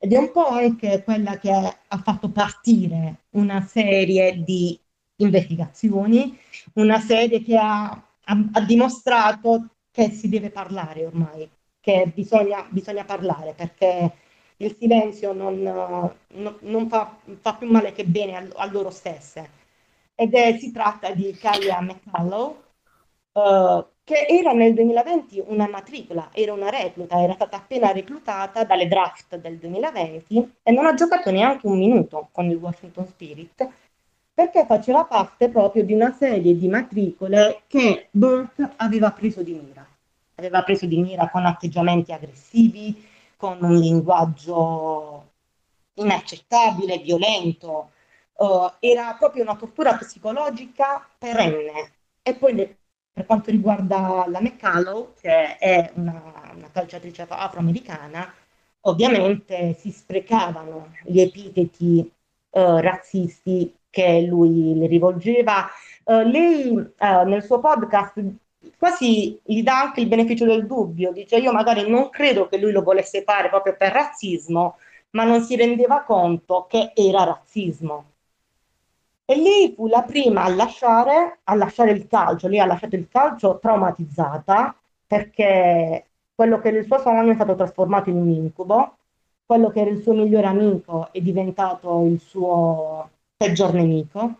ed 0.03 0.13
è 0.13 0.17
un 0.17 0.31
po' 0.31 0.47
anche 0.47 1.03
quella 1.03 1.37
che 1.37 1.51
ha 1.51 1.97
fatto 1.99 2.29
partire 2.31 3.25
una 3.31 3.61
serie 3.61 4.41
di 4.43 4.79
investigazioni, 5.17 6.35
una 6.73 6.99
serie 6.99 7.43
che 7.43 7.55
ha, 7.55 7.83
ha, 7.91 8.49
ha 8.53 8.61
dimostrato 8.61 9.75
che 9.91 10.09
si 10.09 10.27
deve 10.27 10.49
parlare 10.49 11.05
ormai, 11.05 11.47
che 11.79 12.11
bisogna, 12.15 12.65
bisogna 12.71 13.05
parlare 13.05 13.53
perché 13.53 14.11
il 14.57 14.75
silenzio 14.75 15.33
non, 15.33 15.61
non, 15.61 16.57
non 16.61 16.89
fa, 16.89 17.19
fa, 17.39 17.53
più 17.53 17.69
male 17.69 17.91
che 17.91 18.03
bene 18.03 18.37
a, 18.37 18.47
a 18.55 18.71
loro 18.71 18.89
stesse. 18.89 19.49
Ed 20.15 20.33
è, 20.33 20.57
si 20.57 20.71
tratta 20.71 21.11
di 21.11 21.31
Kaya 21.33 21.79
McCullough, 21.79 22.63
uh, 23.33 23.85
che 24.11 24.25
era 24.27 24.51
nel 24.51 24.73
2020 24.73 25.41
una 25.47 25.69
matricola, 25.69 26.31
era 26.33 26.51
una 26.51 26.69
recluta, 26.69 27.21
era 27.21 27.31
stata 27.31 27.55
appena 27.55 27.93
reclutata 27.93 28.65
dalle 28.65 28.85
draft 28.85 29.37
del 29.37 29.57
2020 29.57 30.55
e 30.63 30.71
non 30.73 30.85
ha 30.85 30.93
giocato 30.93 31.31
neanche 31.31 31.65
un 31.65 31.77
minuto 31.77 32.27
con 32.33 32.49
il 32.49 32.57
Washington 32.57 33.07
Spirit 33.07 33.69
perché 34.33 34.65
faceva 34.65 35.05
parte 35.05 35.47
proprio 35.47 35.85
di 35.85 35.93
una 35.93 36.11
serie 36.11 36.57
di 36.57 36.67
matricole 36.67 37.61
che 37.67 38.09
Burke 38.11 38.71
aveva 38.75 39.11
preso 39.11 39.43
di 39.43 39.53
mira. 39.53 39.87
Aveva 40.35 40.61
preso 40.63 40.85
di 40.87 40.97
mira 40.97 41.29
con 41.29 41.45
atteggiamenti 41.45 42.11
aggressivi, 42.11 43.07
con 43.37 43.59
un 43.61 43.77
linguaggio 43.77 45.29
inaccettabile, 45.93 46.97
violento, 46.97 47.91
uh, 48.33 48.71
era 48.79 49.15
proprio 49.17 49.43
una 49.43 49.55
tortura 49.55 49.95
psicologica 49.95 51.07
perenne. 51.17 51.91
E 52.23 52.35
poi 52.35 52.53
le, 52.53 52.75
per 53.21 53.25
quanto 53.25 53.51
riguarda 53.51 54.25
la 54.27 54.41
McCallow, 54.41 55.13
che 55.19 55.57
è 55.57 55.91
una, 55.93 56.51
una 56.55 56.69
calciatrice 56.71 57.25
afroamericana, 57.27 58.33
ovviamente 58.81 59.75
si 59.79 59.91
sprecavano 59.91 60.91
gli 61.03 61.19
epiteti 61.19 62.11
uh, 62.49 62.77
razzisti 62.77 63.75
che 63.89 64.21
lui 64.21 64.75
le 64.75 64.87
rivolgeva. 64.87 65.69
Uh, 66.03 66.21
lei 66.21 66.71
uh, 66.71 67.27
nel 67.27 67.43
suo 67.43 67.59
podcast 67.59 68.19
quasi 68.77 69.39
gli 69.43 69.61
dà 69.61 69.79
anche 69.79 70.01
il 70.01 70.07
beneficio 70.07 70.45
del 70.45 70.65
dubbio, 70.65 71.11
dice 71.11 71.37
io 71.37 71.51
magari 71.51 71.87
non 71.87 72.09
credo 72.09 72.47
che 72.47 72.57
lui 72.57 72.71
lo 72.71 72.81
volesse 72.81 73.21
fare 73.23 73.49
proprio 73.49 73.75
per 73.77 73.91
razzismo, 73.91 74.77
ma 75.11 75.23
non 75.23 75.43
si 75.43 75.55
rendeva 75.55 76.01
conto 76.01 76.65
che 76.67 76.91
era 76.95 77.23
razzismo. 77.23 78.05
E 79.31 79.37
lei 79.37 79.71
fu 79.73 79.87
la 79.87 80.01
prima 80.01 80.43
a 80.43 80.53
lasciare, 80.53 81.39
a 81.45 81.55
lasciare 81.55 81.91
il 81.91 82.05
calcio, 82.05 82.49
lei 82.49 82.59
ha 82.59 82.65
lasciato 82.65 82.97
il 82.97 83.07
calcio 83.07 83.59
traumatizzata 83.59 84.75
perché 85.07 86.05
quello 86.35 86.59
che 86.59 86.67
era 86.67 86.79
il 86.79 86.85
suo 86.85 86.99
sogno 86.99 87.31
è 87.31 87.35
stato 87.35 87.55
trasformato 87.55 88.09
in 88.09 88.17
un 88.17 88.29
incubo, 88.29 88.97
quello 89.45 89.69
che 89.69 89.79
era 89.79 89.89
il 89.89 90.01
suo 90.01 90.11
migliore 90.11 90.47
amico 90.47 91.13
è 91.13 91.21
diventato 91.21 92.03
il 92.07 92.19
suo 92.19 93.09
peggior 93.37 93.73
nemico. 93.73 94.35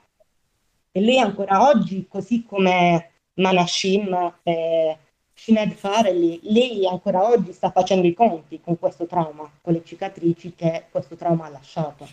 E 0.92 1.00
lei 1.00 1.20
ancora 1.20 1.70
oggi, 1.70 2.06
così 2.10 2.44
come 2.46 3.12
Manashim 3.36 4.40
e 4.44 4.98
Sinead 5.34 5.72
Farrelly, 5.72 6.42
lei 6.44 6.86
ancora 6.86 7.30
oggi 7.30 7.54
sta 7.54 7.72
facendo 7.72 8.06
i 8.08 8.14
conti 8.14 8.60
con 8.60 8.78
questo 8.78 9.06
trauma, 9.06 9.50
con 9.62 9.72
le 9.72 9.86
cicatrici 9.86 10.54
che 10.54 10.88
questo 10.92 11.16
trauma 11.16 11.46
ha 11.46 11.50
lasciato. 11.50 12.06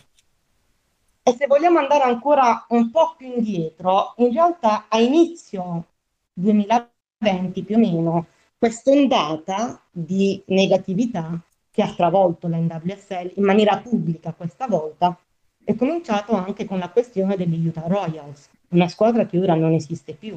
E 1.29 1.35
se 1.35 1.45
vogliamo 1.45 1.77
andare 1.77 2.05
ancora 2.05 2.65
un 2.69 2.89
po' 2.89 3.13
più 3.15 3.27
indietro, 3.27 4.15
in 4.17 4.31
realtà 4.33 4.85
a 4.89 4.99
inizio 4.99 5.85
2020 6.33 7.63
più 7.63 7.75
o 7.75 7.77
meno, 7.77 8.25
quest'ondata 8.57 9.79
di 9.91 10.41
negatività 10.47 11.39
che 11.69 11.83
ha 11.83 11.93
travolto 11.93 12.47
l'NWSL 12.47 13.33
in 13.35 13.43
maniera 13.43 13.77
pubblica 13.77 14.33
questa 14.33 14.65
volta 14.65 15.15
è 15.63 15.75
cominciato 15.75 16.33
anche 16.33 16.65
con 16.65 16.79
la 16.79 16.89
questione 16.89 17.37
degli 17.37 17.67
Utah 17.67 17.85
Royals, 17.85 18.49
una 18.69 18.87
squadra 18.87 19.27
che 19.27 19.37
ora 19.37 19.53
non 19.53 19.73
esiste 19.73 20.13
più, 20.15 20.35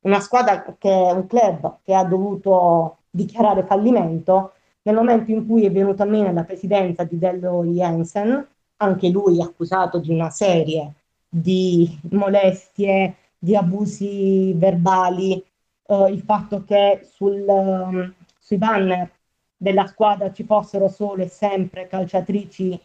una 0.00 0.18
squadra 0.18 0.74
che 0.76 0.90
è 0.90 1.12
un 1.12 1.28
club 1.28 1.76
che 1.84 1.94
ha 1.94 2.02
dovuto 2.02 2.96
dichiarare 3.10 3.62
fallimento 3.62 4.54
nel 4.82 4.96
momento 4.96 5.30
in 5.30 5.46
cui 5.46 5.64
è 5.64 5.70
venuta 5.70 6.04
meno 6.04 6.32
la 6.32 6.42
presidenza 6.42 7.04
di 7.04 7.16
Dello 7.16 7.62
Jensen 7.62 8.44
anche 8.82 9.08
lui 9.08 9.40
accusato 9.40 9.98
di 9.98 10.10
una 10.10 10.30
serie 10.30 10.94
di 11.28 11.98
molestie, 12.10 13.16
di 13.38 13.56
abusi 13.56 14.52
verbali, 14.54 15.42
uh, 15.86 16.08
il 16.08 16.20
fatto 16.20 16.64
che 16.64 17.08
sul, 17.10 17.44
um, 17.46 18.14
sui 18.38 18.58
banner 18.58 19.10
della 19.56 19.86
squadra 19.86 20.32
ci 20.32 20.44
fossero 20.44 20.88
solo 20.88 21.22
e 21.22 21.28
sempre 21.28 21.86
calciatrici 21.86 22.78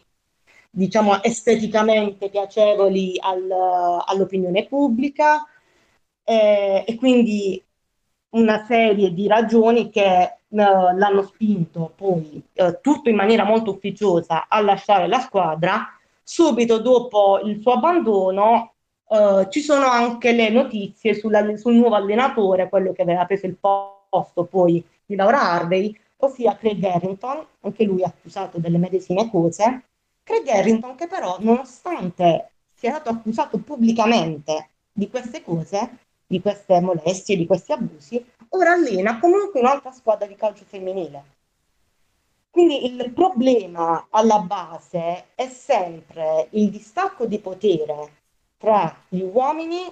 diciamo 0.70 1.22
esteticamente 1.22 2.30
piacevoli 2.30 3.16
al, 3.20 3.50
all'opinione 4.06 4.66
pubblica. 4.66 5.44
Eh, 6.24 6.84
e 6.86 6.94
quindi 6.96 7.62
una 8.30 8.64
serie 8.66 9.12
di 9.12 9.26
ragioni 9.26 9.90
che 9.90 10.37
l'hanno 10.50 11.22
spinto 11.22 11.92
poi 11.94 12.42
uh, 12.54 12.78
tutto 12.80 13.08
in 13.10 13.16
maniera 13.16 13.44
molto 13.44 13.72
ufficiosa 13.72 14.46
a 14.48 14.60
lasciare 14.60 15.06
la 15.06 15.20
squadra. 15.20 15.86
Subito 16.22 16.78
dopo 16.78 17.40
il 17.44 17.60
suo 17.60 17.72
abbandono 17.72 18.72
uh, 19.08 19.48
ci 19.48 19.60
sono 19.60 19.86
anche 19.86 20.32
le 20.32 20.48
notizie 20.50 21.14
sulla, 21.14 21.56
sul 21.56 21.74
nuovo 21.74 21.94
allenatore, 21.94 22.68
quello 22.68 22.92
che 22.92 23.02
aveva 23.02 23.24
preso 23.24 23.46
il 23.46 23.56
posto 23.56 24.44
poi 24.44 24.84
di 25.04 25.14
Laura 25.14 25.40
Harvey, 25.40 25.96
ossia 26.16 26.56
Craig 26.56 26.82
Harrington, 26.82 27.44
anche 27.60 27.84
lui 27.84 28.02
accusato 28.02 28.58
delle 28.58 28.78
medesime 28.78 29.30
cose. 29.30 29.84
Craig 30.22 30.46
Harrington 30.48 30.94
che 30.94 31.06
però 31.06 31.36
nonostante 31.40 32.50
sia 32.74 32.90
stato 32.90 33.10
accusato 33.10 33.58
pubblicamente 33.58 34.68
di 34.92 35.08
queste 35.08 35.42
cose, 35.42 36.07
di 36.28 36.42
queste 36.42 36.78
molestie, 36.80 37.38
di 37.38 37.46
questi 37.46 37.72
abusi, 37.72 38.22
ora 38.50 38.72
allena 38.72 39.18
comunque 39.18 39.60
un'altra 39.60 39.90
squadra 39.92 40.26
di 40.26 40.36
calcio 40.36 40.64
femminile. 40.66 41.36
Quindi 42.50 42.84
il 42.84 43.12
problema 43.12 44.08
alla 44.10 44.40
base 44.40 45.28
è 45.34 45.46
sempre 45.48 46.48
il 46.50 46.70
distacco 46.70 47.24
di 47.24 47.38
potere 47.38 48.10
tra 48.58 48.94
gli 49.08 49.22
uomini 49.22 49.84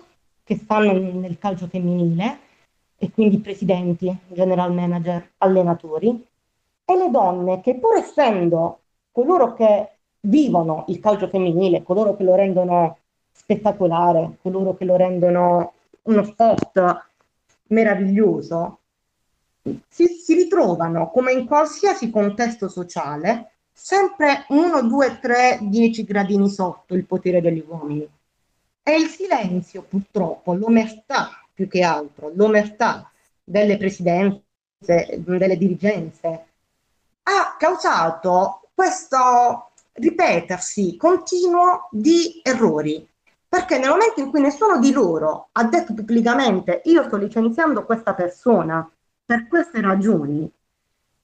che 0.44 0.56
stanno 0.56 0.92
nel 0.92 1.38
calcio 1.38 1.68
femminile 1.68 2.38
e 2.98 3.10
quindi 3.10 3.38
presidenti, 3.38 4.14
general 4.28 4.72
manager, 4.74 5.32
allenatori, 5.38 6.26
e 6.84 6.96
le 6.96 7.10
donne 7.10 7.60
che 7.60 7.76
pur 7.76 7.96
essendo 7.96 8.80
coloro 9.10 9.54
che 9.54 9.90
vivono 10.20 10.84
il 10.88 11.00
calcio 11.00 11.28
femminile, 11.28 11.82
coloro 11.82 12.14
che 12.14 12.24
lo 12.24 12.34
rendono 12.34 12.98
spettacolare, 13.32 14.36
coloro 14.42 14.74
che 14.74 14.84
lo 14.84 14.96
rendono 14.96 15.72
uno 16.06 16.24
sport 16.24 17.08
meraviglioso, 17.68 18.80
si, 19.88 20.06
si 20.06 20.34
ritrovano 20.34 21.10
come 21.10 21.32
in 21.32 21.46
qualsiasi 21.46 22.10
contesto 22.10 22.68
sociale 22.68 23.52
sempre 23.72 24.46
1, 24.48 24.82
2, 24.82 25.18
3, 25.20 25.58
10 25.62 26.04
gradini 26.04 26.48
sotto 26.48 26.94
il 26.94 27.04
potere 27.04 27.40
degli 27.40 27.64
uomini. 27.66 28.08
E 28.82 28.94
il 28.96 29.08
silenzio, 29.08 29.82
purtroppo, 29.82 30.54
l'omertà 30.54 31.30
più 31.52 31.68
che 31.68 31.82
altro, 31.82 32.30
l'omertà 32.34 33.10
delle 33.42 33.76
presidenze, 33.76 34.42
delle 34.78 35.56
dirigenze, 35.56 36.46
ha 37.24 37.56
causato 37.58 38.68
questo 38.72 39.70
ripetersi 39.92 40.96
continuo 40.96 41.88
di 41.90 42.40
errori 42.42 43.06
perché 43.48 43.78
nel 43.78 43.90
momento 43.90 44.20
in 44.20 44.30
cui 44.30 44.40
nessuno 44.40 44.78
di 44.78 44.92
loro 44.92 45.48
ha 45.52 45.64
detto 45.64 45.94
pubblicamente 45.94 46.82
io 46.84 47.04
sto 47.04 47.16
licenziando 47.16 47.84
questa 47.84 48.14
persona 48.14 48.88
per 49.24 49.48
queste 49.48 49.80
ragioni, 49.80 50.50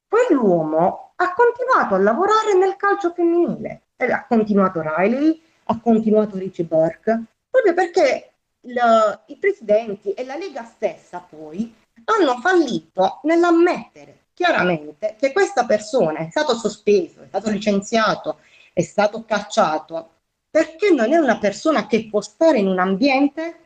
quell'uomo 0.08 1.12
ha 1.16 1.34
continuato 1.34 1.94
a 1.94 1.98
lavorare 1.98 2.54
nel 2.54 2.76
calcio 2.76 3.12
femminile. 3.12 3.82
E 3.96 4.10
ha 4.10 4.26
continuato 4.26 4.82
Riley, 4.82 5.40
ha 5.64 5.78
continuato 5.80 6.36
Richie 6.36 6.64
Burke, 6.64 7.22
proprio 7.48 7.74
perché 7.74 8.32
il, 8.62 9.22
i 9.26 9.36
presidenti 9.36 10.12
e 10.12 10.24
la 10.24 10.36
Lega 10.36 10.64
stessa 10.64 11.24
poi 11.28 11.72
hanno 12.04 12.40
fallito 12.40 13.20
nell'ammettere 13.22 14.22
chiaramente 14.34 15.14
che 15.18 15.32
questa 15.32 15.64
persona 15.66 16.20
è 16.20 16.28
stato 16.30 16.54
sospeso, 16.54 17.22
è 17.22 17.26
stato 17.26 17.50
licenziato, 17.50 18.38
è 18.72 18.82
stato 18.82 19.24
cacciato 19.24 20.10
perché 20.52 20.90
non 20.90 21.10
è 21.14 21.16
una 21.16 21.38
persona 21.38 21.86
che 21.86 22.08
può 22.10 22.20
stare 22.20 22.58
in 22.58 22.68
un 22.68 22.78
ambiente 22.78 23.56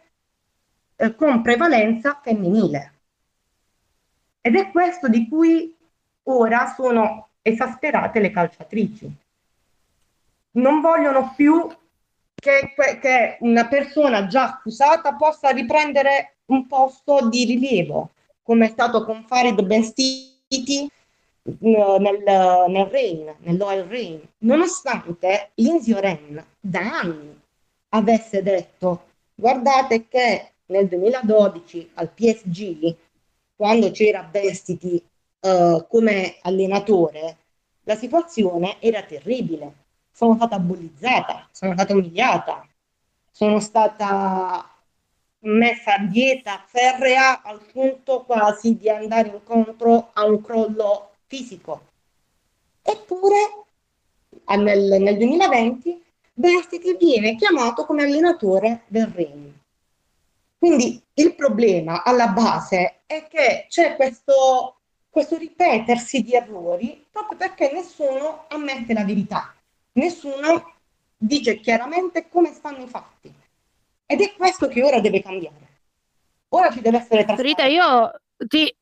eh, 0.95 1.17
con 1.17 1.43
prevalenza 1.43 2.21
femminile. 2.23 2.93
Ed 4.41 4.55
è 4.55 4.71
questo 4.71 5.09
di 5.09 5.29
cui 5.29 5.77
ora 6.23 6.73
sono 6.77 7.31
esasperate 7.43 8.21
le 8.21 8.31
calciatrici. 8.31 9.17
Non 10.53 10.81
vogliono 10.81 11.35
più 11.35 11.67
che, 12.37 12.73
che 13.01 13.37
una 13.41 13.67
persona 13.67 14.29
già 14.29 14.45
accusata 14.45 15.15
possa 15.15 15.51
riprendere 15.51 16.37
un 16.47 16.69
posto 16.69 17.29
di 17.29 17.47
rilievo, 17.47 18.11
come 18.45 18.67
è 18.67 18.71
stato 18.71 19.05
con 19.05 19.25
Farid 19.25 19.61
Benstiti 19.65 20.89
nel, 21.59 22.23
nel 22.69 22.87
Rain, 22.87 23.35
nell'Oil 23.39 23.85
Rain, 23.85 24.21
nonostante 24.39 25.51
Lindsay 25.55 25.95
Oren 25.95 26.45
da 26.61 27.01
anni 27.01 27.41
avesse 27.91 28.43
detto 28.43 29.05
guardate 29.35 30.09
che 30.09 30.53
nel 30.67 30.89
2012 30.89 31.91
al 31.95 32.11
PSG, 32.11 32.95
quando 33.55 33.91
c'era 33.91 34.29
Vestiti 34.31 35.03
uh, 35.41 35.87
come 35.89 36.37
allenatore, 36.43 37.37
la 37.85 37.95
situazione 37.95 38.81
era 38.81 39.03
terribile. 39.03 39.85
Sono 40.13 40.35
stata 40.35 40.59
bullizzata, 40.59 41.47
sono 41.53 41.75
stata 41.75 41.93
umiliata, 41.93 42.67
sono 43.31 43.61
stata 43.61 44.71
messa 45.41 45.95
a 45.95 45.99
dieta 45.99 46.65
ferrea 46.67 47.43
al 47.43 47.61
punto 47.71 48.25
quasi 48.25 48.77
di 48.77 48.89
andare 48.89 49.29
incontro 49.29 50.11
a 50.15 50.25
un 50.25 50.41
crollo 50.41 51.11
fisico. 51.27 51.89
Eppure 52.83 53.65
nel, 54.57 55.01
nel 55.01 55.17
2020 55.17 56.05
Vestiti 56.39 56.97
viene 56.97 57.35
chiamato 57.37 57.87
come 57.87 58.03
allenatore 58.03 58.83
del 58.89 59.07
Regno. 59.07 59.53
Quindi 60.59 61.01
il 61.15 61.35
problema 61.35 62.03
alla 62.03 62.29
base 62.29 63.01
è 63.07 63.27
che 63.27 63.67
c'è 63.69 63.97
questo, 63.97 64.77
questo 65.09 65.37
ripetersi 65.39 66.23
di 66.23 66.35
errori 66.35 67.07
proprio 67.11 67.39
perché 67.39 67.73
nessuno 67.73 68.45
ammette 68.49 68.93
la 68.93 69.05
verità, 69.05 69.55
nessuno 69.93 70.75
dice 71.17 71.59
chiaramente 71.59 72.29
come 72.29 72.53
stanno 72.53 72.85
i 72.85 72.89
fatti. 72.89 73.33
Ed 74.05 74.21
è 74.21 74.35
questo 74.35 74.69
che 74.69 74.83
ora 74.83 75.01
deve 75.01 75.23
cambiare. 75.23 75.65
Ora 76.51 76.71
ci 76.71 76.81
deve 76.81 76.99
essere 76.99 77.25
trasparenza. 77.25 77.43
Rita, 77.43 77.65
io 77.65 78.13
ti, 78.47 78.73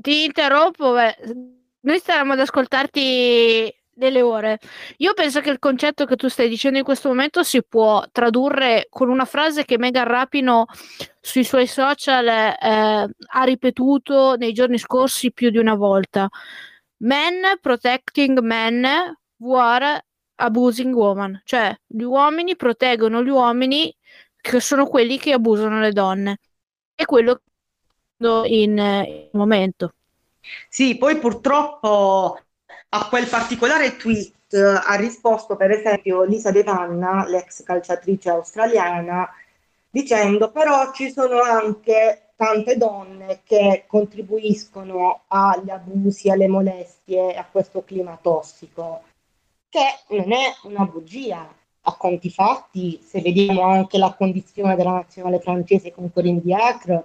ti 0.00 0.24
interrompo. 0.24 0.92
Beh 0.92 1.62
noi 1.84 1.98
staremo 1.98 2.32
ad 2.32 2.40
ascoltarti 2.40 3.74
delle 3.94 4.22
ore. 4.22 4.58
Io 4.98 5.14
penso 5.14 5.40
che 5.40 5.50
il 5.50 5.58
concetto 5.58 6.04
che 6.04 6.16
tu 6.16 6.28
stai 6.28 6.48
dicendo 6.48 6.78
in 6.78 6.84
questo 6.84 7.08
momento 7.08 7.42
si 7.42 7.62
può 7.62 8.04
tradurre 8.10 8.86
con 8.90 9.08
una 9.08 9.24
frase 9.24 9.64
che 9.64 9.78
Megan 9.78 10.06
Rapino 10.06 10.66
sui 11.20 11.44
suoi 11.44 11.66
social 11.66 12.26
eh, 12.26 12.56
ha 12.58 13.44
ripetuto 13.44 14.34
nei 14.36 14.52
giorni 14.52 14.78
scorsi 14.78 15.32
più 15.32 15.50
di 15.50 15.58
una 15.58 15.74
volta. 15.74 16.28
Men 16.98 17.58
protecting 17.60 18.38
men 18.40 18.86
who 19.38 19.56
are 19.56 20.04
abusing 20.36 20.94
women, 20.94 21.40
cioè 21.44 21.74
gli 21.86 22.02
uomini 22.02 22.56
proteggono 22.56 23.22
gli 23.22 23.28
uomini 23.28 23.94
che 24.40 24.60
sono 24.60 24.86
quelli 24.86 25.18
che 25.18 25.32
abusano 25.32 25.80
le 25.80 25.92
donne. 25.92 26.38
È 26.94 27.04
quello 27.04 27.36
che 27.36 28.48
in, 28.48 28.78
in 28.78 29.28
momento. 29.32 29.94
Sì, 30.68 30.96
poi 30.96 31.18
purtroppo 31.18 32.38
a 32.90 33.08
quel 33.08 33.26
particolare 33.28 33.96
tweet 33.96 34.54
eh, 34.54 34.60
ha 34.60 34.94
risposto 34.94 35.56
per 35.56 35.70
esempio 35.70 36.22
Lisa 36.22 36.50
Devanna, 36.50 37.26
l'ex 37.26 37.62
calciatrice 37.62 38.30
australiana, 38.30 39.28
dicendo 39.90 40.50
però 40.50 40.92
ci 40.92 41.10
sono 41.10 41.40
anche 41.40 42.32
tante 42.36 42.76
donne 42.76 43.40
che 43.44 43.84
contribuiscono 43.86 45.22
agli 45.28 45.70
abusi, 45.70 46.30
alle 46.30 46.48
molestie, 46.48 47.34
a 47.36 47.46
questo 47.50 47.82
clima 47.84 48.18
tossico, 48.20 49.02
che 49.68 50.16
non 50.16 50.32
è 50.32 50.52
una 50.64 50.84
bugia. 50.84 51.48
A 51.86 51.96
conti 51.96 52.30
fatti, 52.30 52.98
se 53.06 53.20
vediamo 53.20 53.60
anche 53.62 53.98
la 53.98 54.14
condizione 54.14 54.74
della 54.74 54.92
nazionale 54.92 55.38
francese 55.38 55.92
con 55.92 56.10
Corinne 56.10 56.40
Diacre, 56.40 57.04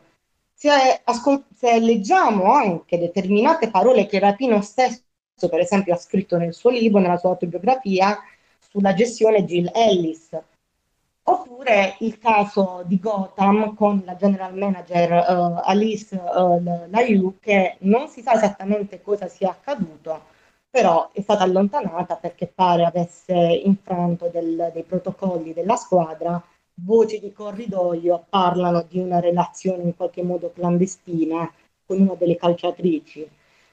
se, 0.59 1.01
ascol- 1.05 1.45
se 1.55 1.79
leggiamo 1.79 2.51
anche 2.51 2.99
determinate 2.99 3.69
parole 3.69 4.05
che 4.05 4.19
Rapino 4.19 4.61
stesso, 4.61 5.03
per 5.49 5.59
esempio, 5.59 5.93
ha 5.93 5.97
scritto 5.97 6.35
nel 6.35 6.53
suo 6.53 6.69
libro, 6.69 6.99
nella 6.99 7.15
sua 7.15 7.29
autobiografia, 7.29 8.17
sulla 8.59 8.93
gestione 8.93 9.45
Jill 9.45 9.71
Ellis, 9.73 10.37
oppure 11.23 11.95
il 11.99 12.17
caso 12.19 12.83
di 12.85 12.99
Gotham 12.99 13.73
con 13.73 14.01
la 14.03 14.17
general 14.17 14.53
manager 14.53 15.11
uh, 15.11 15.61
Alice 15.63 16.13
uh, 16.13 16.61
Layu 16.89 17.37
che 17.39 17.77
non 17.79 18.09
si 18.09 18.21
sa 18.21 18.33
esattamente 18.33 19.01
cosa 19.01 19.29
sia 19.29 19.51
accaduto, 19.51 20.25
però 20.69 21.09
è 21.13 21.21
stata 21.21 21.43
allontanata 21.43 22.17
perché 22.17 22.47
pare 22.47 22.83
avesse 22.83 23.33
infranto 23.33 24.27
del, 24.27 24.71
dei 24.73 24.83
protocolli 24.83 25.53
della 25.53 25.77
squadra 25.77 26.43
voci 26.83 27.19
di 27.19 27.31
corridoio 27.31 28.25
parlano 28.29 28.85
di 28.87 28.99
una 28.99 29.19
relazione 29.19 29.83
in 29.83 29.95
qualche 29.95 30.23
modo 30.23 30.51
clandestina 30.51 31.51
con 31.85 32.01
una 32.01 32.15
delle 32.15 32.35
calciatrici. 32.35 33.27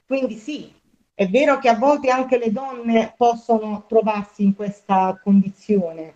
Quindi 0.05 0.35
sì, 0.35 0.73
è 1.13 1.27
vero 1.27 1.59
che 1.59 1.69
a 1.69 1.75
volte 1.75 2.09
anche 2.09 2.37
le 2.37 2.51
donne 2.51 3.13
possono 3.17 3.85
trovarsi 3.87 4.43
in 4.43 4.55
questa 4.55 5.19
condizione. 5.23 6.13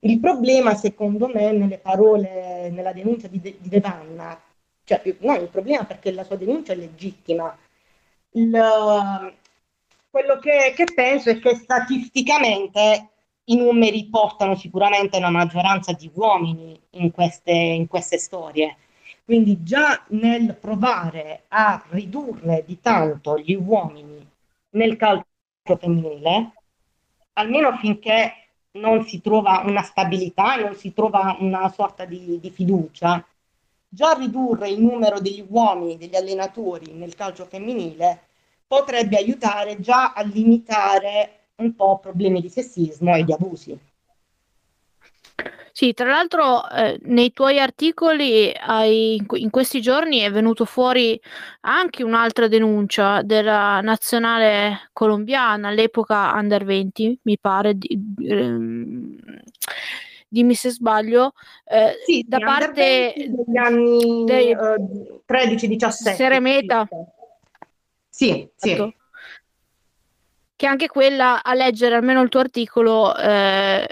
Il 0.00 0.20
problema, 0.20 0.74
secondo 0.74 1.28
me, 1.28 1.52
nelle 1.52 1.78
parole, 1.78 2.70
nella 2.70 2.92
denuncia 2.92 3.26
di, 3.26 3.40
De- 3.40 3.56
di 3.58 3.68
Devanna, 3.68 4.38
cioè 4.84 5.02
no, 5.20 5.34
il 5.36 5.48
problema 5.48 5.84
perché 5.84 6.12
la 6.12 6.24
sua 6.24 6.36
denuncia 6.36 6.72
è 6.72 6.76
legittima. 6.76 7.56
Il, 8.32 8.50
quello 10.10 10.38
che, 10.38 10.72
che 10.76 10.84
penso 10.94 11.30
è 11.30 11.38
che 11.40 11.54
statisticamente 11.56 13.13
i 13.46 13.56
numeri 13.56 14.06
portano 14.06 14.54
sicuramente 14.56 15.18
una 15.18 15.30
maggioranza 15.30 15.92
di 15.92 16.10
uomini 16.14 16.78
in 16.90 17.10
queste, 17.10 17.52
in 17.52 17.86
queste 17.86 18.18
storie. 18.18 18.76
Quindi 19.24 19.62
già 19.62 20.04
nel 20.08 20.54
provare 20.54 21.44
a 21.48 21.82
ridurre 21.90 22.64
di 22.66 22.80
tanto 22.80 23.38
gli 23.38 23.54
uomini 23.54 24.26
nel 24.70 24.96
calcio 24.96 25.24
femminile, 25.78 26.52
almeno 27.34 27.76
finché 27.78 28.32
non 28.72 29.04
si 29.06 29.20
trova 29.20 29.62
una 29.64 29.82
stabilità, 29.82 30.56
non 30.56 30.74
si 30.74 30.92
trova 30.92 31.36
una 31.40 31.68
sorta 31.70 32.04
di, 32.04 32.38
di 32.40 32.50
fiducia, 32.50 33.24
già 33.88 34.12
ridurre 34.12 34.68
il 34.68 34.80
numero 34.80 35.20
degli 35.20 35.44
uomini, 35.48 35.96
degli 35.96 36.16
allenatori 36.16 36.92
nel 36.92 37.14
calcio 37.14 37.44
femminile 37.44 38.22
potrebbe 38.66 39.16
aiutare 39.16 39.80
già 39.80 40.12
a 40.12 40.22
limitare 40.22 41.43
un 41.56 41.74
po' 41.74 41.98
problemi 41.98 42.40
di 42.40 42.48
sessismo 42.48 43.14
e 43.14 43.24
di 43.24 43.32
abusi. 43.32 43.78
Sì, 45.72 45.92
tra 45.92 46.06
l'altro 46.06 46.68
eh, 46.70 47.00
nei 47.02 47.32
tuoi 47.32 47.58
articoli 47.58 48.52
hai, 48.54 49.20
in 49.32 49.50
questi 49.50 49.80
giorni 49.80 50.18
è 50.18 50.30
venuto 50.30 50.64
fuori 50.64 51.20
anche 51.62 52.04
un'altra 52.04 52.46
denuncia 52.46 53.22
della 53.22 53.80
nazionale 53.80 54.88
colombiana 54.92 55.68
all'epoca 55.68 56.32
under 56.34 56.64
20, 56.64 57.18
mi 57.22 57.38
pare, 57.40 57.76
di, 57.76 57.98
ehm, 58.22 59.16
dimmi 60.28 60.54
se 60.54 60.70
sbaglio, 60.70 61.32
eh, 61.64 61.98
sì, 62.04 62.24
da 62.24 62.38
parte 62.38 63.14
degli 63.16 63.56
anni 63.56 64.24
dei, 64.24 64.52
uh, 64.52 65.22
13-17. 65.26 66.14
Seremeta. 66.14 66.88
Sì, 68.08 68.48
sì. 68.54 68.70
Esatto 68.70 68.94
che 70.56 70.66
anche 70.66 70.88
quella 70.88 71.42
a 71.42 71.54
leggere 71.54 71.96
almeno 71.96 72.22
il 72.22 72.28
tuo 72.28 72.40
articolo 72.40 73.16
eh, 73.16 73.86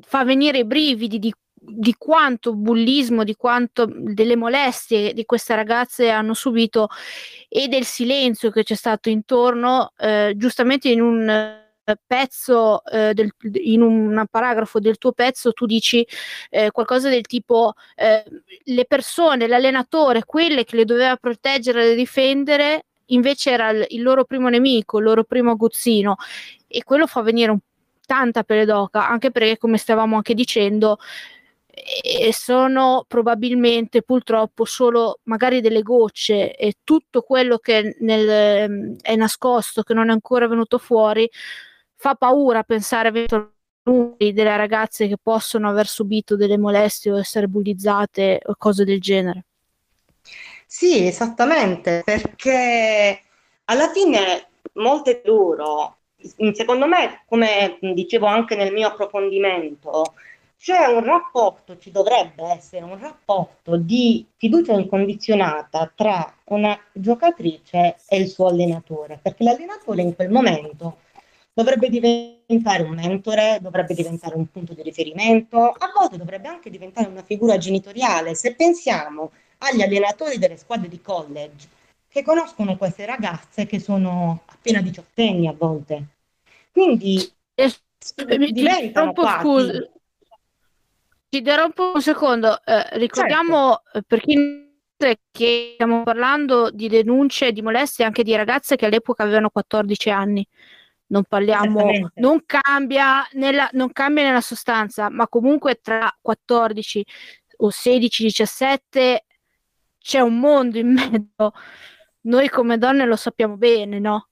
fa 0.00 0.24
venire 0.24 0.58
i 0.58 0.64
brividi 0.64 1.18
di, 1.18 1.34
di 1.54 1.94
quanto 1.98 2.54
bullismo, 2.54 3.24
di 3.24 3.34
quanto 3.34 3.86
delle 3.88 4.36
molestie 4.36 5.12
di 5.12 5.24
queste 5.24 5.54
ragazze 5.54 6.10
hanno 6.10 6.34
subito 6.34 6.88
e 7.48 7.68
del 7.68 7.84
silenzio 7.84 8.50
che 8.50 8.62
c'è 8.62 8.74
stato 8.74 9.08
intorno, 9.08 9.92
eh, 9.96 10.34
giustamente 10.36 10.88
in 10.88 11.00
un 11.00 11.62
pezzo 12.06 12.82
eh, 12.86 13.12
del, 13.12 13.30
in 13.62 13.82
un 13.82 14.24
paragrafo 14.30 14.78
del 14.78 14.96
tuo 14.96 15.12
pezzo 15.12 15.52
tu 15.52 15.66
dici 15.66 16.06
eh, 16.48 16.70
qualcosa 16.70 17.10
del 17.10 17.26
tipo 17.26 17.74
eh, 17.96 18.24
le 18.64 18.84
persone, 18.86 19.46
l'allenatore, 19.46 20.24
quelle 20.24 20.64
che 20.64 20.76
le 20.76 20.84
doveva 20.84 21.16
proteggere 21.16 21.92
e 21.92 21.94
difendere 21.94 22.86
invece 23.06 23.50
era 23.50 23.70
il, 23.70 24.02
loro 24.02 24.24
primo 24.24 24.48
nemico, 24.48 24.98
il 24.98 25.04
loro 25.04 25.24
primo 25.24 25.52
aguzzino 25.52 26.16
e 26.66 26.82
quello 26.84 27.06
fa 27.06 27.22
venire 27.22 27.56
tanta 28.06 28.42
pelle 28.44 28.64
d'oca, 28.64 29.08
anche 29.08 29.30
perché 29.30 29.58
come 29.58 29.78
stavamo 29.78 30.16
anche 30.16 30.34
dicendo 30.34 30.98
e 32.02 32.32
sono 32.32 33.04
probabilmente 33.08 34.02
purtroppo 34.02 34.64
solo 34.64 35.18
magari 35.24 35.60
delle 35.60 35.82
gocce 35.82 36.54
e 36.54 36.74
tutto 36.84 37.22
quello 37.22 37.58
che 37.58 37.96
nel, 38.00 38.96
è 39.00 39.16
nascosto, 39.16 39.82
che 39.82 39.92
non 39.92 40.08
è 40.08 40.12
ancora 40.12 40.46
venuto 40.46 40.78
fuori, 40.78 41.28
fa 41.96 42.14
paura 42.14 42.62
pensare 42.62 43.08
a 43.08 43.48
delle 44.16 44.56
ragazze 44.56 45.08
che 45.08 45.16
possono 45.20 45.68
aver 45.68 45.86
subito 45.86 46.36
delle 46.36 46.56
molestie 46.56 47.12
o 47.12 47.18
essere 47.18 47.48
bullizzate 47.48 48.40
o 48.44 48.54
cose 48.56 48.84
del 48.84 49.00
genere. 49.00 49.44
Sì, 50.76 51.06
esattamente, 51.06 52.02
perché 52.04 53.20
alla 53.66 53.90
fine 53.92 54.48
molte 54.72 55.20
di 55.22 55.28
loro, 55.28 55.98
secondo 56.52 56.88
me, 56.88 57.22
come 57.28 57.78
dicevo 57.80 58.26
anche 58.26 58.56
nel 58.56 58.72
mio 58.72 58.88
approfondimento, 58.88 60.14
c'è 60.58 60.86
un 60.86 61.04
rapporto, 61.04 61.78
ci 61.78 61.92
dovrebbe 61.92 62.42
essere 62.56 62.82
un 62.82 62.98
rapporto 62.98 63.76
di 63.76 64.26
fiducia 64.36 64.72
incondizionata 64.72 65.92
tra 65.94 66.34
una 66.46 66.76
giocatrice 66.92 67.98
e 68.08 68.18
il 68.18 68.26
suo 68.28 68.48
allenatore, 68.48 69.20
perché 69.22 69.44
l'allenatore 69.44 70.02
in 70.02 70.16
quel 70.16 70.30
momento 70.30 71.02
dovrebbe 71.52 71.88
diventare 71.88 72.82
un 72.82 72.94
mentore, 72.94 73.58
dovrebbe 73.60 73.94
diventare 73.94 74.34
un 74.34 74.50
punto 74.50 74.74
di 74.74 74.82
riferimento, 74.82 75.56
a 75.56 75.92
volte 75.94 76.16
dovrebbe 76.16 76.48
anche 76.48 76.68
diventare 76.68 77.06
una 77.06 77.22
figura 77.22 77.58
genitoriale. 77.58 78.34
Se 78.34 78.56
pensiamo 78.56 79.30
agli 79.64 79.82
allenatori 79.82 80.38
delle 80.38 80.56
squadre 80.56 80.88
di 80.88 81.00
college 81.00 81.68
che 82.08 82.22
conoscono 82.22 82.76
queste 82.76 83.06
ragazze 83.06 83.66
che 83.66 83.80
sono 83.80 84.42
appena 84.46 84.80
diciottenni 84.80 85.48
a 85.48 85.54
volte. 85.56 86.04
Quindi 86.70 87.32
eh, 87.54 87.72
diventano. 88.52 89.12
Scusa. 89.40 89.90
Ti 91.28 91.42
darò 91.42 91.64
un 91.64 91.72
po' 91.72 91.92
un 91.94 92.02
secondo. 92.02 92.62
Eh, 92.64 92.98
ricordiamo 92.98 93.80
certo. 93.82 93.98
Eh, 93.98 94.02
per 94.06 94.20
chi 94.20 94.62
che 95.30 95.72
stiamo 95.74 96.02
parlando 96.04 96.70
di 96.70 96.88
denunce 96.88 97.52
di 97.52 97.62
molestie 97.62 98.04
anche 98.04 98.22
di 98.22 98.34
ragazze 98.34 98.76
che 98.76 98.86
all'epoca 98.86 99.22
avevano 99.22 99.50
14 99.50 100.10
anni. 100.10 100.46
Non 101.06 101.24
parliamo, 101.24 102.10
non 102.14 102.42
cambia, 102.46 103.26
nella, 103.32 103.68
non 103.72 103.92
cambia 103.92 104.22
nella 104.22 104.40
sostanza, 104.40 105.10
ma 105.10 105.28
comunque 105.28 105.78
tra 105.82 106.16
14 106.20 107.04
o 107.58 107.70
16, 107.70 108.22
17 108.22 109.23
c'è 110.04 110.20
un 110.20 110.38
mondo 110.38 110.76
in 110.76 110.92
mezzo. 110.92 111.54
Noi 112.22 112.48
come 112.50 112.76
donne 112.76 113.06
lo 113.06 113.16
sappiamo 113.16 113.56
bene, 113.56 113.98
no? 113.98 114.28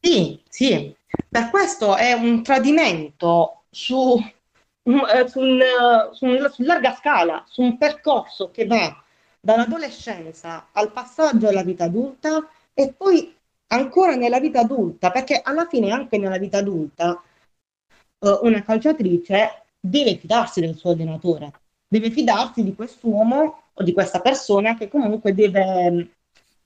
Sì, 0.00 0.42
sì. 0.48 0.92
Per 1.28 1.50
questo 1.50 1.94
è 1.94 2.12
un 2.14 2.42
tradimento 2.42 3.62
su, 3.70 4.18
eh, 4.82 5.28
su, 5.28 5.38
un, 5.38 5.60
su, 6.12 6.24
un, 6.24 6.50
su 6.52 6.62
larga 6.64 6.96
scala, 6.96 7.44
su 7.46 7.62
un 7.62 7.78
percorso 7.78 8.50
che 8.50 8.66
va 8.66 9.00
dall'adolescenza 9.40 10.68
al 10.72 10.90
passaggio 10.90 11.48
alla 11.48 11.62
vita 11.62 11.84
adulta 11.84 12.48
e 12.74 12.92
poi 12.92 13.32
ancora 13.68 14.16
nella 14.16 14.40
vita 14.40 14.60
adulta, 14.60 15.12
perché 15.12 15.40
alla 15.42 15.66
fine 15.66 15.92
anche 15.92 16.18
nella 16.18 16.38
vita 16.38 16.58
adulta 16.58 17.22
uh, 18.18 18.38
una 18.42 18.62
calciatrice 18.62 19.62
deve 19.78 20.16
fidarsi 20.16 20.60
del 20.60 20.74
suo 20.76 20.90
allenatore, 20.90 21.52
deve 21.86 22.10
fidarsi 22.10 22.64
di 22.64 22.74
quest'uomo 22.74 23.61
o 23.82 23.84
di 23.84 23.92
questa 23.92 24.20
persona 24.20 24.76
che 24.76 24.88
comunque 24.88 25.34
deve 25.34 25.90
mm, 25.90 26.00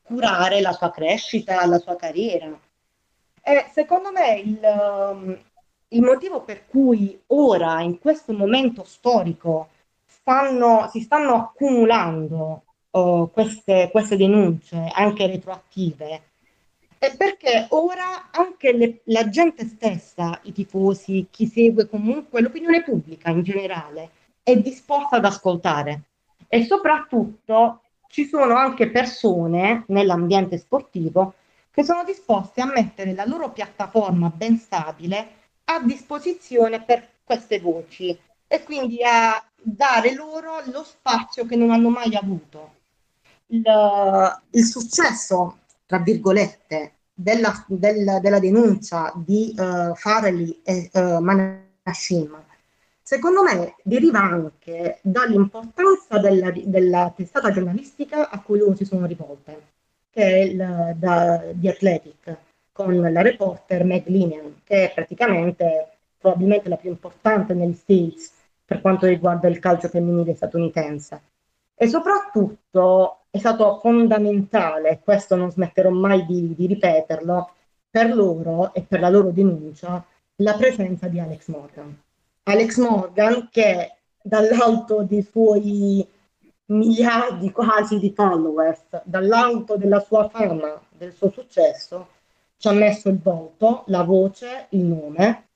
curare 0.02 0.60
la 0.60 0.72
sua 0.72 0.90
crescita, 0.90 1.66
la 1.66 1.78
sua 1.78 1.96
carriera. 1.96 2.48
E 3.42 3.70
secondo 3.72 4.12
me 4.12 4.38
il, 4.38 4.60
mm, 5.14 5.32
il 5.88 6.02
motivo 6.02 6.42
per 6.42 6.66
cui 6.66 7.18
ora, 7.28 7.80
in 7.80 7.98
questo 7.98 8.32
momento 8.32 8.84
storico, 8.84 9.70
stanno, 10.06 10.88
si 10.90 11.00
stanno 11.00 11.34
accumulando 11.34 12.64
uh, 12.91 13.30
queste, 13.32 13.88
queste 13.91 14.16
denunce, 14.16 14.91
anche 14.92 15.26
retroattive, 15.26 16.22
è 16.99 17.14
perché 17.16 17.66
ora 17.70 18.30
anche 18.30 18.72
le, 18.72 19.00
la 19.04 19.28
gente 19.28 19.66
stessa, 19.66 20.41
i 20.45 20.53
tifosi, 20.53 21.28
chi 21.30 21.46
segue 21.46 21.88
comunque 21.88 22.41
l'opinione 22.41 22.82
pubblica 22.82 23.30
in 23.30 23.42
generale, 23.42 24.11
è 24.42 24.57
disposta 24.57 25.16
ad 25.16 25.24
ascoltare 25.24 26.03
e 26.48 26.64
soprattutto 26.64 27.82
ci 28.08 28.26
sono 28.26 28.54
anche 28.54 28.90
persone 28.90 29.84
nell'ambiente 29.88 30.58
sportivo 30.58 31.34
che 31.70 31.84
sono 31.84 32.04
disposte 32.04 32.60
a 32.60 32.66
mettere 32.66 33.14
la 33.14 33.26
loro 33.26 33.50
piattaforma 33.50 34.30
ben 34.34 34.56
stabile 34.56 35.28
a 35.64 35.80
disposizione 35.82 36.82
per 36.82 37.06
queste 37.24 37.60
voci 37.60 38.18
e 38.46 38.62
quindi 38.62 39.02
a 39.02 39.44
dare 39.60 40.14
loro 40.14 40.62
lo 40.72 40.84
spazio 40.84 41.44
che 41.44 41.56
non 41.56 41.70
hanno 41.70 41.90
mai 41.90 42.14
avuto. 42.14 42.74
Il, 43.48 43.64
il 44.50 44.64
successo, 44.64 45.58
tra 45.84 45.98
virgolette, 45.98 46.92
della, 47.12 47.64
del, 47.66 48.18
della 48.20 48.38
denuncia 48.38 49.12
di 49.16 49.54
uh, 49.56 49.94
Farley 49.94 50.60
e 50.62 50.90
uh, 50.92 51.18
Manashim 51.18 52.44
secondo 53.07 53.45
me 53.45 53.76
deriva 53.84 54.18
anche 54.18 54.99
dall'importanza 55.00 56.18
della, 56.18 56.50
della, 56.53 57.12
testata 57.14 57.53
giornalistica 57.53 58.28
a 58.28 58.42
cui 58.42 58.58
loro 58.58 58.74
si 58.74 58.84
sono 58.84 59.07
rivolte, 59.07 59.62
che 60.11 60.22
è 60.24 60.38
il, 60.38 60.95
da, 60.96 61.41
di 61.53 61.68
Athletic, 61.68 62.37
con 62.72 63.00
la 63.00 63.22
reporter 63.22 63.84
Meg 63.84 64.08
Linian, 64.08 64.62
che 64.64 64.91
è 64.91 64.92
praticamente 64.92 65.91
probabilmente 66.18 66.68
la 66.68 66.76
più 66.76 66.91
importante 66.91 67.54
negli 67.54 67.74
States 67.74 68.33
per 68.64 68.80
quanto 68.80 69.07
riguarda 69.07 69.46
il 69.46 69.61
calcio 69.61 69.87
femminile 69.87 70.34
statunitense. 70.34 71.22
E 71.76 71.87
soprattutto 71.87 73.18
è 73.30 73.38
stato 73.38 73.78
fondamentale, 73.78 74.99
questo 75.04 75.37
non 75.37 75.53
smetterò 75.53 75.91
mai 75.91 76.26
di, 76.26 76.57
di 76.57 76.66
ripeterlo, 76.66 77.53
per 77.88 78.12
loro 78.12 78.74
e 78.74 78.83
per 78.83 78.99
la 78.99 79.11
loro 79.11 79.30
denuncia, 79.30 80.04
la 80.37 80.54
presenza 80.54 81.07
di 81.07 81.20
Alex 81.20 81.46
Morgan. 81.46 81.96
Alex 82.48 82.76
Morgan 82.78 83.48
che 83.50 83.94
dall'alto 84.22 85.02
dei 85.02 85.22
suoi 85.28 86.06
miliardi 86.66 87.50
quasi 87.50 87.98
di 87.98 88.12
followers, 88.14 89.02
dall'alto 89.02 89.76
della 89.76 89.98
sua 89.98 90.28
fama, 90.28 90.80
del 90.90 91.12
suo 91.12 91.28
successo, 91.30 92.08
ci 92.56 92.68
ha 92.68 92.72
messo 92.72 93.08
il 93.08 93.18
volto, 93.20 93.82
la 93.86 94.04
voce, 94.04 94.66
il 94.70 94.84
nome, 94.84 95.48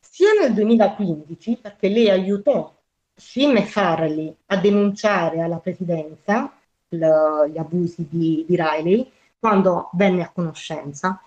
sia 0.00 0.32
nel 0.40 0.54
2015 0.54 1.58
perché 1.60 1.88
lei 1.88 2.08
aiutò 2.08 2.74
Shin 3.14 3.62
Farley 3.66 4.34
a 4.46 4.56
denunciare 4.56 5.42
alla 5.42 5.58
presidenza 5.58 6.50
l- 6.88 7.50
gli 7.50 7.58
abusi 7.58 8.06
di, 8.08 8.44
di 8.48 8.56
Riley 8.56 9.10
quando 9.38 9.90
venne 9.92 10.22
a 10.22 10.30
conoscenza. 10.30 11.20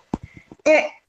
E 0.62 1.02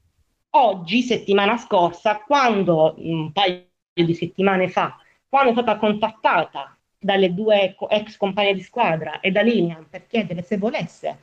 oggi, 0.52 1.02
settimana 1.02 1.58
scorsa, 1.58 2.22
quando 2.26 2.94
un 2.98 3.32
paio 3.32 3.67
di 4.04 4.14
settimane 4.14 4.70
fa, 4.70 4.98
quando 5.30 5.50
è 5.50 5.54
stata 5.54 5.78
contattata 5.78 6.76
dalle 7.00 7.34
due 7.34 7.76
ex 7.90 8.18
compagne 8.18 8.54
di 8.54 8.62
squadra 8.62 9.20
e 9.20 9.32
da 9.32 9.42
Lilian 9.42 9.88
per 9.90 10.08
chiedere 10.08 10.42
se 10.42 10.58
volesse 10.58 11.18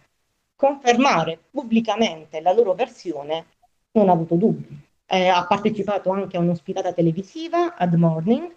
confermare 0.57 1.39
pubblicamente 1.51 2.41
la 2.41 2.53
loro 2.53 2.75
versione, 2.75 3.47
non 3.93 4.09
ha 4.09 4.13
avuto 4.13 4.37
dubbi. 4.37 4.83
Eh, 5.07 5.29
ha 5.29 5.45
partecipato 5.47 6.11
anche 6.11 6.37
a 6.37 6.41
un'ospitata 6.41 6.93
televisiva, 6.93 7.77
Ad 7.77 7.95
Morning, 7.95 8.51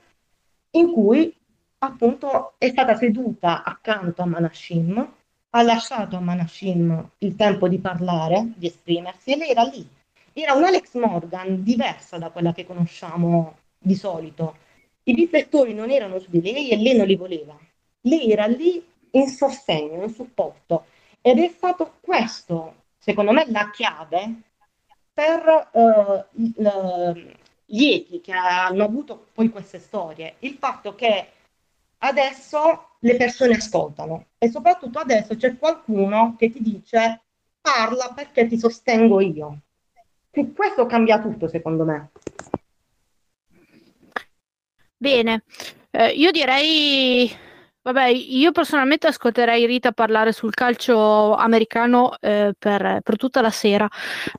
in 0.71 0.91
cui 0.91 1.35
appunto 1.79 2.53
è 2.57 2.69
stata 2.69 2.95
seduta 2.95 3.63
accanto 3.63 4.21
a 4.21 4.25
Manashim, 4.25 5.13
ha 5.49 5.61
lasciato 5.61 6.15
a 6.15 6.19
Manashim 6.19 7.09
il 7.19 7.35
tempo 7.35 7.67
di 7.67 7.79
parlare, 7.79 8.53
di 8.55 8.67
esprimersi, 8.67 9.33
e 9.33 9.37
lei 9.37 9.49
era 9.49 9.63
lì. 9.63 9.87
Era 10.33 10.53
un 10.53 10.63
Alex 10.63 10.93
Morgan 10.93 11.63
diversa 11.63 12.17
da 12.17 12.29
quella 12.29 12.53
che 12.53 12.65
conosciamo 12.65 13.57
di 13.77 13.95
solito. 13.95 14.57
I 15.03 15.13
riflettori 15.13 15.73
non 15.73 15.89
erano 15.89 16.19
su 16.19 16.29
di 16.29 16.41
lei 16.41 16.69
e 16.69 16.77
lei 16.77 16.95
non 16.95 17.07
li 17.07 17.15
voleva. 17.15 17.57
Lei 18.01 18.31
era 18.31 18.45
lì 18.45 18.85
in 19.11 19.27
sostegno, 19.27 20.03
in 20.03 20.13
supporto. 20.13 20.85
Ed 21.21 21.39
è 21.39 21.47
stato 21.49 21.95
questo, 22.01 22.83
secondo 22.97 23.31
me, 23.31 23.45
la 23.49 23.69
chiave 23.71 24.41
per 25.13 25.69
uh, 25.71 26.23
gli 27.65 27.85
eti 27.85 28.21
che 28.21 28.31
hanno 28.31 28.83
avuto 28.83 29.27
poi 29.33 29.49
queste 29.49 29.79
storie. 29.79 30.35
Il 30.39 30.57
fatto 30.59 30.95
che 30.95 31.27
adesso 31.99 32.89
le 32.99 33.15
persone 33.15 33.55
ascoltano 33.55 34.27
e 34.37 34.49
soprattutto 34.49 34.99
adesso 34.99 35.35
c'è 35.35 35.57
qualcuno 35.57 36.35
che 36.37 36.51
ti 36.51 36.61
dice 36.61 37.21
parla 37.59 38.11
perché 38.13 38.47
ti 38.47 38.57
sostengo 38.57 39.19
io. 39.19 39.59
E 40.29 40.53
questo 40.53 40.85
cambia 40.85 41.19
tutto 41.19 41.47
secondo 41.47 41.83
me. 41.83 42.11
Bene, 44.99 45.43
eh, 45.91 46.09
io 46.09 46.31
direi, 46.31 47.31
vabbè, 47.83 48.07
io 48.07 48.51
personalmente 48.51 49.05
ascolterei 49.05 49.67
Rita 49.67 49.91
parlare 49.91 50.31
sul 50.31 50.55
calcio 50.55 51.35
americano 51.35 52.15
eh, 52.19 52.53
per, 52.57 53.01
per, 53.03 53.15
tutta 53.15 53.41
la 53.41 53.51
sera, 53.51 53.87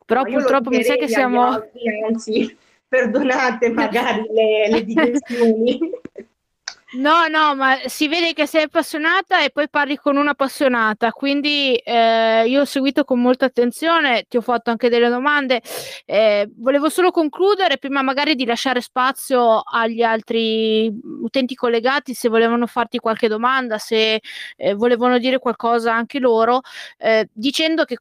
però 0.05 0.23
no, 0.23 0.31
purtroppo 0.31 0.71
mi 0.71 0.83
sa 0.83 0.97
che 0.97 1.07
siamo... 1.07 1.45
Altri, 1.45 2.03
anzi, 2.09 2.57
perdonate 2.89 3.71
magari 3.71 4.25
le, 4.33 4.69
le 4.69 4.83
digressioni. 4.85 5.79
No, 6.91 7.27
no, 7.29 7.55
ma 7.55 7.77
si 7.85 8.09
vede 8.09 8.33
che 8.33 8.47
sei 8.47 8.63
appassionata 8.63 9.43
e 9.45 9.51
poi 9.51 9.69
parli 9.69 9.97
con 9.99 10.17
un'appassionata, 10.17 11.13
quindi 11.13 11.75
eh, 11.77 12.45
io 12.49 12.63
ho 12.63 12.65
seguito 12.65 13.05
con 13.05 13.21
molta 13.21 13.45
attenzione, 13.45 14.25
ti 14.27 14.39
ho 14.39 14.41
fatto 14.41 14.71
anche 14.71 14.89
delle 14.89 15.11
domande. 15.11 15.61
Eh, 16.07 16.49
volevo 16.57 16.89
solo 16.89 17.11
concludere, 17.11 17.77
prima 17.77 18.01
magari 18.01 18.35
di 18.35 18.47
lasciare 18.47 18.81
spazio 18.81 19.61
agli 19.61 20.01
altri 20.01 20.91
utenti 21.21 21.55
collegati, 21.55 22.15
se 22.15 22.31
volevano 22.31 22.67
farti 22.67 22.97
qualche 22.97 23.29
domanda, 23.29 23.77
se 23.77 24.23
eh, 24.57 24.73
volevano 24.75 25.19
dire 25.19 25.39
qualcosa 25.39 25.93
anche 25.93 26.19
loro, 26.19 26.61
eh, 26.97 27.29
dicendo 27.35 27.85
che 27.85 27.99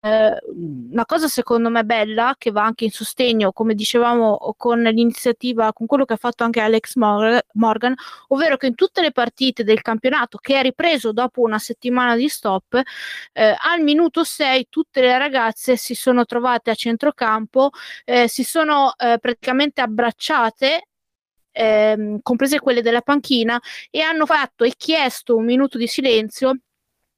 eh, 0.00 0.36
una 0.46 1.04
cosa 1.04 1.28
secondo 1.28 1.70
me 1.70 1.84
bella 1.84 2.34
che 2.38 2.50
va 2.50 2.64
anche 2.64 2.84
in 2.84 2.90
sostegno, 2.90 3.52
come 3.52 3.74
dicevamo 3.74 4.54
con 4.56 4.82
l'iniziativa, 4.82 5.72
con 5.72 5.86
quello 5.86 6.04
che 6.04 6.14
ha 6.14 6.16
fatto 6.16 6.44
anche 6.44 6.60
Alex 6.60 6.94
Morgan, 6.96 7.94
ovvero 8.28 8.56
che 8.56 8.66
in 8.68 8.74
tutte 8.74 9.00
le 9.00 9.12
partite 9.12 9.64
del 9.64 9.82
campionato 9.82 10.38
che 10.38 10.58
è 10.58 10.62
ripreso 10.62 11.12
dopo 11.12 11.40
una 11.42 11.58
settimana 11.58 12.16
di 12.16 12.28
stop, 12.28 12.80
eh, 13.32 13.56
al 13.58 13.82
minuto 13.82 14.24
6 14.24 14.66
tutte 14.70 15.00
le 15.00 15.18
ragazze 15.18 15.76
si 15.76 15.94
sono 15.94 16.24
trovate 16.24 16.70
a 16.70 16.74
centrocampo, 16.74 17.70
eh, 18.04 18.28
si 18.28 18.44
sono 18.44 18.94
eh, 18.96 19.18
praticamente 19.20 19.80
abbracciate 19.80 20.88
ehm, 21.56 22.20
comprese 22.22 22.60
quelle 22.60 22.82
della 22.82 23.00
panchina, 23.00 23.60
e 23.90 24.00
hanno 24.00 24.26
fatto 24.26 24.64
e 24.64 24.74
chiesto 24.76 25.36
un 25.36 25.44
minuto 25.44 25.78
di 25.78 25.86
silenzio 25.86 26.58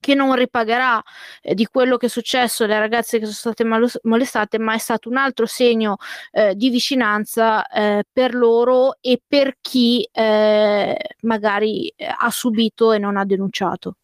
che 0.00 0.14
non 0.14 0.34
ripagherà 0.34 1.02
eh, 1.42 1.54
di 1.54 1.66
quello 1.66 1.96
che 1.96 2.06
è 2.06 2.08
successo 2.08 2.64
alle 2.64 2.78
ragazze 2.78 3.18
che 3.18 3.24
sono 3.24 3.54
state 3.54 3.64
mal- 3.64 4.00
molestate, 4.02 4.58
ma 4.58 4.74
è 4.74 4.78
stato 4.78 5.08
un 5.08 5.16
altro 5.16 5.46
segno 5.46 5.96
eh, 6.30 6.54
di 6.54 6.70
vicinanza 6.70 7.66
eh, 7.66 8.04
per 8.10 8.34
loro 8.34 8.96
e 9.00 9.20
per 9.26 9.56
chi 9.60 10.08
eh, 10.12 10.96
magari 11.22 11.92
eh, 11.96 12.06
ha 12.06 12.30
subito 12.30 12.92
e 12.92 12.98
non 12.98 13.16
ha 13.16 13.24
denunciato. 13.24 13.96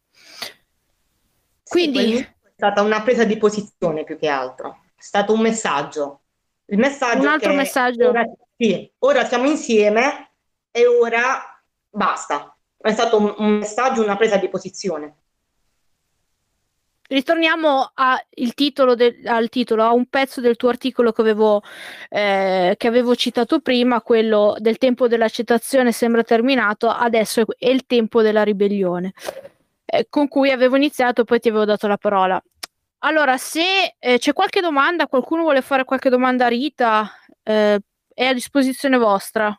Quindi 1.64 2.16
sì, 2.16 2.18
è 2.18 2.50
stata 2.54 2.82
una 2.82 3.02
presa 3.02 3.24
di 3.24 3.36
posizione 3.36 4.04
più 4.04 4.18
che 4.18 4.28
altro, 4.28 4.82
è 4.96 5.02
stato 5.02 5.32
un 5.32 5.40
messaggio. 5.40 6.20
Il 6.66 6.78
messaggio 6.78 7.20
un 7.20 7.26
altro 7.26 7.52
messaggio. 7.52 8.08
Ora, 8.08 8.24
sì, 8.56 8.90
ora 8.98 9.24
siamo 9.24 9.48
insieme 9.48 10.32
e 10.70 10.86
ora 10.86 11.62
basta. 11.88 12.56
È 12.76 12.92
stato 12.92 13.18
un, 13.18 13.34
un 13.38 13.50
messaggio, 13.58 14.02
una 14.02 14.16
presa 14.16 14.36
di 14.36 14.48
posizione. 14.48 15.23
Ritorniamo 17.14 17.92
titolo 18.54 18.96
de- 18.96 19.20
al 19.24 19.48
titolo, 19.48 19.84
a 19.84 19.92
un 19.92 20.06
pezzo 20.06 20.40
del 20.40 20.56
tuo 20.56 20.68
articolo 20.68 21.12
che 21.12 21.20
avevo, 21.20 21.62
eh, 22.08 22.74
che 22.76 22.88
avevo 22.88 23.14
citato 23.14 23.60
prima, 23.60 24.02
quello 24.02 24.56
del 24.58 24.78
tempo 24.78 25.06
dell'accettazione 25.06 25.92
sembra 25.92 26.24
terminato, 26.24 26.88
adesso 26.88 27.44
è 27.56 27.68
il 27.68 27.86
tempo 27.86 28.20
della 28.20 28.42
ribellione, 28.42 29.12
eh, 29.84 30.08
con 30.10 30.26
cui 30.26 30.50
avevo 30.50 30.74
iniziato 30.74 31.20
e 31.20 31.24
poi 31.24 31.38
ti 31.38 31.50
avevo 31.50 31.64
dato 31.64 31.86
la 31.86 31.98
parola. 31.98 32.42
Allora, 33.04 33.36
se 33.36 33.94
eh, 33.96 34.18
c'è 34.18 34.32
qualche 34.32 34.60
domanda, 34.60 35.06
qualcuno 35.06 35.42
vuole 35.42 35.62
fare 35.62 35.84
qualche 35.84 36.10
domanda 36.10 36.46
a 36.46 36.48
Rita, 36.48 37.08
eh, 37.44 37.78
è 38.12 38.24
a 38.24 38.32
disposizione 38.32 38.98
vostra. 38.98 39.56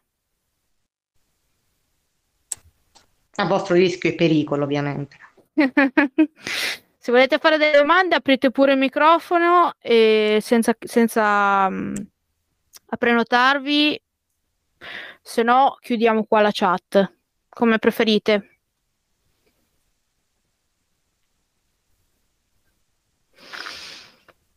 A 3.37 3.45
vostro 3.45 3.75
rischio 3.75 4.09
e 4.09 4.15
pericolo, 4.15 4.65
ovviamente. 4.65 5.17
Se 7.05 7.11
volete 7.11 7.37
fare 7.37 7.57
delle 7.59 7.77
domande, 7.77 8.15
aprite 8.15 8.49
pure 8.49 8.71
il 8.71 8.79
microfono 8.79 9.73
e 9.79 10.39
senza, 10.41 10.75
senza 10.79 11.67
um, 11.69 11.93
prenotarvi, 12.97 14.01
se 15.21 15.43
no 15.43 15.77
chiudiamo 15.79 16.23
qua 16.23 16.41
la 16.41 16.49
chat, 16.51 17.17
come 17.47 17.77
preferite. 17.77 18.57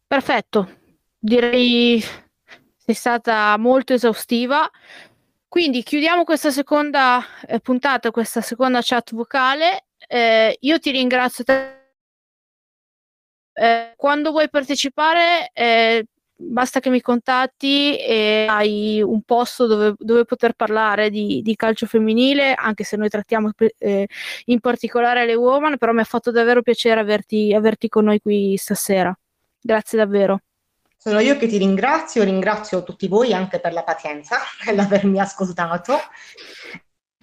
Perfetto, 0.06 0.78
direi 1.18 2.00
sei 2.78 2.94
stata 2.94 3.58
molto 3.58 3.92
esaustiva. 3.92 4.66
Quindi 5.46 5.82
chiudiamo 5.82 6.24
questa 6.24 6.50
seconda 6.50 7.22
eh, 7.46 7.60
puntata, 7.60 8.10
questa 8.10 8.40
seconda 8.40 8.80
chat 8.82 9.14
vocale. 9.14 9.88
Eh, 10.08 10.56
io 10.60 10.78
ti 10.78 10.90
ringrazio. 10.92 11.44
Te- 11.44 11.87
eh, 13.58 13.94
quando 13.96 14.30
vuoi 14.30 14.48
partecipare, 14.48 15.50
eh, 15.52 16.06
basta 16.40 16.78
che 16.78 16.90
mi 16.90 17.00
contatti 17.00 17.98
e 17.98 18.46
hai 18.48 19.02
un 19.02 19.22
posto 19.22 19.66
dove, 19.66 19.94
dove 19.98 20.24
poter 20.24 20.52
parlare 20.52 21.10
di, 21.10 21.42
di, 21.42 21.56
calcio 21.56 21.86
femminile, 21.86 22.54
anche 22.54 22.84
se 22.84 22.96
noi 22.96 23.08
trattiamo 23.08 23.50
eh, 23.78 24.06
in 24.44 24.60
particolare 24.60 25.26
le 25.26 25.34
woman, 25.34 25.76
però 25.76 25.92
mi 25.92 26.00
ha 26.00 26.04
fatto 26.04 26.30
davvero 26.30 26.62
piacere 26.62 27.00
averti, 27.00 27.52
averti 27.52 27.88
con 27.88 28.04
noi 28.04 28.20
qui 28.20 28.56
stasera. 28.56 29.16
Grazie 29.60 29.98
davvero. 29.98 30.40
Sono 30.96 31.20
io 31.20 31.36
che 31.36 31.48
ti 31.48 31.58
ringrazio, 31.58 32.22
ringrazio 32.22 32.82
tutti 32.84 33.08
voi 33.08 33.32
anche 33.32 33.58
per 33.60 33.72
la 33.72 33.82
pazienza 33.82 34.38
nell'avermi 34.66 35.18
ascoltato. 35.18 35.98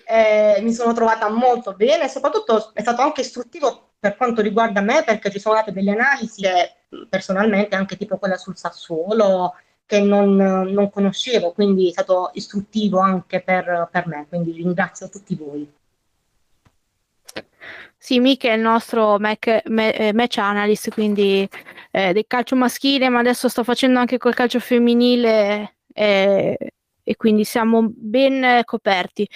Eh, 0.07 0.59
mi 0.61 0.71
sono 0.71 0.93
trovata 0.93 1.29
molto 1.29 1.73
bene 1.73 2.07
soprattutto 2.07 2.69
è 2.73 2.81
stato 2.81 3.01
anche 3.01 3.21
istruttivo 3.21 3.93
per 4.05 4.17
quanto 4.17 4.41
riguarda 4.43 4.81
me, 4.81 5.03
perché 5.03 5.31
ci 5.31 5.39
sono 5.39 5.55
state 5.55 5.71
delle 5.71 5.91
analisi 5.91 6.43
che 6.43 6.75
personalmente, 7.09 7.75
anche 7.75 7.97
tipo 7.97 8.17
quella 8.17 8.37
sul 8.37 8.55
Sassuolo, 8.55 9.55
che 9.83 9.99
non, 9.99 10.35
non 10.35 10.91
conoscevo, 10.91 11.53
quindi 11.53 11.89
è 11.89 11.91
stato 11.91 12.29
istruttivo 12.33 12.99
anche 12.99 13.41
per, 13.41 13.89
per 13.91 14.05
me, 14.05 14.27
quindi 14.29 14.51
ringrazio 14.51 15.09
tutti 15.09 15.35
voi. 15.35 15.71
Sì, 17.97 18.19
Mick 18.19 18.45
è 18.45 18.53
il 18.53 18.61
nostro 18.61 19.17
Mac, 19.17 19.47
eh, 19.47 20.11
match 20.13 20.37
analyst, 20.37 20.91
quindi 20.91 21.49
eh, 21.89 22.13
del 22.13 22.25
calcio 22.27 22.55
maschile, 22.55 23.09
ma 23.09 23.19
adesso 23.19 23.49
sto 23.49 23.63
facendo 23.63 23.97
anche 23.97 24.19
col 24.19 24.35
calcio 24.35 24.59
femminile 24.59 25.77
eh, 25.93 26.57
e 27.05 27.15
quindi 27.15 27.45
siamo 27.45 27.87
ben 27.87 28.61
coperti. 28.65 29.29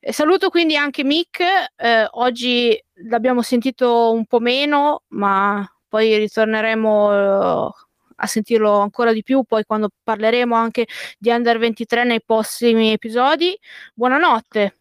Saluto 0.00 0.50
quindi 0.50 0.76
anche 0.76 1.04
Mick, 1.04 1.40
eh, 1.76 2.06
oggi 2.10 2.78
l'abbiamo 3.08 3.40
sentito 3.40 4.12
un 4.12 4.26
po' 4.26 4.40
meno, 4.40 5.04
ma 5.08 5.66
poi 5.88 6.18
ritorneremo 6.18 7.66
uh, 7.66 7.70
a 8.16 8.26
sentirlo 8.26 8.80
ancora 8.80 9.12
di 9.12 9.22
più 9.22 9.44
poi 9.44 9.64
quando 9.64 9.90
parleremo 10.02 10.54
anche 10.54 10.88
di 11.18 11.30
Under 11.30 11.56
23 11.56 12.02
nei 12.04 12.20
prossimi 12.20 12.90
episodi. 12.90 13.56
Buonanotte. 13.94 14.76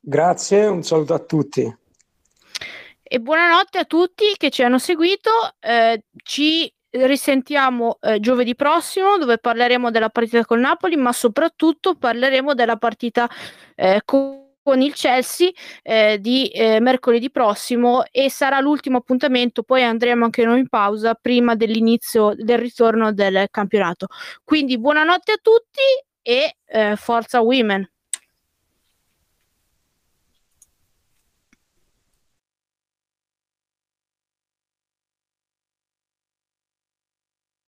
Grazie, 0.00 0.66
un 0.66 0.82
saluto 0.82 1.14
a 1.14 1.20
tutti. 1.20 1.76
E 3.06 3.20
buonanotte 3.20 3.78
a 3.78 3.84
tutti 3.84 4.34
che 4.36 4.50
ci 4.50 4.64
hanno 4.64 4.78
seguito. 4.78 5.30
Eh, 5.60 6.02
ci 6.24 6.73
risentiamo 6.94 7.98
eh, 8.00 8.20
giovedì 8.20 8.54
prossimo 8.54 9.18
dove 9.18 9.38
parleremo 9.38 9.90
della 9.90 10.10
partita 10.10 10.44
col 10.44 10.60
Napoli, 10.60 10.96
ma 10.96 11.12
soprattutto 11.12 11.94
parleremo 11.96 12.54
della 12.54 12.76
partita 12.76 13.28
eh, 13.74 14.00
con 14.04 14.42
con 14.64 14.80
il 14.80 14.94
Chelsea 14.94 15.50
eh, 15.82 16.18
di 16.18 16.48
eh, 16.48 16.80
mercoledì 16.80 17.30
prossimo 17.30 18.02
e 18.10 18.30
sarà 18.30 18.60
l'ultimo 18.60 18.96
appuntamento, 18.96 19.62
poi 19.62 19.82
andremo 19.84 20.24
anche 20.24 20.44
noi 20.44 20.60
in 20.60 20.68
pausa 20.68 21.14
prima 21.14 21.54
dell'inizio 21.54 22.32
del 22.34 22.58
ritorno 22.58 23.12
del 23.12 23.46
campionato. 23.50 24.06
Quindi 24.42 24.78
buonanotte 24.78 25.32
a 25.32 25.38
tutti 25.42 25.82
e 26.22 26.56
eh, 26.64 26.96
forza 26.96 27.42
Women! 27.42 27.93